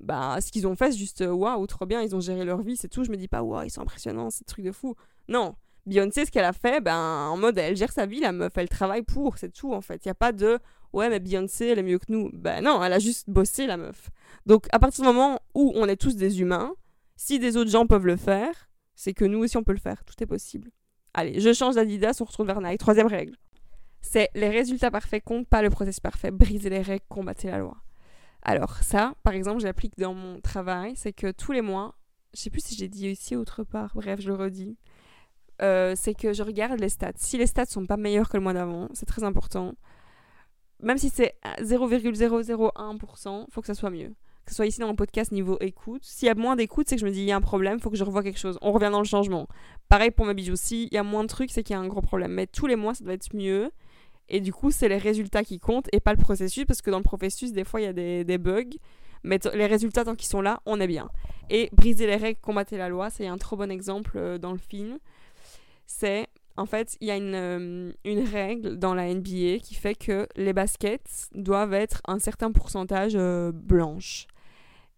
bah 0.01 0.39
ce 0.41 0.51
qu'ils 0.51 0.67
ont 0.67 0.75
fait 0.75 0.91
c'est 0.91 0.97
juste 0.97 1.21
euh, 1.21 1.31
waouh 1.31 1.65
trop 1.67 1.85
bien 1.85 2.01
ils 2.01 2.15
ont 2.15 2.19
géré 2.19 2.43
leur 2.45 2.61
vie 2.61 2.75
c'est 2.75 2.87
tout. 2.87 3.03
Je 3.03 3.11
me 3.11 3.17
dis 3.17 3.27
pas 3.27 3.43
waouh 3.43 3.63
ils 3.63 3.69
sont 3.69 3.81
impressionnants 3.81 4.29
c'est 4.29 4.45
truc 4.45 4.65
de 4.65 4.71
fou. 4.71 4.95
Non 5.27 5.55
Beyoncé 5.85 6.25
ce 6.25 6.31
qu'elle 6.31 6.45
a 6.45 6.53
fait 6.53 6.81
ben 6.81 6.95
en 6.95 7.37
mode 7.37 7.57
elle 7.57 7.75
gère 7.75 7.91
sa 7.91 8.05
vie 8.05 8.19
la 8.19 8.31
meuf 8.31 8.53
elle 8.55 8.69
travaille 8.69 9.03
pour 9.03 9.37
c'est 9.37 9.51
tout 9.51 9.73
en 9.73 9.81
fait. 9.81 10.05
Il 10.05 10.07
y 10.07 10.11
a 10.11 10.15
pas 10.15 10.31
de 10.31 10.59
ouais 10.93 11.09
mais 11.09 11.19
Beyoncé 11.19 11.67
elle 11.67 11.79
est 11.79 11.83
mieux 11.83 11.99
que 11.99 12.05
nous. 12.09 12.29
Ben 12.33 12.63
non 12.63 12.83
elle 12.83 12.93
a 12.93 12.99
juste 12.99 13.29
bossé 13.29 13.67
la 13.67 13.77
meuf. 13.77 14.09
Donc 14.45 14.67
à 14.71 14.79
partir 14.79 15.03
du 15.03 15.07
moment 15.07 15.39
où 15.53 15.71
on 15.75 15.87
est 15.87 15.97
tous 15.97 16.15
des 16.15 16.41
humains 16.41 16.73
si 17.15 17.39
des 17.39 17.57
autres 17.57 17.71
gens 17.71 17.85
peuvent 17.85 18.07
le 18.07 18.15
faire 18.15 18.69
c'est 18.95 19.13
que 19.13 19.25
nous 19.25 19.39
aussi 19.39 19.57
on 19.57 19.63
peut 19.63 19.73
le 19.73 19.79
faire. 19.79 20.03
Tout 20.05 20.15
est 20.21 20.27
possible. 20.27 20.71
Allez 21.13 21.39
je 21.39 21.53
change 21.53 21.75
d'Adidas 21.75 22.17
on 22.21 22.25
retrouve 22.25 22.47
vers 22.47 22.61
Nike. 22.61 22.79
Troisième 22.79 23.07
règle. 23.07 23.35
C'est 24.01 24.29
les 24.33 24.49
résultats 24.49 24.89
parfaits 24.89 25.23
comptent 25.23 25.47
pas 25.47 25.61
le 25.61 25.69
processus 25.69 25.99
parfait. 25.99 26.31
Briser 26.31 26.69
les 26.69 26.81
règles 26.81 27.05
combattre 27.07 27.45
la 27.45 27.59
loi 27.59 27.77
alors 28.43 28.77
ça, 28.77 29.13
par 29.23 29.33
exemple, 29.33 29.59
j'applique 29.59 29.97
dans 29.97 30.13
mon 30.13 30.39
travail, 30.41 30.93
c'est 30.95 31.13
que 31.13 31.31
tous 31.31 31.51
les 31.51 31.61
mois, 31.61 31.95
je 32.33 32.39
sais 32.39 32.49
plus 32.49 32.63
si 32.63 32.75
j'ai 32.75 32.87
dit 32.87 33.07
ici 33.07 33.35
ou 33.35 33.39
autre 33.39 33.63
part, 33.63 33.91
bref, 33.95 34.19
je 34.19 34.29
le 34.29 34.35
redis, 34.35 34.77
euh, 35.61 35.93
c'est 35.95 36.15
que 36.15 36.33
je 36.33 36.41
regarde 36.41 36.79
les 36.79 36.89
stats. 36.89 37.11
Si 37.17 37.37
les 37.37 37.45
stats 37.45 37.65
sont 37.65 37.85
pas 37.85 37.97
meilleurs 37.97 38.29
que 38.29 38.37
le 38.37 38.43
mois 38.43 38.53
d'avant, 38.53 38.87
c'est 38.93 39.05
très 39.05 39.23
important. 39.23 39.75
Même 40.81 40.97
si 40.97 41.09
c'est 41.09 41.35
0,001%, 41.59 43.45
faut 43.51 43.61
que 43.61 43.67
ça 43.67 43.75
soit 43.75 43.91
mieux. 43.91 44.15
Que 44.45 44.51
ce 44.51 44.55
soit 44.55 44.65
ici 44.65 44.79
dans 44.79 44.87
mon 44.87 44.95
podcast 44.95 45.31
niveau 45.31 45.57
écoute. 45.59 46.03
S'il 46.03 46.25
y 46.25 46.31
a 46.31 46.35
moins 46.35 46.55
d'écoute, 46.55 46.87
c'est 46.89 46.95
que 46.95 47.01
je 47.01 47.05
me 47.05 47.11
dis 47.11 47.19
il 47.19 47.27
y 47.27 47.31
a 47.31 47.35
un 47.35 47.41
problème, 47.41 47.79
faut 47.79 47.91
que 47.91 47.97
je 47.97 48.03
revoie 48.03 48.23
quelque 48.23 48.39
chose. 48.39 48.57
On 48.63 48.71
revient 48.71 48.89
dans 48.91 48.99
le 48.99 49.05
changement. 49.05 49.47
Pareil 49.87 50.09
pour 50.09 50.25
mes 50.25 50.33
bijoux. 50.33 50.55
S'il 50.55 50.91
y 50.91 50.97
a 50.97 51.03
moins 51.03 51.21
de 51.21 51.27
trucs, 51.27 51.51
c'est 51.51 51.61
qu'il 51.61 51.75
y 51.75 51.77
a 51.77 51.79
un 51.79 51.87
gros 51.87 52.01
problème. 52.01 52.31
Mais 52.31 52.47
tous 52.47 52.65
les 52.65 52.75
mois, 52.75 52.95
ça 52.95 53.03
doit 53.03 53.13
être 53.13 53.35
mieux. 53.35 53.69
Et 54.29 54.39
du 54.39 54.53
coup, 54.53 54.71
c'est 54.71 54.87
les 54.87 54.97
résultats 54.97 55.43
qui 55.43 55.59
comptent 55.59 55.89
et 55.91 55.99
pas 55.99 56.13
le 56.13 56.17
processus, 56.17 56.65
parce 56.65 56.81
que 56.81 56.89
dans 56.89 56.97
le 56.99 57.03
processus, 57.03 57.51
des 57.51 57.63
fois, 57.63 57.81
il 57.81 57.83
y 57.83 57.87
a 57.87 58.23
des, 58.23 58.37
bugs. 58.37 58.77
Mais 59.23 59.39
les 59.53 59.67
résultats, 59.67 60.05
tant 60.05 60.15
qu'ils 60.15 60.29
sont 60.29 60.41
là, 60.41 60.61
on 60.65 60.79
est 60.79 60.87
bien. 60.87 61.09
Et 61.49 61.69
briser 61.73 62.07
les 62.07 62.15
règles, 62.15 62.39
combattre 62.39 62.75
la 62.75 62.89
loi, 62.89 63.09
c'est 63.09 63.27
un 63.27 63.37
trop 63.37 63.57
bon 63.57 63.69
exemple 63.69 64.13
euh, 64.15 64.37
dans 64.37 64.51
le 64.51 64.57
film. 64.57 64.97
C'est, 65.85 66.27
en 66.55 66.65
fait, 66.65 66.97
il 67.01 67.07
y 67.07 67.11
a 67.11 67.17
une, 67.17 67.35
euh, 67.35 68.23
règle 68.31 68.77
dans 68.77 68.93
la 68.93 69.13
NBA 69.13 69.59
qui 69.61 69.75
fait 69.75 69.95
que 69.95 70.27
les 70.37 70.53
baskets 70.53 71.29
doivent 71.35 71.73
être 71.73 72.01
un 72.07 72.19
certain 72.19 72.51
pourcentage 72.51 73.13
euh, 73.15 73.51
blanche. 73.51 74.27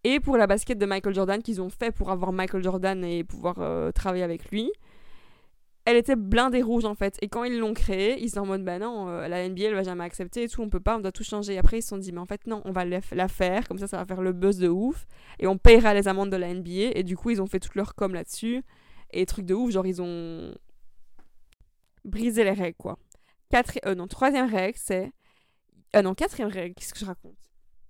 Et 0.04 0.20
pour 0.20 0.38
la 0.38 0.48
basket 0.48 0.78
de 0.78 0.86
Michael 0.86 1.16
Jordan 1.16 1.42
qu'ils 1.42 1.62
ont 1.62 1.70
fait 1.70 1.92
pour 1.92 2.12
avoir 2.12 2.32
Michael 2.34 2.62
Jordan 2.62 3.04
et 3.04 3.24
pouvoir 3.24 3.56
travailler 3.94 4.24
avec 4.24 4.52
lui, 4.52 4.70
elle 5.86 5.98
était 5.98 6.16
blindée 6.16 6.62
rouge 6.62 6.86
en 6.86 6.96
fait. 6.96 7.18
Et 7.22 7.28
quand 7.28 7.44
ils 7.44 7.60
l'ont 7.60 7.74
créée, 7.74 8.22
ils 8.22 8.30
sont 8.30 8.42
en 8.42 8.46
mode 8.46 8.64
bah 8.64 8.80
non, 8.80 9.10
euh, 9.10 9.28
la 9.28 9.48
NBA 9.48 9.66
elle 9.66 9.76
va 9.76 9.84
jamais 9.84 10.04
accepter 10.04 10.44
et 10.44 10.50
tout, 10.50 10.62
on 10.62 10.70
peut 10.70 10.80
pas, 10.80 10.98
on 10.98 11.02
doit 11.02 11.12
tout 11.12 11.24
changer. 11.24 11.54
Et 11.54 11.58
après 11.58 11.80
ils 11.80 11.82
se 11.82 11.90
sont 11.90 11.98
dit 11.98 12.12
mais 12.12 12.20
en 12.20 12.26
fait 12.26 12.48
non, 12.48 12.62
on 12.66 12.72
va 12.72 12.86
la 12.86 13.28
faire, 13.28 13.68
comme 13.68 13.78
ça 13.78 13.88
ça 13.88 13.98
va 13.98 14.06
faire 14.06 14.22
le 14.22 14.32
buzz 14.32 14.58
de 14.60 14.70
ouf 14.70 15.06
et 15.40 15.48
on 15.48 15.58
payera 15.58 15.94
les 15.94 16.08
amendes 16.08 16.30
de 16.30 16.38
la 16.38 16.54
NBA. 16.54 16.96
Et 16.96 17.04
du 17.04 17.18
coup 17.18 17.32
ils 17.32 17.42
ont 17.42 17.48
fait 17.48 17.60
toute 17.60 17.76
leur 17.76 17.96
com 17.96 18.14
là-dessus 18.14 18.64
et 19.12 19.26
truc 19.26 19.46
de 19.46 19.54
ouf, 19.54 19.72
genre 19.72 19.86
ils 19.86 20.02
ont 20.02 20.54
brisé 22.06 22.44
les 22.44 22.52
règles 22.52 22.78
quoi. 22.78 22.98
Quatre... 23.50 23.78
Euh, 23.86 23.96
non, 23.96 24.08
troisième 24.08 24.50
règle 24.50 24.78
c'est. 24.82 25.12
Euh, 25.96 26.02
non, 26.02 26.16
quatrième 26.16 26.50
règle, 26.50 26.76
qu'est-ce 26.76 26.94
que 26.94 27.00
je 27.00 27.06
raconte? 27.06 27.38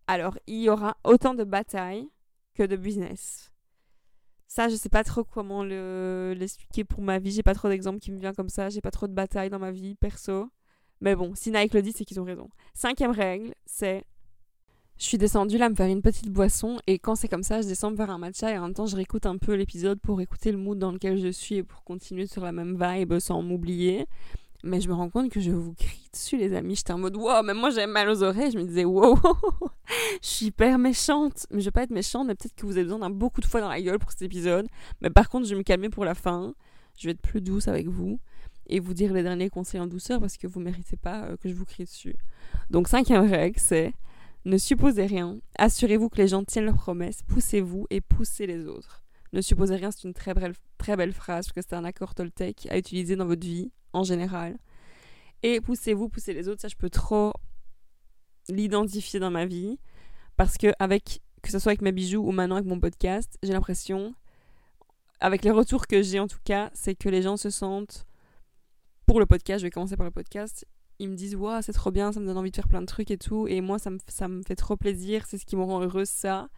Alors 0.07 0.37
il 0.47 0.61
y 0.61 0.69
aura 0.69 0.97
autant 1.03 1.35
de 1.35 1.43
batailles 1.43 2.09
que 2.55 2.63
de 2.63 2.75
business. 2.75 3.52
Ça, 4.55 4.69
je 4.69 4.75
sais 4.75 4.87
pas 4.87 5.03
trop 5.03 5.23
comment 5.23 5.63
l'expliquer 5.63 6.83
pour 6.83 7.01
ma 7.01 7.17
vie. 7.17 7.31
J'ai 7.31 7.41
pas 7.41 7.55
trop 7.55 7.69
d'exemples 7.69 7.97
qui 7.97 8.11
me 8.11 8.19
viennent 8.19 8.35
comme 8.35 8.49
ça. 8.49 8.69
J'ai 8.69 8.81
pas 8.81 8.91
trop 8.91 9.07
de 9.07 9.11
batailles 9.11 9.49
dans 9.49 9.57
ma 9.57 9.71
vie 9.71 9.95
perso. 9.95 10.47
Mais 11.01 11.15
bon, 11.15 11.33
si 11.33 11.49
Nike 11.49 11.73
le 11.73 11.81
dit, 11.81 11.91
c'est 11.91 12.05
qu'ils 12.05 12.19
ont 12.19 12.23
raison. 12.23 12.47
Cinquième 12.75 13.09
règle, 13.09 13.55
c'est 13.65 14.03
je 14.99 15.05
suis 15.05 15.17
descendue 15.17 15.57
là 15.57 15.69
me 15.69 15.75
faire 15.75 15.87
une 15.87 16.03
petite 16.03 16.29
boisson 16.29 16.77
et 16.85 16.99
quand 16.99 17.15
c'est 17.15 17.27
comme 17.27 17.41
ça, 17.41 17.63
je 17.63 17.67
descends 17.67 17.89
me 17.89 17.95
faire 17.95 18.11
un 18.11 18.19
matcha 18.19 18.51
et 18.51 18.57
en 18.59 18.65
même 18.65 18.75
temps 18.75 18.85
je 18.85 18.95
réécoute 18.95 19.25
un 19.25 19.37
peu 19.37 19.55
l'épisode 19.55 19.99
pour 19.99 20.21
écouter 20.21 20.51
le 20.51 20.59
mood 20.59 20.77
dans 20.77 20.91
lequel 20.91 21.19
je 21.19 21.29
suis 21.29 21.55
et 21.55 21.63
pour 21.63 21.83
continuer 21.83 22.27
sur 22.27 22.43
la 22.43 22.51
même 22.51 22.77
vibe 22.79 23.17
sans 23.17 23.41
m'oublier. 23.41 24.05
Mais 24.63 24.79
je 24.79 24.87
me 24.87 24.93
rends 24.93 25.09
compte 25.09 25.29
que 25.29 25.41
je 25.41 25.51
vous 25.51 25.73
crie 25.73 26.09
dessus, 26.13 26.37
les 26.37 26.53
amis. 26.53 26.75
J'étais 26.75 26.93
en 26.93 26.97
mode, 26.97 27.17
wow, 27.17 27.43
même 27.43 27.57
moi 27.57 27.69
j'ai 27.69 27.85
mal 27.85 28.09
aux 28.09 28.23
oreilles. 28.23 28.51
Je 28.51 28.57
me 28.57 28.63
disais, 28.63 28.85
wow, 28.85 29.17
je 30.21 30.27
suis 30.27 30.45
hyper 30.47 30.77
méchante. 30.77 31.45
Mais 31.51 31.59
je 31.59 31.65
vais 31.65 31.71
pas 31.71 31.83
être 31.83 31.89
méchante, 31.91 32.27
mais 32.27 32.35
peut-être 32.35 32.55
que 32.55 32.65
vous 32.65 32.73
avez 32.73 32.83
besoin 32.83 32.99
d'un 32.99 33.09
beaucoup 33.09 33.41
de 33.41 33.45
fois 33.45 33.59
dans 33.61 33.69
la 33.69 33.81
gueule 33.81 33.99
pour 33.99 34.11
cet 34.11 34.21
épisode. 34.21 34.67
Mais 35.01 35.09
par 35.09 35.29
contre, 35.29 35.45
je 35.45 35.51
vais 35.51 35.57
me 35.57 35.63
calmer 35.63 35.89
pour 35.89 36.05
la 36.05 36.15
fin. 36.15 36.53
Je 36.97 37.07
vais 37.07 37.11
être 37.11 37.21
plus 37.21 37.41
douce 37.41 37.67
avec 37.67 37.87
vous. 37.87 38.19
et 38.67 38.79
vous 38.79 38.93
dire 38.93 39.11
les 39.11 39.23
derniers 39.23 39.49
conseils 39.49 39.81
en 39.81 39.87
douceur 39.87 40.21
parce 40.21 40.37
que 40.37 40.47
vous 40.47 40.61
méritez 40.61 40.95
pas 40.95 41.23
euh, 41.25 41.37
que 41.37 41.49
je 41.49 41.53
vous 41.53 41.65
crie 41.65 41.83
dessus. 41.83 42.15
Donc 42.69 42.87
cinquième 42.87 43.29
règle, 43.29 43.59
c'est 43.59 43.93
ne 44.45 44.57
supposez 44.57 45.05
rien, 45.05 45.37
assurez-vous 45.57 46.09
que 46.09 46.17
les 46.17 46.27
gens 46.27 46.43
tiennent 46.43 46.65
leurs 46.65 46.75
promesses, 46.75 47.23
poussez-vous 47.23 47.87
et 47.89 48.01
poussez 48.01 48.45
les 48.45 48.67
autres. 48.67 49.02
Ne 49.33 49.41
supposez 49.41 49.75
rien, 49.75 49.89
c'est 49.89 50.03
une 50.03 50.13
très 50.13 50.35
belle, 50.35 50.53
très 50.77 50.95
belle 50.95 51.11
phrase 51.11 51.47
parce 51.47 51.53
que 51.53 51.61
c'est 51.61 51.75
un 51.75 51.83
accord 51.83 52.13
Toltec 52.13 52.67
à 52.69 52.77
utiliser 52.77 53.15
dans 53.15 53.25
votre 53.25 53.45
vie 53.45 53.71
en 53.91 54.03
général. 54.03 54.57
Et 55.41 55.59
poussez-vous, 55.59 56.07
poussez 56.07 56.33
les 56.33 56.47
autres, 56.47 56.61
ça 56.61 56.67
je 56.67 56.75
peux 56.75 56.91
trop 56.91 57.33
l'identifier 58.47 59.19
dans 59.19 59.31
ma 59.31 59.45
vie 59.45 59.79
parce 60.37 60.57
que 60.57 60.67
avec 60.77 61.21
que 61.41 61.51
ce 61.51 61.59
soit 61.59 61.71
avec 61.71 61.81
mes 61.81 61.91
bijoux 61.91 62.21
ou 62.21 62.31
maintenant 62.31 62.55
avec 62.55 62.67
mon 62.67 62.79
podcast, 62.79 63.37
j'ai 63.41 63.53
l'impression 63.53 64.13
avec 65.19 65.43
les 65.43 65.51
retours 65.51 65.87
que 65.87 66.03
j'ai 66.03 66.19
en 66.19 66.27
tout 66.27 66.39
cas, 66.45 66.69
c'est 66.73 66.95
que 66.95 67.09
les 67.09 67.23
gens 67.23 67.35
se 67.35 67.49
sentent 67.49 68.05
pour 69.07 69.19
le 69.19 69.25
podcast, 69.25 69.59
je 69.59 69.65
vais 69.65 69.71
commencer 69.71 69.97
par 69.97 70.05
le 70.05 70.11
podcast, 70.11 70.65
ils 70.99 71.09
me 71.09 71.15
disent 71.15 71.35
waouh, 71.35 71.61
c'est 71.63 71.73
trop 71.73 71.91
bien, 71.91 72.11
ça 72.11 72.19
me 72.19 72.25
donne 72.27 72.37
envie 72.37 72.51
de 72.51 72.55
faire 72.55 72.67
plein 72.67 72.81
de 72.81 72.85
trucs 72.85 73.09
et 73.09 73.17
tout 73.17 73.47
et 73.47 73.61
moi 73.61 73.79
ça 73.79 73.89
me, 73.89 73.97
ça 74.07 74.27
me 74.27 74.43
fait 74.43 74.55
trop 74.55 74.77
plaisir, 74.77 75.25
c'est 75.25 75.39
ce 75.39 75.45
qui 75.45 75.55
me 75.55 75.63
rend 75.63 75.81
heureuse 75.81 76.09
ça. 76.09 76.49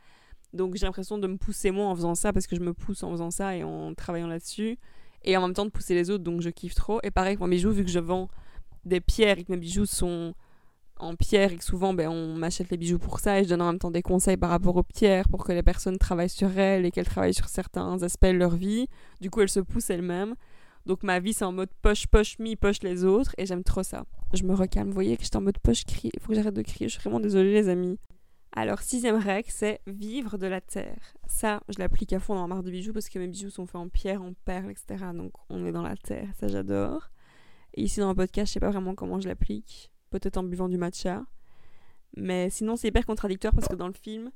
Donc 0.55 0.75
j'ai 0.75 0.85
l'impression 0.85 1.17
de 1.17 1.27
me 1.27 1.37
pousser 1.37 1.71
moi 1.71 1.85
en 1.87 1.95
faisant 1.95 2.15
ça 2.15 2.33
parce 2.33 2.47
que 2.47 2.55
je 2.55 2.61
me 2.61 2.73
pousse 2.73 3.03
en 3.03 3.11
faisant 3.11 3.31
ça 3.31 3.55
et 3.55 3.63
en 3.63 3.93
travaillant 3.93 4.27
là-dessus 4.27 4.77
et 5.23 5.35
en 5.37 5.41
même 5.41 5.53
temps 5.53 5.65
de 5.65 5.71
pousser 5.71 5.93
les 5.95 6.09
autres 6.09 6.23
donc 6.23 6.41
je 6.41 6.49
kiffe 6.49 6.75
trop 6.75 6.99
et 7.03 7.11
pareil 7.11 7.35
pour 7.35 7.47
mes 7.47 7.55
bijoux 7.55 7.71
vu 7.71 7.83
que 7.83 7.91
je 7.91 7.99
vends 7.99 8.29
des 8.85 9.01
pierres 9.01 9.37
et 9.37 9.43
que 9.43 9.51
mes 9.51 9.57
bijoux 9.57 9.85
sont 9.85 10.33
en 10.97 11.15
pierre 11.15 11.51
et 11.51 11.57
que 11.57 11.63
souvent 11.63 11.93
ben, 11.93 12.09
on 12.09 12.35
m'achète 12.35 12.69
les 12.69 12.77
bijoux 12.77 12.99
pour 12.99 13.19
ça 13.19 13.39
et 13.39 13.43
je 13.43 13.49
donne 13.49 13.61
en 13.61 13.67
même 13.67 13.79
temps 13.79 13.91
des 13.91 14.01
conseils 14.01 14.37
par 14.37 14.49
rapport 14.49 14.75
aux 14.75 14.83
pierres 14.83 15.27
pour 15.27 15.43
que 15.43 15.51
les 15.51 15.63
personnes 15.63 15.97
travaillent 15.97 16.29
sur 16.29 16.57
elles 16.57 16.85
et 16.85 16.91
qu'elles 16.91 17.05
travaillent 17.05 17.33
sur 17.33 17.49
certains 17.49 18.01
aspects 18.03 18.27
de 18.27 18.31
leur 18.31 18.55
vie. 18.55 18.87
Du 19.19 19.29
coup, 19.29 19.41
elles 19.41 19.49
se 19.49 19.59
poussent 19.59 19.89
elles-mêmes. 19.89 20.35
Donc 20.85 21.03
ma 21.03 21.19
vie, 21.19 21.33
c'est 21.33 21.45
en 21.45 21.51
mode 21.51 21.69
poche, 21.81 22.07
poche, 22.07 22.39
mi, 22.39 22.55
poche 22.55 22.81
les 22.83 23.03
autres 23.03 23.33
et 23.37 23.45
j'aime 23.45 23.63
trop 23.63 23.83
ça. 23.83 24.05
Je 24.33 24.43
me 24.43 24.53
recalme. 24.53 24.87
Vous 24.87 24.93
voyez 24.93 25.17
que 25.17 25.23
j'étais 25.23 25.37
en 25.37 25.41
mode 25.41 25.57
poche, 25.59 25.83
crie. 25.83 26.11
Il 26.13 26.19
faut 26.19 26.29
que 26.29 26.35
j'arrête 26.35 26.53
de 26.53 26.61
crier. 26.61 26.87
Je 26.87 26.93
suis 26.93 27.01
vraiment 27.01 27.19
désolée, 27.19 27.53
les 27.53 27.69
amis. 27.69 27.97
Alors, 28.57 28.79
sixième 28.79 29.17
règle, 29.17 29.49
c'est 29.51 29.81
vivre 29.85 30.37
de 30.37 30.47
la 30.47 30.61
terre. 30.61 31.13
Ça, 31.27 31.61
je 31.67 31.77
l'applique 31.77 32.13
à 32.13 32.19
fond 32.19 32.35
dans 32.35 32.47
ma 32.47 32.55
marque 32.55 32.65
de 32.65 32.71
bijoux 32.71 32.93
parce 32.93 33.09
que 33.09 33.19
mes 33.19 33.27
bijoux 33.27 33.49
sont 33.49 33.65
faits 33.65 33.75
en 33.75 33.89
pierre, 33.89 34.21
en 34.21 34.33
perles, 34.45 34.71
etc. 34.71 35.05
Donc, 35.13 35.33
on 35.49 35.65
est 35.65 35.73
dans 35.73 35.81
la 35.81 35.97
terre. 35.97 36.29
Ça, 36.39 36.47
j'adore. 36.47 37.09
Ici, 37.75 37.99
dans 37.99 38.09
le 38.09 38.15
podcast, 38.15 38.47
je 38.47 38.53
sais 38.53 38.59
pas 38.61 38.71
vraiment 38.71 38.95
comment 38.95 39.19
je 39.19 39.27
l'applique 39.27 39.91
peut-être 40.09 40.37
en 40.37 40.43
buvant 40.43 40.69
du 40.69 40.77
matcha. 40.77 41.25
Mais 42.15 42.49
sinon, 42.49 42.77
c'est 42.77 42.87
hyper 42.87 43.05
contradictoire 43.05 43.53
parce 43.53 43.67
que 43.67 43.75
dans 43.75 43.87
le 43.87 43.93
film, 43.93 44.31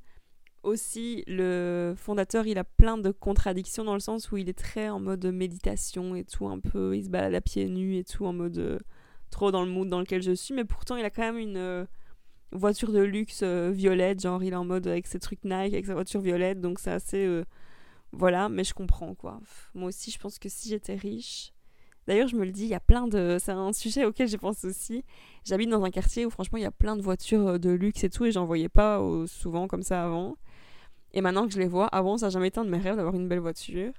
aussi, 0.62 1.24
le 1.26 1.94
fondateur, 1.96 2.46
il 2.46 2.58
a 2.58 2.64
plein 2.64 2.98
de 2.98 3.10
contradictions 3.10 3.84
dans 3.84 3.94
le 3.94 4.00
sens 4.00 4.30
où 4.30 4.36
il 4.36 4.50
est 4.50 4.58
très 4.58 4.90
en 4.90 5.00
mode 5.00 5.24
méditation 5.24 6.14
et 6.14 6.24
tout, 6.24 6.46
un 6.46 6.60
peu, 6.60 6.94
il 6.94 7.04
se 7.04 7.08
balade 7.08 7.34
à 7.34 7.40
pieds 7.40 7.68
nus 7.70 7.96
et 7.96 8.04
tout, 8.04 8.26
en 8.26 8.34
mode 8.34 8.58
euh, 8.58 8.78
trop 9.30 9.50
dans 9.50 9.64
le 9.64 9.70
mood 9.70 9.88
dans 9.88 10.00
lequel 10.00 10.20
je 10.20 10.32
suis. 10.32 10.52
Mais 10.52 10.66
pourtant, 10.66 10.96
il 10.96 11.04
a 11.06 11.10
quand 11.10 11.22
même 11.22 11.38
une 11.38 11.56
euh, 11.56 11.86
voiture 12.52 12.92
de 12.92 13.00
luxe 13.00 13.40
euh, 13.42 13.70
violette, 13.70 14.20
genre 14.20 14.42
il 14.42 14.52
est 14.52 14.56
en 14.56 14.64
mode 14.64 14.86
avec 14.86 15.06
ses 15.06 15.18
trucs 15.18 15.44
Nike, 15.44 15.74
avec 15.74 15.86
sa 15.86 15.94
voiture 15.94 16.20
violette, 16.20 16.60
donc 16.60 16.78
c'est 16.78 16.90
assez. 16.92 17.42
voilà, 18.12 18.48
mais 18.48 18.64
je 18.64 18.74
comprends 18.74 19.14
quoi. 19.14 19.40
Moi 19.74 19.88
aussi, 19.88 20.10
je 20.10 20.18
pense 20.18 20.38
que 20.38 20.48
si 20.48 20.68
j'étais 20.68 20.94
riche, 20.94 21.52
D'ailleurs, 22.10 22.26
je 22.26 22.34
me 22.34 22.44
le 22.44 22.50
dis, 22.50 22.64
il 22.64 22.68
y 22.70 22.74
a 22.74 22.80
plein 22.80 23.06
de. 23.06 23.36
C'est 23.40 23.52
un 23.52 23.72
sujet 23.72 24.04
auquel 24.04 24.26
j'ai 24.26 24.36
pensé 24.36 24.66
aussi. 24.66 25.04
J'habite 25.44 25.70
dans 25.70 25.84
un 25.84 25.90
quartier 25.90 26.26
où, 26.26 26.30
franchement, 26.30 26.58
il 26.58 26.62
y 26.62 26.66
a 26.66 26.72
plein 26.72 26.96
de 26.96 27.02
voitures 27.02 27.46
euh, 27.46 27.58
de 27.58 27.70
luxe 27.70 28.02
et 28.04 28.10
tout, 28.10 28.24
et 28.24 28.32
j'en 28.32 28.46
voyais 28.46 28.68
pas 28.68 29.00
euh, 29.00 29.28
souvent 29.28 29.68
comme 29.68 29.82
ça 29.82 30.04
avant. 30.04 30.36
Et 31.12 31.20
maintenant 31.20 31.46
que 31.46 31.52
je 31.52 31.60
les 31.60 31.68
vois, 31.68 31.86
avant, 31.86 32.18
ça 32.18 32.26
n'a 32.26 32.30
jamais 32.30 32.48
été 32.48 32.58
un 32.58 32.64
de 32.64 32.70
mes 32.70 32.78
rêves 32.78 32.96
d'avoir 32.96 33.14
une 33.14 33.28
belle 33.28 33.40
voiture. 33.40 33.92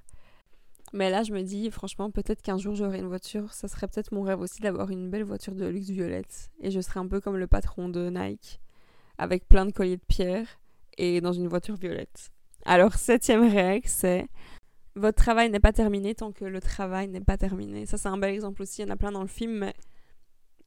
Mais 0.94 1.10
là, 1.10 1.24
je 1.24 1.32
me 1.32 1.42
dis, 1.42 1.72
franchement, 1.72 2.12
peut-être 2.12 2.42
qu'un 2.42 2.58
jour 2.58 2.76
j'aurai 2.76 3.00
une 3.00 3.08
voiture. 3.08 3.54
Ça 3.54 3.68
serait 3.68 3.88
peut-être 3.88 4.12
mon 4.12 4.24
rêve 4.24 4.42
aussi 4.42 4.62
d'avoir 4.62 4.90
une 4.90 5.10
belle 5.10 5.24
voiture 5.24 5.56
de 5.56 5.66
luxe 5.66 5.90
violette. 5.90 6.52
Et 6.60 6.70
je 6.70 6.82
serais 6.82 7.00
un 7.00 7.08
peu 7.08 7.22
comme 7.22 7.38
le 7.38 7.48
patron 7.48 7.88
de 7.88 8.10
Nike, 8.10 8.60
avec 9.18 9.48
plein 9.48 9.66
de 9.66 9.72
colliers 9.72 9.98
de 9.98 10.06
pierre 10.06 10.60
et 10.98 11.22
dans 11.22 11.34
une 11.34 11.48
voiture 11.48 11.76
violette. 11.76 12.30
Alors, 12.66 12.96
septième 12.96 13.48
règle, 13.48 13.88
c'est 13.88 14.28
votre 14.96 15.18
travail 15.18 15.50
n'est 15.50 15.62
pas 15.62 15.72
terminé 15.72 16.14
tant 16.14 16.34
que 16.34 16.44
le 16.44 16.60
travail 16.60 17.08
n'est 17.08 17.22
pas 17.22 17.38
terminé. 17.38 17.86
Ça, 17.86 17.98
c'est 17.98 18.10
un 18.10 18.18
bel 18.18 18.34
exemple 18.34 18.62
aussi. 18.62 18.82
Il 18.82 18.86
y 18.86 18.90
en 18.90 18.94
a 18.94 18.98
plein 18.98 19.14
dans 19.14 19.22
le 19.22 19.28
film, 19.28 19.54
mais 19.60 19.74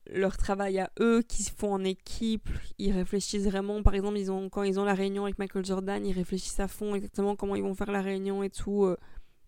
leur 0.07 0.37
travail 0.37 0.79
à 0.79 0.91
eux, 1.01 1.23
qui 1.23 1.45
font 1.45 1.75
en 1.75 1.85
équipe, 1.85 2.49
ils 2.79 2.93
réfléchissent 2.93 3.45
vraiment. 3.45 3.83
Par 3.83 3.95
exemple, 3.95 4.19
ils 4.19 4.31
ont, 4.31 4.49
quand 4.49 4.63
ils 4.63 4.81
ont 4.81 4.85
la 4.85 4.95
réunion 4.95 5.25
avec 5.25 5.39
Michael 5.39 5.65
Jordan, 5.65 6.05
ils 6.05 6.13
réfléchissent 6.13 6.61
à 6.61 6.69
fond 6.69 6.95
exactement 6.95 7.37
comment 7.37 7.55
ils 7.55 7.63
vont 7.63 7.75
faire 7.75 7.91
la 7.91 8.03
réunion 8.03 8.43
et 8.43 8.51
tout, 8.51 8.85
euh, 8.85 8.97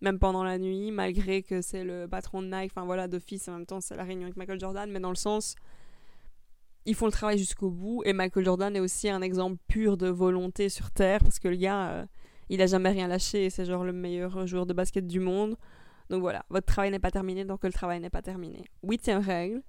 même 0.01 0.19
pendant 0.19 0.43
la 0.43 0.57
nuit, 0.57 0.91
malgré 0.91 1.43
que 1.43 1.61
c'est 1.61 1.83
le 1.83 2.07
patron 2.07 2.41
de 2.41 2.47
Nike. 2.47 2.71
Enfin 2.75 2.85
voilà, 2.85 3.07
d'office, 3.07 3.47
en 3.47 3.53
même 3.53 3.65
temps, 3.65 3.81
c'est 3.81 3.95
la 3.95 4.03
réunion 4.03 4.23
avec 4.23 4.37
Michael 4.37 4.59
Jordan, 4.59 4.89
mais 4.91 4.99
dans 4.99 5.09
le 5.09 5.15
sens, 5.15 5.55
ils 6.85 6.95
font 6.95 7.05
le 7.05 7.11
travail 7.11 7.37
jusqu'au 7.37 7.69
bout. 7.69 8.03
Et 8.05 8.13
Michael 8.13 8.45
Jordan 8.45 8.75
est 8.75 8.79
aussi 8.79 9.09
un 9.09 9.21
exemple 9.21 9.57
pur 9.67 9.97
de 9.97 10.07
volonté 10.07 10.69
sur 10.69 10.91
Terre, 10.91 11.19
parce 11.19 11.39
que 11.39 11.47
le 11.47 11.57
gars. 11.57 11.89
Euh, 11.89 12.05
il 12.49 12.61
a 12.61 12.67
jamais 12.67 12.89
rien 12.89 13.07
lâché 13.07 13.49
c'est 13.49 13.65
genre 13.65 13.83
le 13.83 13.93
meilleur 13.93 14.47
joueur 14.47 14.65
de 14.65 14.73
basket 14.73 15.05
du 15.05 15.19
monde. 15.19 15.57
Donc 16.09 16.21
voilà, 16.21 16.45
votre 16.49 16.65
travail 16.65 16.91
n'est 16.91 16.99
pas 16.99 17.11
terminé 17.11 17.43
donc 17.43 17.63
le 17.63 17.71
travail 17.71 17.99
n'est 17.99 18.09
pas 18.09 18.21
terminé. 18.21 18.63
Huitième 18.83 19.21
règle, 19.21 19.61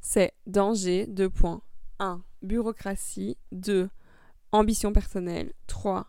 c'est 0.00 0.34
danger, 0.46 1.06
deux 1.06 1.30
points. 1.30 1.62
1. 1.98 2.22
Bureaucratie. 2.42 3.36
2. 3.52 3.88
Ambition 4.52 4.92
personnelle. 4.92 5.52
3. 5.66 6.06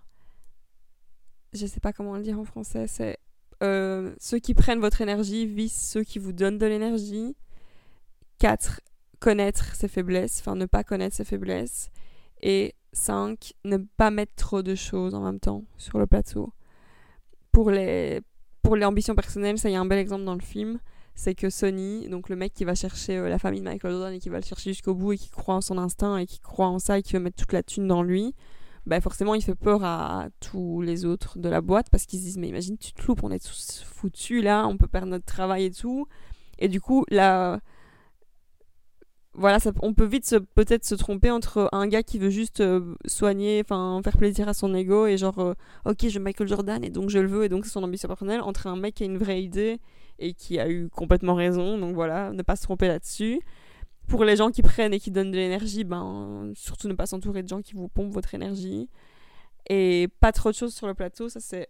Je 1.53 1.65
sais 1.65 1.79
pas 1.79 1.93
comment 1.93 2.15
le 2.15 2.23
dire 2.23 2.39
en 2.39 2.45
français, 2.45 2.87
c'est 2.87 3.17
euh, 3.61 4.13
ceux 4.19 4.39
qui 4.39 4.53
prennent 4.53 4.79
votre 4.79 5.01
énergie 5.01 5.45
visent 5.45 5.73
ceux 5.73 6.03
qui 6.03 6.19
vous 6.19 6.33
donnent 6.33 6.57
de 6.57 6.65
l'énergie. 6.65 7.35
4. 8.39 8.81
Connaître 9.19 9.75
ses 9.75 9.87
faiblesses, 9.87 10.39
enfin 10.39 10.55
ne 10.55 10.65
pas 10.65 10.83
connaître 10.83 11.15
ses 11.15 11.25
faiblesses. 11.25 11.91
Et 12.41 12.73
5. 12.93 13.53
Ne 13.65 13.77
pas 13.77 14.11
mettre 14.11 14.33
trop 14.35 14.61
de 14.61 14.75
choses 14.75 15.13
en 15.13 15.21
même 15.21 15.39
temps 15.39 15.63
sur 15.77 15.99
le 15.99 16.07
plateau. 16.07 16.53
Pour 17.51 17.69
les, 17.69 18.21
pour 18.63 18.75
les 18.75 18.85
ambitions 18.85 19.15
personnelles, 19.15 19.59
ça 19.59 19.69
y 19.69 19.75
a 19.75 19.79
un 19.79 19.85
bel 19.85 19.99
exemple 19.99 20.23
dans 20.23 20.35
le 20.35 20.41
film. 20.41 20.79
C'est 21.13 21.35
que 21.35 21.49
Sony, 21.49 22.07
donc 22.09 22.29
le 22.29 22.35
mec 22.35 22.53
qui 22.53 22.63
va 22.63 22.73
chercher 22.73 23.17
euh, 23.17 23.29
la 23.29 23.37
famille 23.37 23.59
de 23.59 23.65
Michael 23.65 23.91
Jordan 23.91 24.13
et 24.13 24.19
qui 24.19 24.29
va 24.29 24.39
le 24.39 24.45
chercher 24.45 24.71
jusqu'au 24.71 24.95
bout 24.95 25.13
et 25.13 25.17
qui 25.17 25.29
croit 25.29 25.55
en 25.55 25.61
son 25.61 25.77
instinct 25.77 26.17
et 26.17 26.25
qui 26.25 26.39
croit 26.39 26.67
en 26.67 26.79
ça 26.79 26.97
et 26.97 27.03
qui 27.03 27.13
veut 27.13 27.19
mettre 27.19 27.35
toute 27.35 27.53
la 27.53 27.63
thune 27.63 27.87
dans 27.87 28.01
lui, 28.01 28.33
bah 28.85 28.99
forcément 29.01 29.35
il 29.35 29.43
fait 29.43 29.55
peur 29.55 29.83
à 29.83 30.29
tous 30.39 30.81
les 30.81 31.05
autres 31.05 31.37
de 31.37 31.49
la 31.49 31.61
boîte 31.61 31.89
parce 31.91 32.05
qu'ils 32.05 32.19
se 32.19 32.25
disent 32.25 32.37
mais 32.37 32.47
imagine 32.47 32.77
tu 32.77 32.93
te 32.93 33.05
loupes, 33.05 33.23
on 33.23 33.31
est 33.31 33.45
tous 33.45 33.83
foutus 33.85 34.43
là, 34.43 34.67
on 34.67 34.77
peut 34.77 34.87
perdre 34.87 35.07
notre 35.07 35.25
travail 35.25 35.65
et 35.65 35.71
tout. 35.71 36.07
Et 36.59 36.67
du 36.67 36.79
coup, 36.79 37.05
la, 37.09 37.59
voilà, 39.33 39.59
ça, 39.59 39.71
on 39.81 39.93
peut 39.93 40.05
vite 40.05 40.35
peut-être 40.55 40.85
se 40.85 40.95
tromper 40.95 41.31
entre 41.31 41.69
un 41.71 41.87
gars 41.87 42.03
qui 42.03 42.19
veut 42.19 42.29
juste 42.29 42.59
euh, 42.59 42.95
soigner, 43.05 43.61
enfin 43.63 44.01
faire 44.03 44.17
plaisir 44.17 44.49
à 44.49 44.53
son 44.53 44.73
ego 44.75 45.07
et 45.07 45.17
genre 45.17 45.39
euh, 45.39 45.53
ok 45.85 46.09
je 46.09 46.19
Michael 46.19 46.49
Jordan 46.49 46.83
et 46.83 46.89
donc 46.89 47.09
je 47.09 47.19
le 47.19 47.27
veux 47.27 47.45
et 47.45 47.49
donc 47.49 47.65
c'est 47.65 47.71
son 47.71 47.83
ambition 47.83 48.09
personnelle 48.09 48.41
entre 48.41 48.67
un 48.67 48.75
mec 48.75 48.95
qui 48.95 49.03
a 49.03 49.05
une 49.05 49.17
vraie 49.17 49.41
idée 49.41 49.79
et 50.19 50.33
qui 50.33 50.59
a 50.59 50.69
eu 50.69 50.89
complètement 50.89 51.33
raison 51.33 51.77
donc 51.77 51.95
voilà 51.95 52.31
ne 52.31 52.41
pas 52.41 52.57
se 52.57 52.63
tromper 52.63 52.87
là-dessus. 52.87 53.39
Pour 54.11 54.25
les 54.25 54.35
gens 54.35 54.51
qui 54.51 54.61
prennent 54.61 54.93
et 54.93 54.99
qui 54.99 55.09
donnent 55.09 55.31
de 55.31 55.37
l'énergie, 55.37 55.85
ben 55.85 56.51
surtout 56.53 56.89
ne 56.89 56.93
pas 56.93 57.05
s'entourer 57.05 57.43
de 57.43 57.47
gens 57.47 57.61
qui 57.61 57.75
vous 57.75 57.87
pompent 57.87 58.11
votre 58.11 58.35
énergie. 58.35 58.89
Et 59.69 60.09
pas 60.19 60.33
trop 60.33 60.51
de 60.51 60.55
choses 60.55 60.73
sur 60.73 60.85
le 60.85 60.93
plateau, 60.93 61.29
ça 61.29 61.39
c'est 61.39 61.69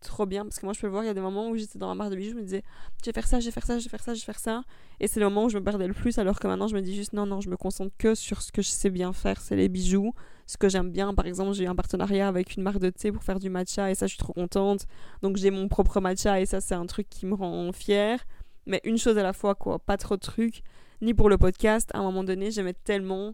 trop 0.00 0.24
bien. 0.24 0.44
Parce 0.44 0.58
que 0.58 0.64
moi 0.64 0.72
je 0.72 0.80
peux 0.80 0.86
le 0.86 0.90
voir 0.90 1.04
il 1.04 1.08
y 1.08 1.10
a 1.10 1.14
des 1.14 1.20
moments 1.20 1.50
où 1.50 1.56
j'étais 1.56 1.78
dans 1.78 1.90
la 1.90 1.94
barre 1.94 2.08
de 2.08 2.16
bijoux 2.16 2.30
je 2.30 2.36
me 2.36 2.42
disais 2.42 2.62
je 3.02 3.10
vais 3.10 3.12
faire 3.12 3.26
ça 3.26 3.40
je 3.40 3.44
vais 3.44 3.50
faire 3.50 3.66
ça 3.66 3.78
je 3.78 3.84
vais 3.84 3.90
faire 3.90 4.02
ça 4.02 4.14
je 4.14 4.20
vais 4.20 4.24
faire 4.24 4.38
ça. 4.38 4.62
Et 5.00 5.06
c'est 5.06 5.20
le 5.20 5.26
moment 5.26 5.44
où 5.44 5.48
je 5.50 5.58
me 5.58 5.62
perdais 5.62 5.86
le 5.86 5.92
plus 5.92 6.16
alors 6.16 6.40
que 6.40 6.46
maintenant 6.46 6.66
je 6.66 6.74
me 6.74 6.80
dis 6.80 6.94
juste 6.94 7.12
non 7.12 7.26
non 7.26 7.42
je 7.42 7.50
me 7.50 7.58
concentre 7.58 7.94
que 7.98 8.14
sur 8.14 8.40
ce 8.40 8.52
que 8.52 8.62
je 8.62 8.68
sais 8.68 8.88
bien 8.88 9.12
faire 9.12 9.38
c'est 9.42 9.56
les 9.56 9.68
bijoux 9.68 10.14
ce 10.46 10.56
que 10.56 10.70
j'aime 10.70 10.90
bien. 10.90 11.12
Par 11.12 11.26
exemple 11.26 11.52
j'ai 11.52 11.66
un 11.66 11.74
partenariat 11.74 12.26
avec 12.26 12.56
une 12.56 12.62
marque 12.62 12.78
de 12.78 12.88
thé 12.88 13.12
pour 13.12 13.22
faire 13.22 13.38
du 13.38 13.50
matcha 13.50 13.90
et 13.90 13.94
ça 13.94 14.06
je 14.06 14.12
suis 14.12 14.18
trop 14.18 14.32
contente. 14.32 14.86
Donc 15.20 15.36
j'ai 15.36 15.50
mon 15.50 15.68
propre 15.68 16.00
matcha 16.00 16.40
et 16.40 16.46
ça 16.46 16.62
c'est 16.62 16.74
un 16.74 16.86
truc 16.86 17.10
qui 17.10 17.26
me 17.26 17.34
rend 17.34 17.70
fière. 17.72 18.24
Mais 18.64 18.80
une 18.84 18.96
chose 18.96 19.18
à 19.18 19.22
la 19.22 19.34
fois 19.34 19.54
quoi 19.54 19.78
pas 19.78 19.98
trop 19.98 20.16
de 20.16 20.22
trucs 20.22 20.62
ni 21.02 21.12
pour 21.12 21.28
le 21.28 21.36
podcast 21.36 21.90
à 21.92 21.98
un 21.98 22.02
moment 22.02 22.24
donné 22.24 22.50
j'aimais 22.50 22.74
tellement 22.74 23.32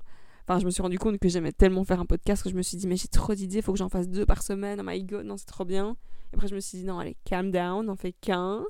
Enfin, 0.49 0.61
je 0.61 0.65
me 0.65 0.71
suis 0.71 0.81
rendu 0.81 0.99
compte 0.99 1.19
que 1.19 1.29
j'aimais 1.29 1.53
tellement 1.53 1.85
faire 1.85 2.01
un 2.01 2.07
podcast 2.07 2.43
que 2.43 2.49
je 2.49 2.55
me 2.55 2.63
suis 2.63 2.79
dit, 2.79 2.87
mais 2.87 2.97
j'ai 2.97 3.09
trop 3.09 3.35
d'idées, 3.35 3.59
il 3.59 3.63
faut 3.63 3.73
que 3.73 3.79
j'en 3.79 3.91
fasse 3.91 4.09
deux 4.09 4.25
par 4.25 4.43
semaine. 4.43 4.81
Oh 4.81 4.83
my 4.83 5.05
god, 5.05 5.27
non, 5.27 5.37
c'est 5.37 5.45
trop 5.45 5.67
bien. 5.67 5.95
Et 6.33 6.37
après, 6.37 6.49
je 6.49 6.55
me 6.55 6.61
suis 6.61 6.79
dit, 6.79 6.85
non, 6.85 6.99
allez, 6.99 7.19
calm 7.27 7.51
down, 7.51 7.85
n'en 7.85 7.97
fais 7.97 8.13
qu'un. 8.13 8.65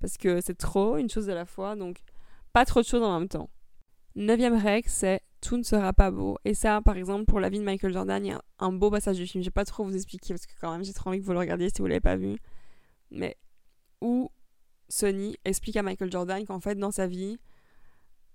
Parce 0.00 0.18
que 0.18 0.40
c'est 0.40 0.56
trop, 0.56 0.98
une 0.98 1.10
chose 1.10 1.28
à 1.28 1.34
la 1.34 1.44
fois. 1.44 1.74
Donc, 1.74 1.98
pas 2.52 2.64
trop 2.64 2.80
de 2.80 2.86
choses 2.86 3.02
en 3.02 3.18
même 3.18 3.28
temps. 3.28 3.50
Neuvième 4.14 4.54
règle, 4.54 4.88
c'est 4.88 5.20
tout 5.40 5.56
ne 5.56 5.64
sera 5.64 5.92
pas 5.92 6.12
beau. 6.12 6.38
Et 6.44 6.54
ça, 6.54 6.80
par 6.80 6.96
exemple, 6.96 7.24
pour 7.24 7.40
la 7.40 7.48
vie 7.48 7.58
de 7.58 7.64
Michael 7.64 7.92
Jordan, 7.92 8.24
il 8.24 8.28
y 8.28 8.32
a 8.32 8.40
un 8.60 8.72
beau 8.72 8.92
passage 8.92 9.16
du 9.16 9.26
film. 9.26 9.42
Je 9.42 9.48
vais 9.48 9.52
pas 9.52 9.64
trop 9.64 9.82
vous 9.82 9.96
expliquer 9.96 10.32
parce 10.32 10.46
que 10.46 10.52
quand 10.60 10.70
même, 10.70 10.84
j'ai 10.84 10.92
trop 10.92 11.10
envie 11.10 11.18
que 11.18 11.24
vous 11.24 11.32
le 11.32 11.40
regardiez 11.40 11.70
si 11.70 11.82
vous 11.82 11.88
l'avez 11.88 12.00
pas 12.00 12.14
vu. 12.16 12.36
Mais 13.10 13.36
où 14.00 14.30
Sony 14.88 15.36
explique 15.44 15.76
à 15.76 15.82
Michael 15.82 16.12
Jordan 16.12 16.46
qu'en 16.46 16.60
fait, 16.60 16.76
dans 16.76 16.92
sa 16.92 17.08
vie, 17.08 17.36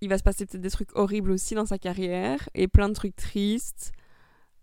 il 0.02 0.08
va 0.08 0.18
se 0.18 0.24
passer 0.24 0.44
peut-être 0.44 0.60
des 0.60 0.70
trucs 0.70 0.94
horribles 0.96 1.30
aussi 1.30 1.54
dans 1.54 1.64
sa 1.64 1.78
carrière 1.78 2.48
et 2.54 2.66
plein 2.66 2.88
de 2.88 2.94
trucs 2.94 3.14
tristes. 3.14 3.92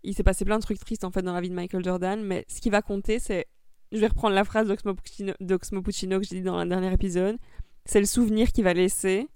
Il 0.02 0.14
s'est 0.14 0.22
passé 0.22 0.44
plein 0.44 0.58
de 0.58 0.62
trucs 0.62 0.78
tristes 0.78 1.02
en 1.02 1.10
fait 1.10 1.22
dans 1.22 1.32
la 1.32 1.40
vie 1.40 1.48
de 1.48 1.54
Michael 1.54 1.82
Jordan, 1.82 2.22
mais 2.22 2.44
ce 2.46 2.60
qui 2.60 2.68
va 2.68 2.82
compter, 2.82 3.18
c'est 3.18 3.46
je 3.90 3.98
vais 3.98 4.06
reprendre 4.06 4.34
la 4.34 4.44
phrase 4.44 4.68
d'Oxmo 4.68 5.82
Puccino, 5.82 6.20
que 6.20 6.26
j'ai 6.26 6.36
dit 6.36 6.42
dans 6.42 6.62
le 6.62 6.68
dernier 6.68 6.92
épisode, 6.92 7.38
c'est 7.86 8.00
le 8.00 8.06
souvenir 8.06 8.52
qu'il 8.52 8.64
va 8.64 8.74
laisser 8.74 9.28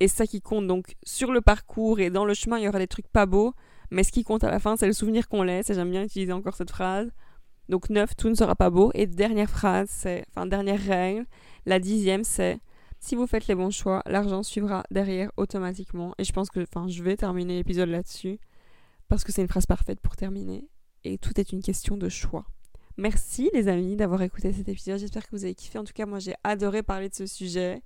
Et 0.00 0.08
ça 0.08 0.26
qui 0.26 0.40
compte. 0.40 0.66
Donc 0.66 0.96
sur 1.04 1.30
le 1.30 1.42
parcours 1.42 2.00
et 2.00 2.08
dans 2.08 2.24
le 2.24 2.32
chemin, 2.32 2.58
il 2.58 2.64
y 2.64 2.68
aura 2.68 2.78
des 2.78 2.88
trucs 2.88 3.08
pas 3.08 3.26
beaux. 3.26 3.52
Mais 3.90 4.02
ce 4.02 4.12
qui 4.12 4.24
compte 4.24 4.44
à 4.44 4.50
la 4.50 4.60
fin, 4.60 4.76
c'est 4.76 4.86
le 4.86 4.94
souvenir 4.94 5.28
qu'on 5.28 5.42
laisse. 5.42 5.68
Et 5.68 5.74
j'aime 5.74 5.90
bien 5.90 6.02
utiliser 6.02 6.32
encore 6.32 6.56
cette 6.56 6.70
phrase. 6.70 7.10
Donc 7.68 7.90
9, 7.90 8.16
tout 8.16 8.30
ne 8.30 8.34
sera 8.34 8.56
pas 8.56 8.70
beau. 8.70 8.90
Et 8.94 9.06
dernière 9.06 9.50
phrase, 9.50 9.90
c'est, 9.90 10.24
enfin 10.30 10.46
dernière 10.46 10.80
règle, 10.80 11.26
la 11.66 11.78
dixième, 11.78 12.24
c'est 12.24 12.58
si 13.00 13.16
vous 13.16 13.26
faites 13.26 13.46
les 13.46 13.54
bons 13.54 13.70
choix, 13.70 14.02
l'argent 14.06 14.42
suivra 14.42 14.84
derrière 14.90 15.32
automatiquement. 15.38 16.14
Et 16.18 16.24
je 16.24 16.32
pense 16.32 16.50
que, 16.50 16.60
enfin, 16.60 16.86
je 16.86 17.02
vais 17.02 17.16
terminer 17.16 17.56
l'épisode 17.56 17.88
là-dessus 17.88 18.38
parce 19.08 19.24
que 19.24 19.32
c'est 19.32 19.42
une 19.42 19.48
phrase 19.48 19.66
parfaite 19.66 20.00
pour 20.00 20.16
terminer. 20.16 20.68
Et 21.04 21.16
tout 21.16 21.40
est 21.40 21.52
une 21.52 21.62
question 21.62 21.96
de 21.96 22.10
choix. 22.10 22.44
Merci 22.98 23.50
les 23.54 23.68
amis 23.68 23.96
d'avoir 23.96 24.20
écouté 24.20 24.52
cet 24.52 24.68
épisode. 24.68 24.98
J'espère 24.98 25.24
que 25.24 25.34
vous 25.34 25.44
avez 25.44 25.54
kiffé. 25.54 25.78
En 25.78 25.84
tout 25.84 25.94
cas, 25.94 26.04
moi 26.04 26.18
j'ai 26.18 26.34
adoré 26.44 26.82
parler 26.82 27.08
de 27.08 27.14
ce 27.14 27.24
sujet. 27.24 27.82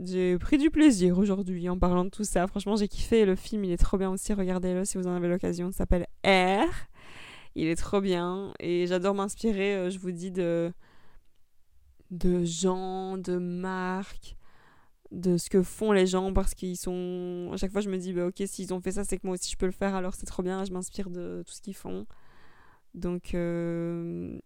J'ai 0.00 0.38
pris 0.38 0.58
du 0.58 0.70
plaisir 0.70 1.18
aujourd'hui 1.18 1.68
en 1.68 1.76
parlant 1.76 2.04
de 2.04 2.10
tout 2.10 2.24
ça. 2.24 2.46
Franchement, 2.46 2.76
j'ai 2.76 2.86
kiffé. 2.86 3.24
Le 3.24 3.34
film, 3.34 3.64
il 3.64 3.72
est 3.72 3.76
trop 3.76 3.98
bien 3.98 4.10
aussi. 4.10 4.32
Regardez-le 4.32 4.84
si 4.84 4.96
vous 4.96 5.08
en 5.08 5.14
avez 5.14 5.28
l'occasion. 5.28 5.68
Il 5.70 5.74
s'appelle 5.74 6.06
R. 6.24 6.70
Il 7.56 7.66
est 7.66 7.76
trop 7.76 8.00
bien. 8.00 8.52
Et 8.60 8.86
j'adore 8.86 9.14
m'inspirer, 9.14 9.74
euh, 9.74 9.90
je 9.90 9.98
vous 9.98 10.12
dis, 10.12 10.30
de, 10.30 10.72
de 12.12 12.44
gens, 12.44 13.16
de 13.16 13.38
marques, 13.38 14.36
de 15.10 15.36
ce 15.36 15.50
que 15.50 15.62
font 15.62 15.92
les 15.92 16.06
gens 16.06 16.32
parce 16.32 16.54
qu'ils 16.54 16.76
sont. 16.76 17.50
À 17.52 17.56
chaque 17.56 17.72
fois, 17.72 17.80
je 17.80 17.90
me 17.90 17.98
dis, 17.98 18.12
bah, 18.12 18.26
ok, 18.26 18.42
s'ils 18.46 18.72
ont 18.72 18.80
fait 18.80 18.92
ça, 18.92 19.04
c'est 19.04 19.18
que 19.18 19.26
moi 19.26 19.34
aussi 19.34 19.50
je 19.50 19.56
peux 19.56 19.66
le 19.66 19.72
faire, 19.72 19.94
alors 19.94 20.14
c'est 20.14 20.26
trop 20.26 20.42
bien. 20.42 20.64
Je 20.64 20.72
m'inspire 20.72 21.10
de 21.10 21.42
tout 21.46 21.52
ce 21.52 21.60
qu'ils 21.60 21.74
font. 21.74 22.06
Donc, 22.94 23.34
euh, 23.34 24.38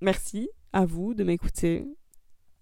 merci 0.00 0.48
à 0.72 0.86
vous 0.86 1.14
de 1.14 1.24
m'écouter. 1.24 1.86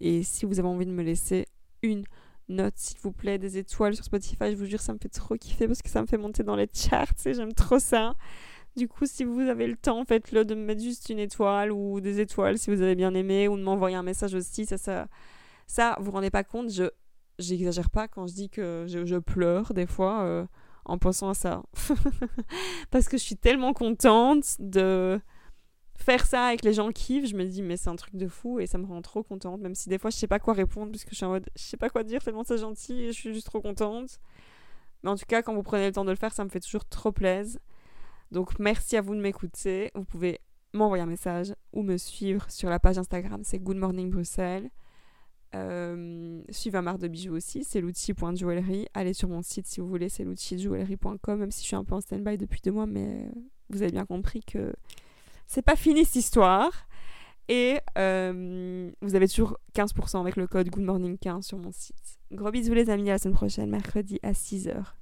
Et 0.01 0.23
si 0.25 0.45
vous 0.45 0.59
avez 0.59 0.69
envie 0.69 0.87
de 0.87 0.91
me 0.91 1.03
laisser 1.03 1.47
une 1.83 2.05
note, 2.49 2.75
s'il 2.77 2.99
vous 3.01 3.13
plaît, 3.13 3.39
des 3.39 3.59
étoiles 3.59 3.95
sur 3.95 4.05
Spotify, 4.05 4.51
je 4.51 4.57
vous 4.57 4.67
jure, 4.67 4.81
ça 4.81 4.93
me 4.93 4.99
fait 4.99 5.09
trop 5.09 5.37
kiffer 5.37 5.69
parce 5.69 5.83
que 5.83 5.89
ça 5.89 6.03
me 6.03 6.07
fait 6.07 6.19
monter 6.19 6.43
dans 6.43 6.57
les 6.57 6.69
charts 6.75 7.13
et 7.25 7.35
j'aime 7.35 7.55
trop 7.55 7.79
ça. 7.79 8.17
Du 8.77 8.89
coup, 8.89 9.05
si 9.07 9.25
vous 9.25 9.41
avez 9.41 9.67
le 9.67 9.77
temps, 9.77 10.05
faites-le 10.05 10.45
de 10.45 10.55
me 10.55 10.65
mettre 10.65 10.83
juste 10.83 11.11
une 11.11 11.19
étoile 11.19 11.71
ou 11.73 12.01
des 12.01 12.21
étoiles 12.21 12.59
si 12.59 12.71
vous 12.71 12.81
avez 12.81 12.95
bien 12.95 13.15
aimé 13.15 13.49
ou 13.49 13.57
de 13.57 13.63
m'envoyer 13.63 13.97
un 13.97 14.03
message 14.03 14.35
aussi. 14.35 14.65
Ça, 14.65 14.79
ça, 14.79 15.09
ça, 15.67 15.97
vous 16.01 16.11
rendez 16.11 16.31
pas 16.31 16.43
compte, 16.43 16.71
je, 16.71 16.85
j'exagère 17.39 17.91
pas 17.91 18.09
quand 18.09 18.27
je 18.27 18.35
dis 18.35 18.49
que 18.49 18.87
je, 18.89 19.19
pleure 19.19 19.75
des 19.75 19.87
fois 19.87 20.23
euh, 20.23 20.47
en 20.87 20.97
pensant 20.99 21.29
à 21.29 21.35
ça. 21.35 21.63
Parce 22.91 23.09
que 23.09 23.19
je 23.19 23.23
suis 23.23 23.37
tellement 23.37 23.75
contente 23.75 24.57
de 24.59 25.21
faire 25.97 26.27
ça 26.27 26.47
avec 26.47 26.65
les 26.65 26.73
gens 26.73 26.89
qui 26.89 27.05
kiffent. 27.05 27.29
Je 27.29 27.37
me 27.37 27.45
dis, 27.45 27.63
mais 27.63 27.77
c'est 27.77 27.91
un 27.91 27.97
truc 27.97 28.17
de 28.17 28.29
fou 28.29 28.59
et 28.59 28.67
ça 28.67 28.79
me 28.79 28.87
rend 28.87 29.03
trop 29.03 29.23
contente. 29.23 29.61
Même 29.61 29.75
si 29.75 29.89
des 29.89 29.99
fois, 29.99 30.11
je 30.11 30.17
sais 30.17 30.27
pas 30.27 30.39
quoi 30.39 30.55
répondre 30.55 30.93
parce 30.93 31.05
que 31.05 31.11
je 31.11 31.17
suis 31.17 31.27
en 31.27 31.31
mode, 31.31 31.49
je 31.57 31.63
sais 31.63 31.77
pas 31.77 31.91
quoi 31.91 32.05
dire 32.05 32.23
tellement 32.23 32.45
c'est 32.45 32.59
gentil 32.59 33.03
et 33.03 33.07
je 33.09 33.19
suis 33.19 33.35
juste 33.35 33.47
trop 33.47 33.61
contente. 33.61 34.19
Mais 35.03 35.11
en 35.11 35.17
tout 35.17 35.27
cas, 35.27 35.43
quand 35.43 35.55
vous 35.55 35.63
prenez 35.63 35.87
le 35.87 35.93
temps 35.93 36.05
de 36.05 36.11
le 36.11 36.17
faire, 36.17 36.33
ça 36.33 36.45
me 36.45 36.49
fait 36.49 36.61
toujours 36.61 36.85
trop 36.85 37.13
plaisir. 37.13 37.61
Donc 38.33 38.59
merci 38.59 38.97
à 38.97 39.03
vous 39.03 39.14
de 39.14 39.21
m'écouter. 39.21 39.90
Vous 39.95 40.05
pouvez 40.05 40.40
m'envoyer 40.73 41.03
un 41.03 41.07
message 41.07 41.55
ou 41.75 41.83
me 41.83 41.99
suivre 41.99 42.51
sur 42.51 42.71
la 42.71 42.79
page 42.79 42.97
Instagram, 42.99 43.42
c'est 43.45 43.59
Good 43.59 43.77
Morning 43.77 44.11
Bruxelles. 44.11 44.71
Euh, 45.55 46.40
suivez 46.49 46.79
un 46.79 46.83
marre 46.83 46.99
de 46.99 47.09
bijoux 47.09 47.37
aussi, 47.37 47.62
c'est 47.62 47.83
l'outil.jewelry. 47.83 48.87
Allez 48.95 49.12
sur 49.12 49.29
mon 49.29 49.42
site 49.42 49.66
si 49.66 49.81
vous 49.81 49.87
voulez, 49.87 50.09
c'est 50.09 50.25
l'outil.jewelry.com, 50.25 51.38
même 51.38 51.51
si 51.51 51.61
je 51.61 51.66
suis 51.66 51.77
un 51.77 51.85
peu 51.85 51.95
en 51.95 52.01
stand-by 52.01 52.38
depuis 52.38 52.62
deux 52.64 52.73
mois, 52.73 52.87
mais 52.87 53.29
vous 53.68 53.83
avez 53.83 53.92
bien 53.92 54.07
compris 54.07 54.40
que 54.40 54.73
c'est 55.47 55.61
pas 55.61 55.77
fini 55.77 56.07
cette 56.07 56.16
histoire. 56.16 56.88
Et 57.49 57.81
euh, 57.99 58.90
vous 59.03 59.14
avez 59.14 59.29
toujours 59.29 59.59
15% 59.75 60.21
avec 60.21 60.37
le 60.37 60.47
code 60.47 60.71
Good 60.71 60.85
Morning 60.85 61.18
15 61.18 61.45
sur 61.45 61.59
mon 61.59 61.71
site. 61.71 62.18
Gros 62.31 62.51
bisous 62.51 62.73
les 62.73 62.88
amis, 62.88 63.11
à 63.11 63.14
la 63.14 63.18
semaine 63.18 63.35
prochaine, 63.35 63.68
mercredi 63.68 64.18
à 64.23 64.33
6h. 64.33 65.02